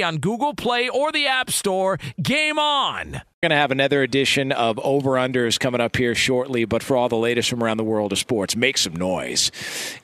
on 0.00 0.18
Google 0.18 0.54
Play 0.54 0.88
or 0.88 1.10
the 1.10 1.26
App 1.26 1.50
Store. 1.50 1.98
Game 2.22 2.56
on! 2.56 3.14
We're 3.14 3.48
going 3.48 3.50
to 3.50 3.56
have 3.56 3.72
another 3.72 4.04
edition 4.04 4.52
of 4.52 4.78
Over 4.78 5.14
Unders 5.14 5.58
coming 5.58 5.80
up 5.80 5.96
here 5.96 6.14
shortly, 6.14 6.64
but 6.64 6.84
for 6.84 6.96
all 6.96 7.08
the 7.08 7.16
latest 7.16 7.50
from 7.50 7.64
around 7.64 7.78
the 7.78 7.84
world 7.84 8.12
of 8.12 8.18
sports, 8.20 8.54
make 8.54 8.78
some 8.78 8.94
noise. 8.94 9.50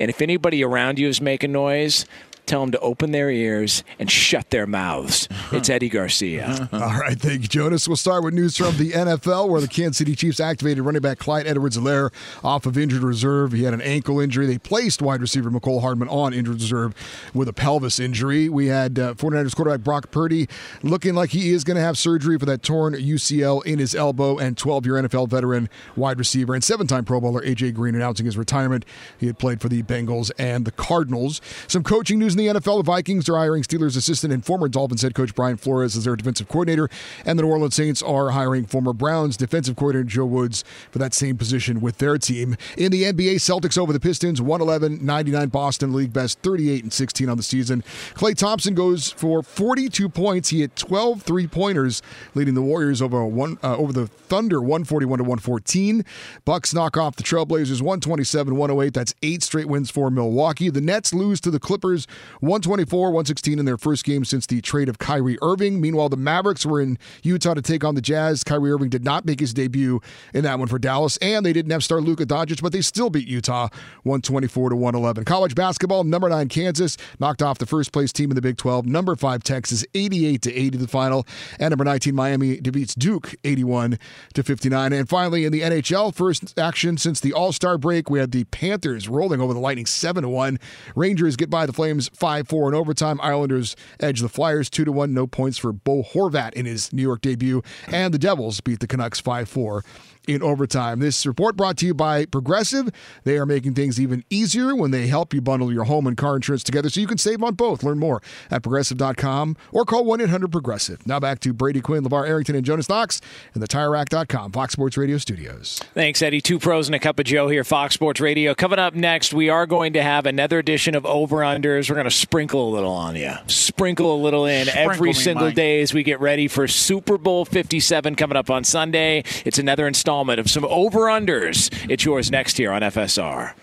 And 0.00 0.10
if 0.10 0.20
anybody 0.20 0.64
around 0.64 0.98
you 0.98 1.06
is 1.06 1.20
making 1.20 1.52
noise, 1.52 2.04
tell 2.48 2.60
them 2.62 2.72
to 2.72 2.80
open 2.80 3.12
their 3.12 3.30
ears 3.30 3.84
and 3.98 4.10
shut 4.10 4.50
their 4.50 4.66
mouths. 4.66 5.28
It's 5.52 5.68
Eddie 5.68 5.88
Garcia. 5.88 6.68
All 6.72 6.80
right, 6.80 7.18
thank 7.18 7.42
you, 7.42 7.48
Jonas. 7.48 7.86
We'll 7.86 7.96
start 7.96 8.24
with 8.24 8.34
news 8.34 8.56
from 8.56 8.76
the 8.76 8.92
NFL, 8.92 9.48
where 9.48 9.60
the 9.60 9.68
Kansas 9.68 9.98
City 9.98 10.14
Chiefs 10.14 10.40
activated 10.40 10.84
running 10.84 11.02
back 11.02 11.18
Clyde 11.18 11.46
Edwards-Helaire 11.46 12.10
off 12.42 12.66
of 12.66 12.78
injured 12.78 13.02
reserve. 13.02 13.52
He 13.52 13.64
had 13.64 13.74
an 13.74 13.82
ankle 13.82 14.18
injury. 14.18 14.46
They 14.46 14.58
placed 14.58 15.02
wide 15.02 15.20
receiver 15.20 15.50
Mecole 15.50 15.80
Hardman 15.80 16.08
on 16.08 16.32
injured 16.32 16.54
reserve 16.54 16.94
with 17.34 17.48
a 17.48 17.52
pelvis 17.52 18.00
injury. 18.00 18.48
We 18.48 18.66
had 18.66 18.98
uh, 18.98 19.14
49ers 19.14 19.54
quarterback 19.54 19.84
Brock 19.84 20.10
Purdy 20.10 20.48
looking 20.82 21.14
like 21.14 21.30
he 21.30 21.50
is 21.50 21.64
going 21.64 21.76
to 21.76 21.82
have 21.82 21.98
surgery 21.98 22.38
for 22.38 22.46
that 22.46 22.62
torn 22.62 22.94
UCL 22.94 23.64
in 23.66 23.78
his 23.78 23.94
elbow, 23.94 24.38
and 24.38 24.56
12-year 24.56 24.94
NFL 24.94 25.28
veteran 25.28 25.68
wide 25.96 26.18
receiver 26.18 26.54
and 26.54 26.64
seven-time 26.64 27.04
Pro 27.04 27.20
Bowler 27.20 27.42
AJ 27.42 27.74
Green 27.74 27.94
announcing 27.94 28.26
his 28.26 28.38
retirement. 28.38 28.84
He 29.18 29.26
had 29.26 29.38
played 29.38 29.60
for 29.60 29.68
the 29.68 29.82
Bengals 29.82 30.30
and 30.38 30.64
the 30.64 30.72
Cardinals. 30.72 31.40
Some 31.66 31.82
coaching 31.82 32.18
news 32.18 32.36
in 32.38 32.54
the 32.54 32.60
NFL, 32.60 32.78
the 32.78 32.82
Vikings 32.84 33.28
are 33.28 33.36
hiring 33.36 33.62
Steelers 33.62 33.96
assistant 33.96 34.32
and 34.32 34.44
former 34.44 34.68
Dolphins 34.68 35.02
head 35.02 35.14
coach 35.14 35.34
Brian 35.34 35.56
Flores 35.56 35.96
as 35.96 36.04
their 36.04 36.16
defensive 36.16 36.48
coordinator, 36.48 36.88
and 37.24 37.38
the 37.38 37.42
New 37.42 37.48
Orleans 37.48 37.74
Saints 37.74 38.02
are 38.02 38.30
hiring 38.30 38.64
former 38.66 38.92
Browns 38.92 39.36
defensive 39.36 39.76
coordinator 39.76 40.08
Joe 40.08 40.26
Woods 40.26 40.64
for 40.90 40.98
that 40.98 41.14
same 41.14 41.36
position 41.36 41.80
with 41.80 41.98
their 41.98 42.18
team. 42.18 42.56
In 42.76 42.92
the 42.92 43.04
NBA, 43.04 43.36
Celtics 43.36 43.76
over 43.76 43.92
the 43.92 44.00
Pistons, 44.00 44.40
111 44.40 45.04
99 45.04 45.48
Boston, 45.48 45.92
league 45.92 46.12
best 46.12 46.40
38 46.40 46.82
and 46.84 46.92
16 46.92 47.28
on 47.28 47.36
the 47.36 47.42
season. 47.42 47.82
Klay 48.14 48.36
Thompson 48.36 48.74
goes 48.74 49.10
for 49.10 49.42
42 49.42 50.08
points. 50.08 50.50
He 50.50 50.60
hit 50.60 50.76
12 50.76 51.22
three 51.22 51.46
pointers, 51.46 52.02
leading 52.34 52.54
the 52.54 52.62
Warriors 52.62 53.02
over 53.02 53.24
one 53.24 53.58
uh, 53.62 53.76
over 53.76 53.92
the 53.92 54.06
Thunder 54.06 54.60
141 54.60 55.18
to 55.18 55.24
114. 55.24 56.04
Bucks 56.44 56.74
knock 56.74 56.96
off 56.96 57.16
the 57.16 57.22
Trailblazers 57.22 57.80
127 57.80 58.56
108. 58.56 58.94
That's 58.94 59.14
eight 59.22 59.42
straight 59.42 59.66
wins 59.66 59.90
for 59.90 60.10
Milwaukee. 60.10 60.70
The 60.70 60.80
Nets 60.80 61.12
lose 61.12 61.40
to 61.40 61.50
the 61.50 61.58
Clippers 61.58 62.06
124 62.40 63.10
116 63.10 63.58
in 63.58 63.64
their 63.64 63.78
first 63.78 64.04
game 64.04 64.24
since 64.24 64.46
the 64.46 64.60
trade 64.60 64.88
of 64.88 64.98
Kyrie 64.98 65.38
Irving. 65.42 65.80
Meanwhile, 65.80 66.08
the 66.08 66.16
Mavericks 66.16 66.64
were 66.64 66.80
in 66.80 66.98
Utah 67.22 67.54
to 67.54 67.62
take 67.62 67.84
on 67.84 67.94
the 67.94 68.00
Jazz. 68.00 68.44
Kyrie 68.44 68.70
Irving 68.70 68.88
did 68.88 69.04
not 69.04 69.24
make 69.24 69.40
his 69.40 69.52
debut 69.54 70.00
in 70.34 70.44
that 70.44 70.58
one 70.58 70.68
for 70.68 70.78
Dallas, 70.78 71.16
and 71.18 71.44
they 71.44 71.52
didn't 71.52 71.70
have 71.72 71.84
star 71.84 72.00
Luka 72.00 72.26
Doncic, 72.26 72.62
but 72.62 72.72
they 72.72 72.80
still 72.80 73.10
beat 73.10 73.28
Utah 73.28 73.68
124 74.02 74.70
to 74.70 74.76
111. 74.76 75.24
College 75.24 75.54
basketball, 75.54 76.04
number 76.04 76.28
nine 76.28 76.48
Kansas 76.48 76.96
knocked 77.18 77.42
off 77.42 77.58
the 77.58 77.66
first 77.66 77.92
place 77.92 78.12
team 78.12 78.30
in 78.30 78.34
the 78.34 78.42
Big 78.42 78.56
12. 78.56 78.86
Number 78.86 79.16
five 79.16 79.42
Texas 79.42 79.84
88 79.94 80.42
to 80.42 80.54
80 80.54 80.78
the 80.78 80.88
final, 80.88 81.26
and 81.58 81.70
number 81.70 81.84
19 81.84 82.14
Miami 82.14 82.60
defeats 82.60 82.94
Duke 82.94 83.34
81 83.44 83.98
to 84.34 84.42
59. 84.42 84.92
And 84.92 85.08
finally, 85.08 85.44
in 85.44 85.52
the 85.52 85.62
NHL, 85.62 86.14
first 86.14 86.58
action 86.58 86.96
since 86.96 87.20
the 87.20 87.32
All 87.32 87.52
Star 87.52 87.78
break, 87.78 88.10
we 88.10 88.18
had 88.18 88.32
the 88.32 88.44
Panthers 88.44 89.08
rolling 89.08 89.40
over 89.40 89.54
the 89.54 89.60
Lightning 89.60 89.86
7 89.86 90.22
to 90.22 90.28
1. 90.28 90.58
Rangers 90.94 91.36
get 91.36 91.50
by 91.50 91.66
the 91.66 91.72
Flames 91.72 92.07
5 92.14 92.48
4 92.48 92.68
in 92.68 92.74
overtime. 92.74 93.20
Islanders 93.20 93.76
edge 94.00 94.20
the 94.20 94.28
Flyers 94.28 94.70
2 94.70 94.84
to 94.84 94.92
1. 94.92 95.12
No 95.12 95.26
points 95.26 95.58
for 95.58 95.72
Bo 95.72 96.02
Horvat 96.02 96.54
in 96.54 96.66
his 96.66 96.92
New 96.92 97.02
York 97.02 97.20
debut. 97.20 97.62
And 97.88 98.12
the 98.12 98.18
Devils 98.18 98.60
beat 98.60 98.80
the 98.80 98.86
Canucks 98.86 99.20
5 99.20 99.48
4 99.48 99.84
in 100.28 100.42
overtime. 100.42 101.00
This 101.00 101.26
report 101.26 101.56
brought 101.56 101.76
to 101.78 101.86
you 101.86 101.94
by 101.94 102.26
Progressive. 102.26 102.90
They 103.24 103.38
are 103.38 103.46
making 103.46 103.74
things 103.74 103.98
even 103.98 104.24
easier 104.30 104.76
when 104.76 104.90
they 104.90 105.06
help 105.06 105.32
you 105.32 105.40
bundle 105.40 105.72
your 105.72 105.84
home 105.84 106.06
and 106.06 106.16
car 106.16 106.36
insurance 106.36 106.62
together 106.62 106.90
so 106.90 107.00
you 107.00 107.06
can 107.06 107.18
save 107.18 107.42
on 107.42 107.54
both. 107.54 107.82
Learn 107.82 107.98
more 107.98 108.22
at 108.50 108.62
progressive.com 108.62 109.56
or 109.72 109.84
call 109.84 110.04
1 110.04 110.20
800 110.20 110.52
Progressive. 110.52 111.06
Now 111.06 111.18
back 111.18 111.40
to 111.40 111.52
Brady 111.52 111.80
Quinn, 111.80 112.04
LeVar 112.04 112.28
Arrington, 112.28 112.54
and 112.54 112.64
Jonas 112.64 112.88
Knox 112.88 113.20
in 113.54 113.60
the 113.60 113.66
TireRack.com 113.66 114.52
Fox 114.52 114.72
Sports 114.74 114.96
Radio 114.98 115.16
studios. 115.18 115.80
Thanks, 115.94 116.20
Eddie. 116.20 116.40
Two 116.42 116.58
pros 116.58 116.88
and 116.88 116.94
a 116.94 116.98
cup 116.98 117.18
of 117.18 117.24
Joe 117.24 117.48
here, 117.48 117.64
Fox 117.64 117.94
Sports 117.94 118.20
Radio. 118.20 118.54
Coming 118.54 118.78
up 118.78 118.94
next, 118.94 119.32
we 119.32 119.48
are 119.48 119.66
going 119.66 119.94
to 119.94 120.02
have 120.02 120.26
another 120.26 120.58
edition 120.58 120.94
of 120.94 121.06
Over 121.06 121.38
Unders. 121.38 121.88
We're 121.88 121.94
going 121.96 122.04
to 122.04 122.10
sprinkle 122.10 122.68
a 122.68 122.70
little 122.70 122.92
on 122.92 123.16
you. 123.16 123.32
Sprinkle 123.46 124.14
a 124.14 124.20
little 124.20 124.44
in 124.44 124.66
Sprinkle 124.66 124.92
every 124.92 125.08
me, 125.10 125.14
single 125.14 125.46
Mike. 125.46 125.54
day 125.54 125.80
as 125.80 125.94
we 125.94 126.02
get 126.02 126.20
ready 126.20 126.48
for 126.48 126.68
Super 126.68 127.16
Bowl 127.16 127.44
57 127.46 128.14
coming 128.14 128.36
up 128.36 128.50
on 128.50 128.64
Sunday. 128.64 129.24
It's 129.46 129.58
another 129.58 129.86
installment 129.86 130.17
of 130.38 130.50
some 130.50 130.64
Over 130.64 131.02
Unders. 131.06 131.72
It's 131.88 132.04
yours 132.04 132.30
next 132.30 132.56
here 132.56 132.72
on 132.72 132.82
FSR. 132.82 133.54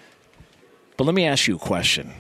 But 0.98 1.04
let 1.04 1.14
me 1.14 1.26
ask 1.26 1.48
you 1.48 1.58
a 1.58 1.60
question. 1.60 2.14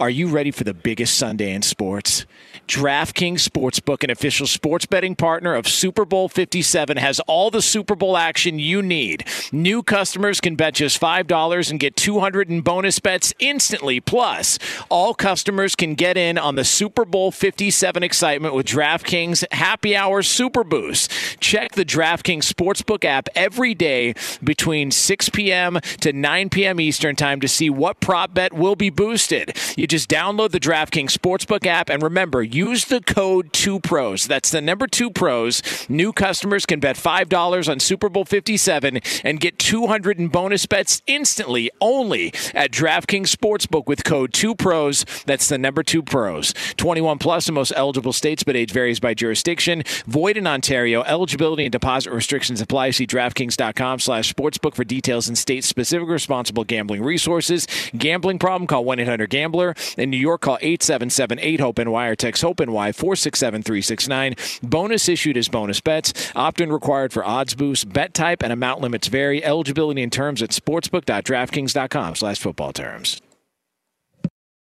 Are 0.00 0.08
you 0.08 0.28
ready 0.28 0.50
for 0.50 0.64
the 0.64 0.72
biggest 0.72 1.18
Sunday 1.18 1.52
in 1.52 1.60
sports? 1.60 2.24
DraftKings 2.66 3.46
Sportsbook, 3.46 4.02
an 4.02 4.08
official 4.08 4.46
sports 4.46 4.86
betting 4.86 5.14
partner 5.14 5.54
of 5.54 5.68
Super 5.68 6.06
Bowl 6.06 6.26
57, 6.26 6.96
has 6.96 7.20
all 7.20 7.50
the 7.50 7.60
Super 7.60 7.94
Bowl 7.94 8.16
action 8.16 8.58
you 8.58 8.80
need. 8.80 9.26
New 9.52 9.82
customers 9.82 10.40
can 10.40 10.56
bet 10.56 10.74
just 10.74 10.98
$5 10.98 11.70
and 11.70 11.78
get 11.78 11.96
200 11.96 12.48
in 12.48 12.62
bonus 12.62 12.98
bets 12.98 13.34
instantly. 13.40 14.00
Plus, 14.00 14.58
all 14.88 15.12
customers 15.12 15.74
can 15.74 15.94
get 15.94 16.16
in 16.16 16.38
on 16.38 16.54
the 16.54 16.64
Super 16.64 17.04
Bowl 17.04 17.30
57 17.30 18.02
excitement 18.02 18.54
with 18.54 18.66
DraftKings 18.66 19.44
Happy 19.52 19.94
Hour 19.94 20.22
Super 20.22 20.64
Boost. 20.64 21.10
Check 21.40 21.72
the 21.72 21.84
DraftKings 21.84 22.50
Sportsbook 22.50 23.04
app 23.04 23.28
every 23.34 23.74
day 23.74 24.14
between 24.42 24.92
6 24.92 25.28
p.m. 25.28 25.78
to 26.00 26.14
9 26.14 26.48
p.m. 26.48 26.80
Eastern 26.80 27.16
Time 27.16 27.40
to 27.40 27.48
see 27.48 27.68
what 27.68 28.00
prop 28.00 28.32
bet 28.32 28.54
will 28.54 28.76
be 28.76 28.88
boosted. 28.88 29.54
You 29.76 29.89
just 29.90 30.08
download 30.08 30.52
the 30.52 30.60
DraftKings 30.60 31.10
Sportsbook 31.10 31.66
app 31.66 31.90
and 31.90 32.00
remember, 32.00 32.44
use 32.44 32.84
the 32.84 33.00
code 33.00 33.52
2pros. 33.52 34.28
That's 34.28 34.48
the 34.48 34.60
number 34.60 34.86
2 34.86 35.10
pros. 35.10 35.62
New 35.88 36.12
customers 36.12 36.64
can 36.64 36.78
bet 36.78 36.94
$5 36.94 37.68
on 37.68 37.80
Super 37.80 38.08
Bowl 38.08 38.24
57 38.24 39.00
and 39.24 39.40
get 39.40 39.58
200 39.58 40.20
in 40.20 40.28
bonus 40.28 40.64
bets 40.66 41.02
instantly 41.08 41.72
only 41.80 42.28
at 42.54 42.70
DraftKings 42.70 43.34
Sportsbook 43.34 43.88
with 43.88 44.04
code 44.04 44.32
2pros. 44.32 45.24
That's 45.24 45.48
the 45.48 45.58
number 45.58 45.82
2 45.82 46.04
pros. 46.04 46.54
21 46.76 47.18
plus 47.18 47.48
in 47.48 47.56
most 47.56 47.72
eligible 47.74 48.12
states, 48.12 48.44
but 48.44 48.54
age 48.54 48.70
varies 48.70 49.00
by 49.00 49.12
jurisdiction. 49.12 49.82
Void 50.06 50.36
in 50.36 50.46
Ontario. 50.46 51.02
Eligibility 51.02 51.64
and 51.64 51.72
deposit 51.72 52.12
restrictions 52.12 52.60
apply. 52.60 52.92
See 52.92 53.08
DraftKings.com 53.08 53.98
slash 53.98 54.32
sportsbook 54.32 54.76
for 54.76 54.84
details 54.84 55.26
and 55.26 55.36
state-specific 55.36 56.08
responsible 56.08 56.62
gambling 56.62 57.02
resources. 57.02 57.66
Gambling 57.98 58.38
problem? 58.38 58.68
Call 58.68 58.84
1-800-GAMBLER. 58.84 59.74
In 59.96 60.10
New 60.10 60.16
York, 60.16 60.42
call 60.42 60.58
877-8-HOPE-NY 60.58 62.06
or 62.06 62.16
text 62.16 62.42
HOPE-NY 62.42 62.92
467-369. 62.92 64.68
Bonus 64.68 65.08
issued 65.08 65.36
as 65.36 65.48
bonus 65.48 65.80
bets. 65.80 66.32
Opt-in 66.34 66.72
required 66.72 67.12
for 67.12 67.24
odds 67.24 67.54
boost. 67.54 67.92
Bet 67.92 68.14
type 68.14 68.42
and 68.42 68.52
amount 68.52 68.80
limits 68.80 69.08
vary. 69.08 69.44
Eligibility 69.44 70.02
and 70.02 70.12
terms 70.12 70.42
at 70.42 70.50
sportsbook.draftkings.com 70.50 72.14
slash 72.14 72.38
football 72.38 72.72
terms 72.72 73.20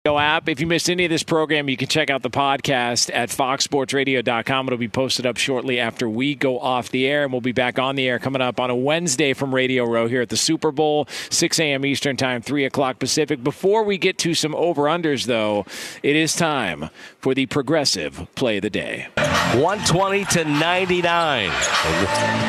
app. 0.05 0.47
If 0.47 0.59
you 0.59 0.67
missed 0.67 0.87
any 0.87 1.05
of 1.05 1.09
this 1.09 1.23
program, 1.23 1.67
you 1.67 1.75
can 1.75 1.87
check 1.87 2.11
out 2.11 2.21
the 2.21 2.29
podcast 2.29 3.09
at 3.11 3.29
foxsportsradio.com. 3.29 4.67
It'll 4.67 4.77
be 4.77 4.87
posted 4.87 5.25
up 5.25 5.37
shortly 5.37 5.79
after 5.79 6.07
we 6.07 6.35
go 6.35 6.59
off 6.59 6.89
the 6.89 7.07
air, 7.07 7.23
and 7.23 7.31
we'll 7.31 7.41
be 7.41 7.51
back 7.51 7.79
on 7.79 7.95
the 7.95 8.07
air 8.07 8.19
coming 8.19 8.41
up 8.41 8.59
on 8.59 8.69
a 8.69 8.75
Wednesday 8.75 9.33
from 9.33 9.53
Radio 9.53 9.83
Row 9.83 10.07
here 10.07 10.21
at 10.21 10.29
the 10.29 10.37
Super 10.37 10.71
Bowl, 10.71 11.07
6 11.31 11.59
a.m. 11.59 11.85
Eastern 11.85 12.17
Time, 12.17 12.43
3 12.43 12.65
o'clock 12.65 12.99
Pacific. 12.99 13.43
Before 13.43 13.83
we 13.83 13.97
get 13.97 14.19
to 14.19 14.35
some 14.35 14.53
over-unders, 14.53 15.25
though, 15.25 15.65
it 16.03 16.15
is 16.15 16.35
time 16.35 16.91
for 17.17 17.33
the 17.33 17.47
progressive 17.47 18.27
play 18.35 18.57
of 18.57 18.61
the 18.61 18.69
day. 18.69 19.07
120 19.55 20.25
to 20.25 20.45
99. 20.45 21.51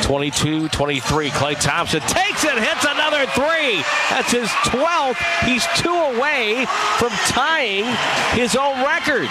22 0.03 0.69
23. 0.69 1.31
Klay 1.31 1.61
Thompson 1.61 2.01
takes 2.01 2.45
it, 2.45 2.59
hits 2.59 2.85
another 2.85 3.27
three. 3.27 3.83
That's 4.11 4.33
his 4.33 4.49
12th. 4.49 5.17
He's 5.47 5.67
two 5.77 5.95
away 5.95 6.67
from 6.99 7.11
tying 7.47 7.85
his 8.39 8.57
own 8.57 8.83
record. 8.83 9.29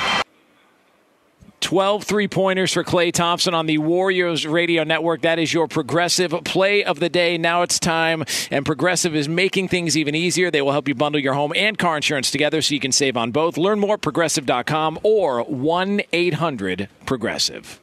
12 1.60 2.04
three 2.04 2.28
pointers 2.28 2.72
for 2.72 2.84
Klay 2.84 3.12
Thompson 3.12 3.56
on 3.56 3.66
the 3.66 3.80
Warriors 3.80 4.46
Radio 4.46 4.84
Network. 4.84 5.22
That 5.22 5.40
is 5.40 5.52
your 5.52 5.68
progressive 5.68 6.32
play 6.46 6.84
of 6.84 7.00
the 7.00 7.10
day. 7.10 7.40
Now 7.40 7.64
it's 7.64 7.80
time, 7.80 8.24
and 8.52 8.64
Progressive 8.66 9.16
is 9.16 9.28
making 9.28 9.70
things 9.70 9.98
even 9.98 10.14
easier. 10.14 10.52
They 10.52 10.62
will 10.62 10.72
help 10.72 10.88
you 10.88 10.94
bundle 10.94 11.20
your 11.20 11.34
home 11.34 11.54
and 11.56 11.78
car 11.78 11.96
insurance 11.96 12.30
together 12.30 12.62
so 12.62 12.76
you 12.76 12.80
can 12.80 12.92
save 12.92 13.18
on 13.18 13.32
both. 13.32 13.58
Learn 13.58 13.80
more 13.80 13.96
at 13.96 14.02
progressive.com 14.02 15.00
or 15.02 15.44
1 15.44 16.02
800 16.14 16.88
Progressive. 17.08 17.82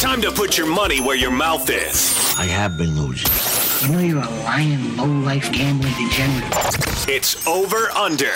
Time 0.00 0.20
to 0.20 0.32
put 0.32 0.58
your 0.58 0.66
money 0.66 1.00
where 1.00 1.16
your 1.16 1.30
mouth 1.30 1.70
is. 1.70 2.34
I 2.36 2.46
have 2.46 2.76
been 2.76 3.00
losing. 3.00 3.59
You 3.82 3.88
know 3.88 3.98
you're 4.00 4.22
a 4.22 4.30
lying, 4.44 4.96
low-life 4.96 5.50
gambling 5.52 5.94
degenerate. 5.94 6.52
It's 7.08 7.46
over 7.46 7.90
under. 7.92 8.30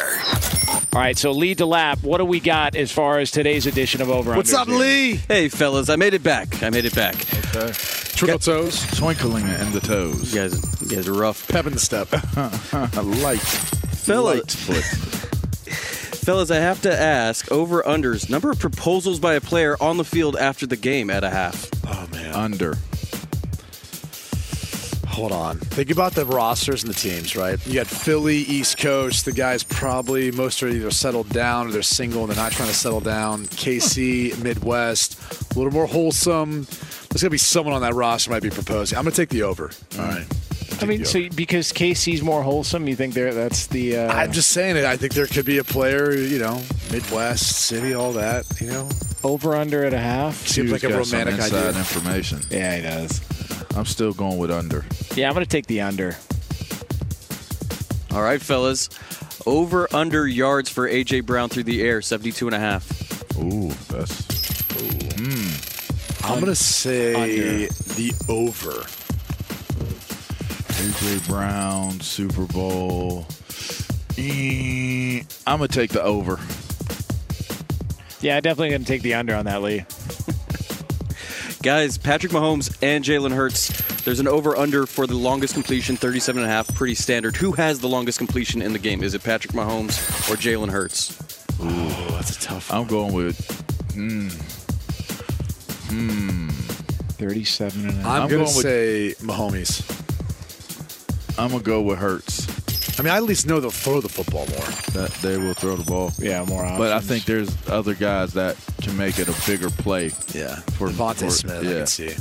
All 0.95 1.01
right, 1.01 1.19
so 1.19 1.33
Lee 1.33 1.55
DeLapp, 1.55 2.03
what 2.03 2.17
do 2.19 2.25
we 2.25 2.41
got 2.41 2.75
as 2.75 2.91
far 2.91 3.19
as 3.19 3.31
today's 3.31 3.67
edition 3.67 4.01
of 4.01 4.09
Over 4.09 4.35
What's 4.35 4.55
up, 4.55 4.69
Lee? 4.69 5.17
Hey, 5.29 5.51
fellas, 5.51 5.91
I 5.91 5.97
made 5.97 6.15
it 6.15 6.23
back. 6.23 6.63
I 6.63 6.71
made 6.71 6.87
it 6.87 6.95
back. 6.95 7.15
Okay. 7.55 7.73
Triple 7.75 8.39
toes. 8.39 8.87
Twinkling 8.97 9.47
in 9.47 9.73
the 9.73 9.81
toes. 9.81 10.33
You 10.35 10.41
guys, 10.41 10.83
you 10.83 10.97
guys 10.97 11.09
are 11.09 11.13
rough. 11.13 11.47
Pep 11.49 11.67
in 11.67 11.75
the 11.75 11.79
step. 11.79 12.11
Light. 13.23 13.39
Fellas, 13.41 14.39
Light 14.39 14.51
foot. 14.51 14.85
fellas, 16.25 16.51
I 16.51 16.57
have 16.57 16.81
to 16.83 16.99
ask 16.99 17.53
over 17.53 17.83
unders 17.83 18.31
number 18.31 18.51
of 18.51 18.59
proposals 18.59 19.21
by 19.21 19.35
a 19.35 19.43
player 19.43 19.77
on 19.79 19.99
the 19.99 20.05
field 20.05 20.37
after 20.37 20.67
the 20.67 20.77
game 20.77 21.11
at 21.11 21.23
a 21.23 21.29
half. 21.29 21.69
Oh 21.87 22.09
man. 22.13 22.33
Under. 22.35 22.79
Hold 25.15 25.31
on. 25.31 25.59
Think 25.59 25.91
about 25.91 26.15
the 26.15 26.27
rosters 26.27 26.83
and 26.83 26.93
the 26.93 26.99
teams, 26.99 27.37
right? 27.37 27.65
You 27.69 27.75
got 27.75 27.87
Philly, 27.87 28.39
East 28.39 28.79
Coast. 28.79 29.25
The 29.25 29.33
guys 29.33 29.63
probably 29.63 30.33
most 30.33 30.61
are 30.65 30.69
either 30.69 30.91
settled 30.91 31.29
down 31.29 31.69
or 31.69 31.71
they're 31.71 31.83
single 31.83 32.23
and 32.23 32.31
they're 32.31 32.37
not 32.37 32.51
trying 32.51 32.69
to 32.69 32.75
settle 32.75 32.99
down. 32.99 33.47
KC, 33.47 34.37
Midwest, 34.43 35.53
a 35.53 35.55
little 35.57 35.73
more 35.73 35.87
wholesome. 35.87 36.65
There's 37.11 37.23
gonna 37.23 37.31
be 37.31 37.39
someone 37.39 37.75
on 37.75 37.83
that 37.83 37.95
roster 37.95 38.33
might 38.33 38.43
be 38.43 38.51
proposing. 38.51 38.99
I'm 38.99 39.05
gonna 39.05 39.15
take 39.15 39.29
the 39.29 39.45
over. 39.45 39.71
All 39.97 40.05
right. 40.05 40.27
I 40.83 40.85
mean, 40.85 41.05
so 41.05 41.29
because 41.37 41.73
KC's 41.73 42.21
more 42.21 42.43
wholesome, 42.43 42.89
you 42.89 42.97
think 42.97 43.15
there 43.15 43.33
that's 43.33 43.69
the. 43.69 43.99
Uh... 43.99 44.13
I'm 44.13 44.33
just 44.33 44.51
saying 44.51 44.77
it. 44.77 44.85
I 44.85 44.97
think 44.97 45.15
there 45.15 45.29
could 45.29 45.45
be 45.45 45.59
a 45.59 45.65
player, 45.65 46.13
you 46.13 46.41
know, 46.41 46.61
Midwest, 46.91 47.67
city, 47.67 47.95
all 47.95 48.15
that, 48.15 48.45
you 48.61 48.67
know. 48.67 48.89
Over 49.23 49.55
under 49.55 49.85
at 49.85 49.95
a 49.95 49.99
half. 49.99 50.35
Seems 50.49 50.73
like 50.73 50.83
a 50.83 50.89
got 50.89 51.07
some 51.07 51.19
romantic 51.19 51.45
inside 51.45 51.69
idea. 51.69 51.79
information. 51.79 52.41
Yeah, 52.51 52.77
he 52.77 52.83
does. 52.83 53.21
I'm 53.77 53.87
still 53.87 54.13
going 54.13 54.39
with 54.39 54.51
under. 54.51 54.85
Yeah, 55.15 55.29
I'm 55.29 55.35
going 55.35 55.45
to 55.45 55.51
take 55.51 55.67
the 55.67 55.81
under. 55.81 56.17
All 58.13 58.23
right, 58.23 58.41
fellas. 58.41 58.89
Over 59.47 59.89
under 59.95 60.27
yards 60.27 60.71
for 60.71 60.89
AJ 60.89 61.27
Brown 61.27 61.49
through 61.49 61.65
the 61.65 61.83
air, 61.83 62.01
72 62.01 62.47
and 62.47 62.55
a 62.55 62.59
half. 62.59 63.37
Ooh, 63.39 63.71
that's. 63.89 64.25
I'm 66.25 66.41
gonna 66.41 66.55
say 66.55 67.13
Under. 67.15 67.67
the 67.97 68.15
over. 68.31 68.71
AJ 70.73 71.29
Brown, 71.29 72.01
Super 72.01 72.47
Bowl. 72.47 73.27
Eh, 74.17 75.23
I'm 75.47 75.59
gonna 75.59 75.69
take 75.69 75.91
the 75.91 76.03
over. 76.03 76.39
Yeah, 78.23 78.41
definitely 78.41 78.71
going 78.71 78.81
to 78.81 78.87
take 78.87 79.03
the 79.03 79.13
under 79.13 79.35
on 79.35 79.45
that, 79.45 79.61
Lee. 79.61 79.85
Guys, 81.65 81.97
Patrick 81.97 82.31
Mahomes 82.31 82.77
and 82.83 83.03
Jalen 83.03 83.33
Hurts. 83.35 83.69
There's 84.03 84.21
an 84.21 84.29
over 84.29 84.55
under 84.55 84.85
for 84.85 85.07
the 85.07 85.15
longest 85.15 85.55
completion, 85.55 85.97
37 85.97 86.43
and 86.43 86.51
a 86.51 86.55
half, 86.55 86.69
pretty 86.75 86.95
standard. 86.95 87.37
Who 87.37 87.53
has 87.53 87.81
the 87.81 87.89
longest 87.89 88.19
completion 88.19 88.61
in 88.61 88.75
the 88.75 88.79
game? 88.79 89.03
Is 89.03 89.15
it 89.15 89.25
Patrick 89.25 89.55
Mahomes 89.55 89.97
or 90.31 90.37
Jalen 90.37 90.69
Hurts? 90.69 91.19
Oh, 91.59 92.09
that's 92.11 92.37
a 92.37 92.41
tough. 92.41 92.71
I'm 92.71 92.87
going 92.87 93.15
with. 93.15 93.41
Hmm. 93.95 94.29
Hmm. 95.89 96.49
37 96.51 97.81
and 97.81 97.89
a 97.89 97.93
half. 97.95 98.07
I'm, 98.07 98.23
I'm 98.25 98.29
gonna 98.29 98.47
say 98.47 99.15
Mahomes. 99.21 99.81
I'm 101.39 101.49
gonna 101.51 101.63
go 101.63 101.81
with 101.81 101.99
Hurts. 101.99 102.64
I 102.99 103.03
mean, 103.03 103.13
I 103.13 103.17
at 103.17 103.23
least 103.25 103.47
know 103.47 103.61
they'll 103.61 103.71
throw 103.71 104.01
the 104.01 104.09
football 104.09 104.47
more. 104.47 105.03
That 105.05 105.11
they 105.23 105.37
will 105.37 105.55
throw 105.55 105.77
the 105.77 105.85
ball. 105.85 106.13
Yeah, 106.19 106.45
more 106.45 106.63
options. 106.63 106.79
But 106.79 106.93
I 106.93 107.01
think 107.01 107.25
there's 107.25 107.51
other 107.69 107.95
guys 107.95 108.33
that 108.35 108.57
can 108.83 108.97
make 108.97 109.19
it 109.19 109.29
a 109.29 109.47
bigger 109.51 109.69
play. 109.71 110.13
Yeah, 110.33 110.57
For- 110.77 110.89
DeVonta 110.89 111.25
for- 111.25 111.31
Smith, 111.31 111.61
I 111.61 111.63
can 111.65 111.87
see. 111.87 112.15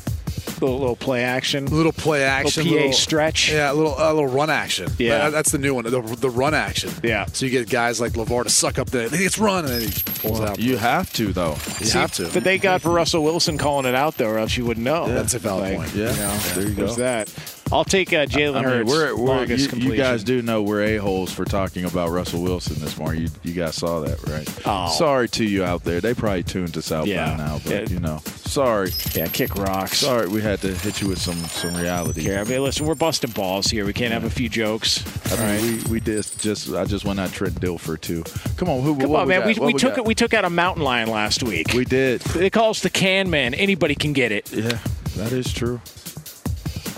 little, 0.62 0.80
little 0.80 0.96
play 0.96 1.24
action. 1.24 1.68
A 1.68 1.70
little 1.70 1.92
play 1.92 2.24
action, 2.24 2.64
PA 2.66 2.70
little 2.72 2.94
stretch. 2.94 3.52
Yeah, 3.52 3.72
a 3.72 3.74
little 3.74 3.96
a 3.98 4.12
little 4.14 4.28
run 4.30 4.50
action. 4.50 4.90
Yeah. 4.98 5.18
That- 5.20 5.32
that's 5.32 5.52
the 5.52 5.58
new 5.58 5.74
one. 5.76 5.84
The, 5.86 6.02
the 6.02 6.30
run 6.30 6.54
action. 6.54 6.90
Yeah. 7.04 7.26
So 7.26 7.46
you 7.46 7.52
get 7.52 7.70
guys 7.70 8.02
like 8.02 8.14
Levar 8.14 8.44
to 8.44 8.50
suck 8.50 8.80
up 8.80 8.90
the. 8.90 9.10
It's 9.12 9.38
run, 9.38 9.66
and 9.66 9.74
then 9.74 9.82
he 9.90 10.04
pulls 10.22 10.40
it 10.40 10.48
out. 10.48 10.60
You 10.60 10.78
have 10.78 11.12
to 11.14 11.32
though. 11.34 11.56
You 11.82 11.92
have 11.92 12.12
to. 12.14 12.30
But 12.34 12.44
they 12.44 12.58
got 12.58 12.82
for 12.82 12.90
Russell 12.92 13.24
Wilson 13.24 13.58
calling 13.58 13.86
it 13.86 13.96
out, 13.96 14.18
though, 14.18 14.30
or 14.30 14.40
else 14.40 14.58
you 14.58 14.66
wouldn't 14.66 14.84
know. 14.86 15.08
That's 15.08 15.34
a 15.36 15.40
valid 15.40 15.64
Like, 15.70 15.78
point. 15.78 15.96
Yeah, 15.96 16.12
You 16.12 16.18
know, 16.18 16.38
there 16.56 16.64
you 16.68 16.74
there's 16.74 16.96
go. 16.98 17.02
that. 17.04 17.30
I'll 17.74 17.84
take 17.84 18.14
uh, 18.14 18.26
Jalen 18.28 18.56
I 18.58 18.60
mean, 18.60 18.64
Hurts. 18.64 18.90
we're, 18.92 19.16
we're, 19.16 19.44
you, 19.46 19.90
you 19.92 19.96
guys 19.98 20.24
do 20.24 20.42
know 20.44 20.62
we're 20.62 20.84
a 20.84 20.98
holes 20.98 21.34
for 21.34 21.44
talking 21.44 21.86
about 21.86 22.12
Russell 22.12 22.44
Wilson 22.44 22.80
this 22.80 22.98
morning. 22.98 23.24
You, 23.24 23.30
you 23.42 23.54
guys 23.54 23.76
saw 23.76 24.02
that, 24.02 24.22
right? 24.28 24.48
Oh. 24.66 24.94
Sorry 24.96 25.28
to 25.30 25.44
you 25.44 25.64
out 25.64 25.84
there. 25.84 26.00
They 26.00 26.14
probably 26.14 26.44
tuned 26.44 26.78
us 26.78 26.92
out 26.92 27.08
Yeah. 27.08 27.32
by 27.32 27.38
now, 27.38 27.60
but 27.64 27.72
Yeah. 27.74 27.86
you 27.90 28.00
know, 28.00 28.20
sorry. 28.26 28.92
Yeah, 29.16 29.28
kick 29.28 29.56
rocks. 29.56 29.98
Sorry, 30.00 30.28
we 30.28 30.42
had 30.42 30.62
to 30.62 30.74
hit 30.76 31.02
you 31.02 31.08
with 31.08 31.20
some 31.20 31.38
some 31.46 31.76
reality. 31.76 32.22
Here, 32.22 32.40
I 32.40 32.44
mean, 32.44 32.62
listen, 32.64 32.86
we're 32.86 32.94
busting 32.96 33.32
balls 33.32 33.68
here. 33.72 33.86
We 33.86 33.94
can't 33.94 34.14
have 34.14 34.24
a 34.24 34.30
few 34.30 34.50
jokes. 34.50 35.04
I 35.34 35.58
mean, 35.58 35.84
we, 35.86 35.92
we 35.94 36.00
did 36.00 36.26
just. 36.38 36.72
I 36.74 36.86
just 36.86 37.06
went 37.06 37.20
out 37.20 37.32
Trent 37.32 37.60
Dilfer 37.60 38.00
too. 38.00 38.24
Come 38.58 38.70
on, 38.70 38.82
who? 38.84 38.98
Come 39.00 39.16
on, 39.16 39.28
man. 39.28 39.48
We, 39.48 39.56
What 39.56 39.66
we, 39.66 39.74
took 39.74 39.96
got? 39.96 40.06
We 40.06 40.14
took 40.14 40.34
out 40.36 40.46
a 40.46 40.50
mountain 40.50 40.84
lion 40.84 41.10
last 41.10 41.42
week. 41.42 41.74
We 41.74 41.86
did. 41.86 42.22
they 42.22 42.50
call 42.52 42.70
us 42.70 42.82
the 42.82 42.90
Can 42.92 43.30
Man. 43.32 43.54
Anybody 43.56 43.96
can 43.96 44.14
get 44.14 44.32
it. 44.32 44.52
Yeah, 44.54 44.78
that 45.16 45.32
is 45.32 45.52
true. 45.52 45.82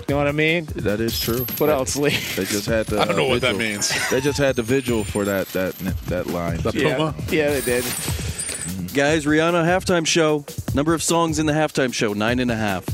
You 0.08 0.14
know 0.14 0.18
what 0.18 0.28
I 0.28 0.32
mean? 0.32 0.66
That 0.76 1.00
is 1.00 1.18
true. 1.18 1.44
What 1.58 1.68
else, 1.68 1.96
Lee? 1.96 2.10
They 2.36 2.44
just 2.44 2.66
had 2.66 2.86
the. 2.86 3.00
I 3.00 3.06
don't 3.06 3.16
know 3.16 3.26
uh, 3.26 3.30
what 3.30 3.40
that 3.40 3.56
means. 3.56 3.92
They 4.10 4.20
just 4.20 4.38
had 4.38 4.54
the 4.54 4.62
vigil 4.62 5.02
for 5.02 5.24
that 5.24 5.48
that 5.48 5.74
that 6.06 6.28
line. 6.28 6.60
Yeah, 6.72 7.12
yeah, 7.28 7.50
they 7.50 7.60
did. 7.60 7.84
Guys, 8.94 9.24
Rihanna 9.24 9.64
halftime 9.64 10.06
show. 10.06 10.44
Number 10.74 10.94
of 10.94 11.02
songs 11.02 11.40
in 11.40 11.46
the 11.46 11.52
halftime 11.52 11.92
show, 11.92 12.12
nine 12.12 12.38
and 12.38 12.52
a 12.52 12.56
half. 12.56 12.86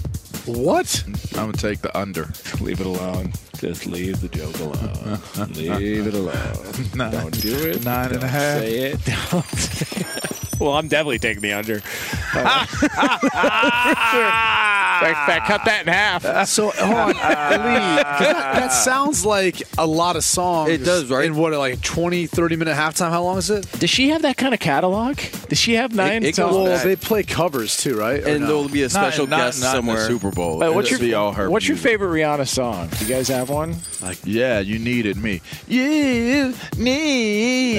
What? 0.46 1.04
I'm 1.06 1.46
gonna 1.46 1.52
take 1.52 1.82
the 1.82 1.96
under. 1.96 2.28
Leave 2.60 2.80
it 2.80 2.86
alone. 2.86 3.32
Just 3.58 3.86
leave 3.86 4.20
the 4.20 4.28
joke 4.28 4.58
alone. 4.58 5.20
leave 5.78 6.06
it 6.06 6.14
alone. 6.14 6.56
Nine. 6.96 7.12
Don't 7.12 7.40
do 7.42 7.54
it. 7.68 7.84
Nine 7.84 8.12
and 8.12 8.22
a 8.22 8.26
half. 8.26 8.58
Say 8.58 8.78
it. 8.78 9.04
Don't 9.30 9.44
say 9.44 10.00
it. 10.00 10.51
Well, 10.58 10.72
I'm 10.72 10.88
definitely 10.88 11.18
taking 11.18 11.42
the 11.42 11.52
under. 11.54 11.80
fact, 13.80 15.26
fact, 15.26 15.46
cut 15.48 15.64
that 15.64 15.82
in 15.86 15.92
half. 15.92 16.24
Uh, 16.24 16.44
so 16.44 16.70
hold 16.70 16.94
on, 16.94 17.08
Lee, 17.14 17.14
'cause 17.16 18.20
that, 18.20 18.54
that 18.54 18.68
sounds 18.68 19.24
like 19.26 19.62
a 19.78 19.86
lot 19.86 20.14
of 20.16 20.22
songs. 20.24 20.70
It 20.70 20.84
does, 20.84 21.10
right? 21.10 21.24
In 21.24 21.34
what, 21.36 21.52
like 21.54 21.80
20, 21.82 22.26
30 22.26 22.56
minute 22.56 22.76
halftime? 22.76 23.10
How 23.10 23.22
long 23.22 23.38
is 23.38 23.50
it? 23.50 23.70
Does 23.72 23.90
she 23.90 24.10
have 24.10 24.22
that 24.22 24.36
kind 24.36 24.54
of 24.54 24.60
catalog? 24.60 25.16
Does 25.48 25.58
she 25.58 25.74
have 25.74 25.94
nine 25.94 26.22
it 26.22 26.36
goes 26.36 26.38
songs? 26.52 26.56
Well, 26.56 26.66
back. 26.66 26.84
they 26.84 26.96
play 26.96 27.22
covers 27.24 27.76
too, 27.76 27.96
right? 27.98 28.22
Or 28.22 28.28
And 28.28 28.40
no? 28.42 28.46
there'll 28.46 28.68
be 28.68 28.82
a 28.84 28.88
special 28.90 29.26
not, 29.26 29.38
guest 29.38 29.60
not, 29.62 29.72
not 29.72 29.78
in 29.80 29.86
the 29.86 29.92
somewhere. 29.92 30.08
Super 30.08 30.30
Bowl. 30.30 30.58
But 30.60 30.74
what's 30.74 30.90
It'll 30.92 31.02
your 31.04 31.08
be 31.10 31.14
all 31.14 31.32
her 31.32 31.50
What's 31.50 31.66
your 31.68 31.76
favorite 31.76 32.08
Rihanna 32.16 32.46
song? 32.46 32.88
Do 32.88 33.04
you 33.04 33.12
guys 33.12 33.28
have 33.28 33.50
one? 33.50 33.76
Like, 34.00 34.18
Yeah, 34.24 34.60
you 34.60 34.78
needed 34.78 35.16
me. 35.16 35.40
You 35.66 36.54
need 36.76 37.78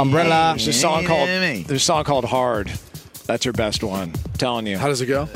Umbrella. 0.00 0.54
There's 0.56 0.68
a 0.68 0.72
song 0.72 1.04
called 1.06 1.28
me. 1.54 1.62
There's 1.62 1.82
a 1.82 1.84
song 1.84 2.04
called 2.04 2.24
Hard. 2.24 2.70
That's 3.26 3.44
her 3.44 3.52
best 3.52 3.82
one. 3.82 4.10
I'm 4.14 4.32
telling 4.38 4.66
you. 4.66 4.76
How 4.78 4.88
does 4.88 5.00
it 5.00 5.06
go? 5.06 5.28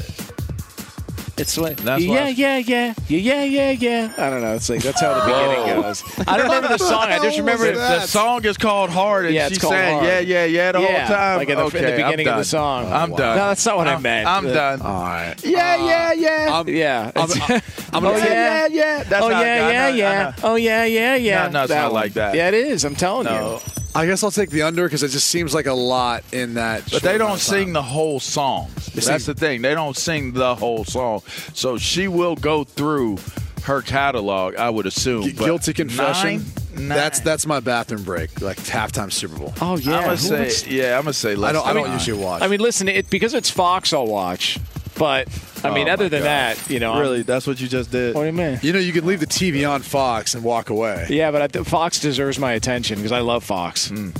It's 1.39 1.57
like 1.57 1.79
yeah, 1.85 1.97
yeah, 1.99 2.27
yeah, 2.27 2.57
yeah, 2.59 2.95
yeah, 3.07 3.45
yeah, 3.45 3.71
yeah. 3.71 4.12
I 4.19 4.29
don't 4.29 4.41
know. 4.43 4.55
It's 4.57 4.69
like 4.69 4.83
that's 4.83 5.01
how 5.01 5.14
the 5.14 5.21
beginning 5.25 5.81
goes. 5.83 6.03
I 6.27 6.37
don't 6.37 6.47
remember 6.47 6.66
the 6.66 6.79
song. 6.79 7.05
I 7.05 7.19
just 7.21 7.39
remember? 7.45 7.71
The 7.73 8.01
song 8.07 8.45
is 8.45 8.57
called 8.57 8.91
Hard, 8.91 9.27
and 9.27 9.35
Yeah, 9.37 9.49
saying, 9.49 9.95
Hard. 9.95 10.05
"Yeah, 10.05 10.19
yeah, 10.19 10.45
yeah," 10.47 10.73
the 10.73 10.81
Yeah, 10.81 11.07
whole 11.07 11.16
time. 11.16 11.37
like 11.39 11.49
in 11.49 11.57
the- 11.59 11.64
in 11.66 11.71
the 11.85 11.91
beginning 11.93 12.27
I'm 12.27 12.33
of 12.35 12.39
the 12.41 12.45
song. 12.45 12.93
I'm 12.93 13.11
wow. 13.12 13.16
done. 13.19 13.37
No, 13.37 13.47
that's 13.51 13.64
not 13.64 13.77
what 13.77 13.87
I 13.87 13.93
I'm- 13.93 14.03
meant. 14.03 14.27
I'm 14.27 14.45
The- 14.47 14.53
done. 14.53 14.81
All 14.83 15.01
right. 15.05 15.35
Yeah, 15.45 15.77
yeah, 15.77 16.09
uh, 16.09 16.12
yeah. 16.14 16.49
I'm- 16.57 16.69
yeah. 16.69 17.12
I'm, 17.14 17.31
it's- 17.31 17.62
I'm 17.93 18.05
oh 18.05 18.11
gonna 18.11 18.25
yeah, 18.25 18.66
yeah. 18.66 19.03
That's 19.05 19.25
oh 19.25 19.29
yeah, 19.29 19.71
yeah, 19.71 19.89
yeah. 19.91 20.33
Oh 20.43 20.57
yeah, 20.57 20.85
yeah, 20.87 21.14
yeah. 21.14 21.47
No, 21.47 21.51
no, 21.53 21.62
it's 21.62 21.71
not 21.73 21.93
one. 21.93 22.03
like 22.03 22.14
that. 22.14 22.35
Yeah, 22.35 22.49
it 22.49 22.55
is. 22.55 22.85
I'm 22.85 22.97
telling 22.97 23.27
No. 23.27 23.61
you. 23.64 23.73
I 23.95 24.07
guess 24.07 24.22
I'll 24.22 24.30
take 24.30 24.51
the 24.51 24.62
under 24.62 24.84
because 24.84 25.03
it 25.03 25.09
just 25.09 25.28
seems 25.28 25.55
like 25.55 25.66
a 25.66 25.72
lot 25.74 26.22
in 26.32 26.55
that. 26.55 26.82
But 26.84 26.91
short 26.91 27.03
they 27.03 27.18
don't 27.18 27.39
sing 27.39 27.72
the 27.72 27.82
whole 27.82 28.20
song. 28.20 28.70
That's 28.95 29.07
sing- 29.07 29.18
the 29.18 29.34
thing. 29.34 29.62
They 29.62 29.74
don't 29.74 29.97
sing 29.97 30.32
the 30.32 30.55
whole 30.55 30.84
song. 30.84 31.22
So 31.55 31.78
she 31.78 32.07
will 32.09 32.36
go 32.36 32.64
through 32.64 33.18
her 33.64 33.82
catalog, 33.82 34.55
I 34.57 34.70
would 34.70 34.86
assume. 34.86 35.22
Gu- 35.22 35.32
but 35.34 35.45
Guilty 35.45 35.72
confession. 35.74 36.45
Nine, 36.74 36.89
That's 36.89 37.18
nine. 37.18 37.24
that's 37.24 37.45
my 37.47 37.61
bathroom 37.61 38.05
break, 38.05 38.41
like 38.41 38.57
halftime 38.59 39.12
Super 39.12 39.36
Bowl. 39.36 39.53
Oh 39.61 39.76
yeah. 39.76 39.99
I'm 39.99 40.05
gonna 40.05 40.16
say, 40.16 40.45
would- 40.45 40.66
yeah, 40.68 40.97
I'm 40.97 41.03
gonna 41.03 41.12
say. 41.12 41.32
I 41.32 41.53
don't. 41.53 41.66
I 41.66 41.72
don't 41.72 41.91
usually 41.93 42.22
watch. 42.22 42.43
I 42.43 42.47
mean, 42.47 42.61
listen. 42.61 42.89
It 42.89 43.11
because 43.11 43.34
it's 43.34 43.51
Fox. 43.51 43.93
I'll 43.93 44.07
watch. 44.07 44.59
But 44.99 45.28
I 45.64 45.72
mean, 45.72 45.88
Oh, 45.88 45.92
other 45.92 46.09
than 46.09 46.20
God. 46.22 46.57
that, 46.57 46.70
you 46.70 46.80
know, 46.80 46.92
I'm- 46.92 47.01
Really, 47.01 47.22
that's 47.22 47.46
what 47.46 47.61
you 47.61 47.68
just 47.68 47.90
did. 47.90 48.14
What 48.14 48.22
do 48.22 48.26
you 48.26 48.32
mean? 48.32 48.59
you 48.62 48.72
know, 48.72 48.78
you 48.78 48.92
can 48.92 49.07
leave 49.07 49.20
the 49.20 49.26
TV 49.26 49.64
on 49.68 49.82
Fox 49.82 50.34
and 50.34 50.42
walk 50.42 50.70
away. 50.70 51.07
Yeah, 51.11 51.30
but 51.30 51.40
I 51.42 51.46
th- 51.46 51.66
Fox 51.66 52.01
deserves 52.01 52.38
my 52.38 52.53
attention 52.53 52.96
because 52.96 53.12
I 53.12 53.20
love 53.20 53.44
Fox. 53.44 53.88
Hmm. 53.88 54.11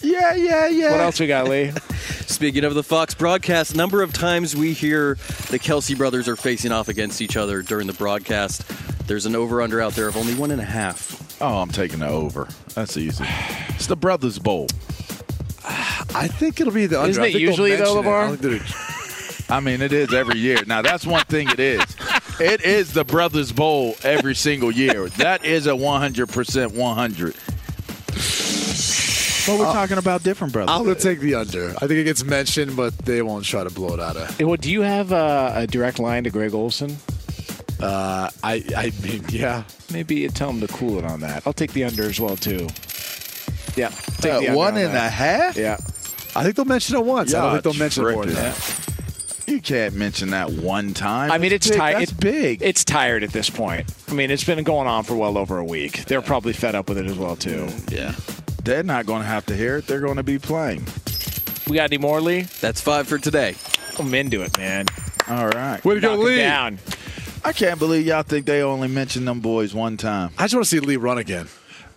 Yeah, 0.00 0.34
yeah, 0.34 0.66
yeah. 0.68 0.90
What 0.90 1.00
else 1.00 1.20
we 1.20 1.26
got, 1.28 1.48
Lee? 1.48 1.70
Speaking 2.26 2.64
of 2.64 2.74
the 2.74 2.82
Fox 2.82 3.14
broadcast, 3.14 3.76
number 3.76 4.02
of 4.02 4.12
times 4.12 4.56
we 4.56 4.72
hear 4.72 5.14
the 5.50 5.58
Kelce 5.60 5.96
brothers 5.96 6.26
are 6.28 6.34
facing 6.36 6.72
off 6.72 6.88
against 6.88 7.20
each 7.22 7.36
other 7.36 7.62
during 7.62 7.86
the 7.86 7.92
broadcast. 7.92 8.64
There's 9.06 9.26
an 9.26 9.36
over/under 9.36 9.80
out 9.80 9.92
there 9.92 10.08
of 10.08 10.16
only 10.16 10.34
one 10.34 10.50
and 10.50 10.60
a 10.60 10.64
half. 10.64 11.40
Oh, 11.40 11.58
I'm 11.58 11.70
taking 11.70 12.00
the 12.00 12.08
over. 12.08 12.48
That's 12.74 12.96
easy. 12.96 13.24
It's 13.74 13.86
the 13.88 13.96
Brothers 13.96 14.38
Bowl. 14.38 14.68
I 16.14 16.28
think 16.28 16.60
it'll 16.60 16.72
be 16.72 16.86
the 16.86 16.98
under. 17.00 17.10
Isn't 17.10 17.24
it 17.24 17.34
usually, 17.34 17.74
though, 17.74 18.00
mention 18.02 18.50
LeVar? 18.50 18.91
Don't 19.54 19.64
think 19.64 19.78
they're- 19.78 19.78
I 19.78 19.78
mean, 19.78 19.82
it 19.82 19.92
is 19.92 20.12
every 20.14 20.38
year. 20.38 20.58
Now, 20.66 20.82
that's 20.82 21.06
one 21.06 21.24
thing 21.24 21.48
it 21.50 21.60
is. 21.60 21.82
It 22.40 22.62
is 22.64 22.92
the 22.92 23.04
Brothers 23.04 23.52
Bowl 23.52 23.96
every 24.02 24.34
single 24.34 24.70
year. 24.72 25.08
That 25.18 25.44
is 25.44 25.66
a 25.66 25.74
100% 25.76 26.72
100. 26.72 27.34
But 29.44 29.58
we're 29.58 29.64
talking 29.72 29.98
about 29.98 30.22
different 30.22 30.52
brothers. 30.52 30.70
I'm 30.72 30.84
gonna 30.84 30.94
take 30.94 31.18
the 31.20 31.34
under. 31.34 31.70
I 31.78 31.86
think 31.88 31.92
it 31.92 32.04
gets 32.04 32.22
mentioned, 32.24 32.76
but 32.76 32.96
they 32.98 33.22
won't 33.22 33.44
try 33.44 33.64
to 33.64 33.70
blow 33.70 33.92
it 33.94 33.98
out 34.00 34.16
of. 34.16 34.40
Well, 34.40 34.56
do 34.56 34.70
you 34.70 34.82
have 34.82 35.12
uh, 35.12 35.50
a 35.54 35.66
direct 35.66 35.98
line 35.98 36.22
to 36.24 36.30
Greg 36.30 36.54
Olsen? 36.54 36.96
Uh, 37.80 38.30
I, 38.44 38.62
I 38.76 38.92
mean, 39.02 39.24
yeah. 39.30 39.64
Maybe 39.92 40.14
you 40.20 40.28
tell 40.28 40.50
him 40.50 40.60
to 40.60 40.68
cool 40.68 40.96
it 40.98 41.04
on 41.04 41.20
that. 41.20 41.42
I'll 41.44 41.52
take 41.52 41.72
the 41.72 41.82
under 41.82 42.04
as 42.04 42.20
well 42.20 42.36
too. 42.36 42.68
Yeah, 43.74 43.88
take 44.20 44.32
Uh, 44.32 44.38
the 44.40 44.46
under 44.48 44.54
one 44.54 44.74
on 44.74 44.80
and 44.82 44.94
a 44.96 45.08
half? 45.10 45.56
Yeah, 45.56 45.76
I 46.36 46.44
think 46.44 46.54
they'll 46.54 46.64
mention 46.64 46.94
it 46.96 47.04
once. 47.04 47.32
Yeah, 47.32 47.40
I 47.40 47.42
don't 47.42 47.52
think 47.54 47.64
they'll 47.64 47.82
mention 47.82 48.06
it 48.06 48.12
more 48.12 48.24
than 48.26 48.34
tripping. 48.36 48.52
that. 48.52 48.81
You 49.46 49.60
can't 49.60 49.94
mention 49.94 50.30
that 50.30 50.50
one 50.50 50.94
time. 50.94 51.30
I 51.30 51.38
mean 51.38 51.50
That's 51.50 51.66
it's 51.66 51.70
big. 51.70 51.78
tired. 51.78 52.02
It's 52.02 52.12
big. 52.12 52.62
It's 52.62 52.84
tired 52.84 53.22
at 53.22 53.30
this 53.30 53.50
point. 53.50 53.92
I 54.08 54.14
mean, 54.14 54.30
it's 54.30 54.44
been 54.44 54.62
going 54.64 54.86
on 54.86 55.04
for 55.04 55.16
well 55.16 55.36
over 55.36 55.58
a 55.58 55.64
week. 55.64 56.04
They're 56.04 56.22
probably 56.22 56.52
fed 56.52 56.74
up 56.74 56.88
with 56.88 56.98
it 56.98 57.06
as 57.06 57.16
well 57.18 57.36
too. 57.36 57.68
yeah. 57.90 58.14
They're 58.64 58.84
not 58.84 59.06
going 59.06 59.22
to 59.22 59.26
have 59.28 59.44
to 59.46 59.56
hear 59.56 59.78
it. 59.78 59.86
They're 59.88 59.98
going 60.00 60.16
to 60.18 60.22
be 60.22 60.38
playing. 60.38 60.84
We 61.68 61.76
got 61.76 61.90
any 61.90 61.98
more, 61.98 62.20
Lee? 62.20 62.42
That's 62.60 62.80
five 62.80 63.08
for 63.08 63.18
today. 63.18 63.56
I'm 63.98 64.14
into 64.14 64.42
it, 64.42 64.56
man. 64.56 64.86
All 65.28 65.48
right. 65.48 65.84
Way 65.84 65.94
to 65.96 66.00
go, 66.00 66.10
Knock 66.10 66.18
'em 66.20 66.24
Lee! 66.26 66.36
down. 66.36 66.78
I 67.44 67.52
can't 67.52 67.78
believe 67.80 68.06
y'all 68.06 68.22
think 68.22 68.46
they 68.46 68.62
only 68.62 68.86
mentioned 68.86 69.26
them 69.26 69.40
boys 69.40 69.74
one 69.74 69.96
time. 69.96 70.30
I 70.38 70.44
just 70.44 70.54
want 70.54 70.64
to 70.66 70.70
see 70.70 70.78
Lee 70.78 70.96
run 70.96 71.18
again. 71.18 71.48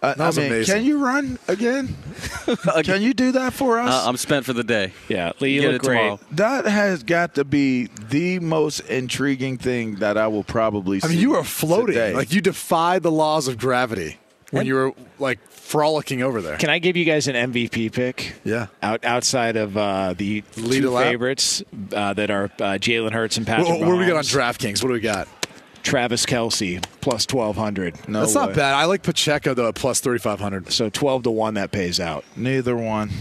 Uh, 0.06 0.14
That 0.16 0.28
was 0.28 0.38
I 0.38 0.42
mean, 0.42 0.52
amazing. 0.52 0.76
Can 0.76 0.86
you 0.86 0.98
run 1.04 1.40
again? 1.48 1.96
can 2.84 3.02
you 3.02 3.14
do 3.14 3.32
that 3.34 3.54
for 3.54 3.80
us? 3.80 3.92
Uh, 3.92 4.08
I'm 4.10 4.18
spent 4.18 4.46
for 4.46 4.54
the 4.54 4.64
day. 4.64 4.94
Yeah, 5.08 5.32
Lee, 5.40 5.54
you 5.56 5.62
Get 5.62 5.74
look 5.74 5.82
great. 5.84 5.98
tomorrow. 5.98 6.20
That 6.32 6.66
has 6.66 7.04
got 7.04 7.36
to 7.36 7.44
be 7.46 7.88
the 8.10 8.40
most 8.40 8.82
intriguing 8.82 9.58
thing 9.58 9.96
that 9.96 10.18
I 10.18 10.28
will 10.28 10.44
probably 10.44 11.00
see. 11.00 11.08
I 11.08 11.10
mean, 11.12 11.20
you 11.20 11.32
were 11.32 11.44
floating. 11.44 11.96
today. 11.96 12.14
Like 12.14 12.32
you 12.34 12.42
defy 12.42 13.00
the 13.00 13.12
laws 13.12 13.48
of 13.48 13.58
gravity 13.58 14.18
when 14.52 14.66
you 14.66 14.76
were 14.76 14.94
like 15.20 15.40
frolicking 15.50 16.22
over 16.22 16.42
there. 16.42 16.58
Can 16.58 16.70
I 16.70 16.78
give 16.80 16.96
you 16.96 17.04
guys 17.04 17.28
an 17.28 17.52
MVP 17.52 17.92
pick? 17.92 18.36
Yeah. 18.44 18.68
Out 18.84 19.04
outside 19.04 19.56
of 19.58 19.76
uh, 19.76 20.14
the 20.16 20.44
Lead 20.56 20.84
two 20.84 20.96
favorites 20.96 21.64
uh, 21.94 22.14
that 22.14 22.30
are 22.30 22.46
uh, 22.46 22.78
Jalen 22.78 23.12
Hurts 23.12 23.38
and 23.38 23.46
Patrick 23.48 23.68
What, 23.68 23.80
what 23.80 23.86
do 23.88 23.98
we 23.98 24.06
got 24.06 24.18
on 24.18 24.24
Mahomes. 24.24 24.58
DraftKings? 24.58 24.84
What 24.84 24.90
do 24.90 24.94
we 24.94 25.00
got? 25.00 25.28
Travis 25.86 26.26
Kelce 26.26 26.84
plus 27.00 27.26
twelve 27.26 27.56
hundred. 27.56 27.96
no 28.10 28.20
That's 28.22 28.36
way. 28.36 28.46
not 28.46 28.56
bad. 28.56 28.74
I 28.74 28.86
like 28.86 29.04
Pacheco 29.04 29.54
though 29.54 29.70
at 29.70 29.76
plus 29.76 30.02
thirty 30.02 30.20
five 30.20 30.40
hundred. 30.42 30.72
So 30.74 30.90
twelve 30.90 31.24
to 31.24 31.32
one 31.32 31.54
that 31.54 31.72
pays 31.72 32.00
out. 32.02 32.26
Neither 32.36 32.76
one. 32.76 33.12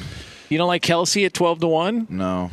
You 0.49 0.59
don't 0.59 0.67
like 0.69 0.83
Kelsey 0.83 1.25
at 1.25 1.35
twelve 1.35 1.61
to 1.61 1.69
one? 1.69 2.07
No. 2.11 2.51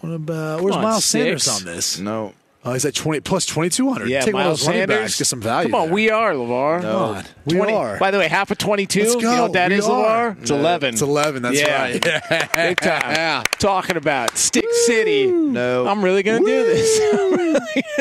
What 0.00 0.10
about 0.12 0.62
where's 0.62 0.76
on, 0.76 0.82
Miles 0.82 1.04
six. 1.04 1.44
Sanders 1.44 1.48
on 1.48 1.64
this? 1.74 1.98
No. 1.98 2.32
Uh, 2.64 2.70
oh, 2.70 2.72
he's 2.72 2.84
at 2.84 2.94
twenty 2.94 3.20
plus 3.20 3.46
twenty 3.46 3.70
two 3.70 3.88
hundred. 3.90 4.08
Yeah, 4.08 4.20
Take 4.22 4.34
one 4.34 4.42
of 4.42 4.46
Miles 4.48 4.60
those 4.60 4.66
running 4.68 4.80
Sanders. 4.82 4.98
backs, 5.00 5.18
get 5.18 5.26
some 5.26 5.40
value. 5.40 5.70
Come 5.70 5.80
on, 5.80 5.86
there. 5.86 5.94
we 5.94 6.10
are 6.10 6.32
Levar. 6.32 6.80
Come 6.82 6.96
on, 6.96 7.24
we 7.46 7.54
20 7.54 7.72
are. 7.72 7.98
By 7.98 8.10
the 8.10 8.18
way, 8.18 8.26
half 8.28 8.50
of 8.50 8.58
twenty-two. 8.58 9.00
You 9.00 9.20
know 9.22 9.42
what 9.44 9.52
that 9.52 9.70
We 9.70 9.76
is, 9.76 9.86
are. 9.88 10.32
Levar? 10.34 10.40
It's 10.42 10.50
eleven. 10.50 10.88
It's 10.94 11.02
eleven. 11.02 11.42
That's 11.42 11.60
Yeah. 11.60 11.82
right. 11.82 12.02
Big 12.54 12.80
time. 12.80 13.00
Yeah. 13.04 13.42
Talking 13.58 13.96
about 13.96 14.36
Stick 14.36 14.66
City. 14.86 15.26
No. 15.30 15.86
I'm 15.86 16.04
really 16.04 16.22
gonna 16.22 16.40
do 16.40 16.64
this. 16.64 16.98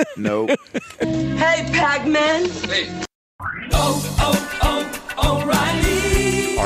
Nope. 0.18 0.50
Hey, 1.00 1.70
Pac-Man. 1.72 2.48
Oh, 3.74 4.16
oh. 4.20 4.47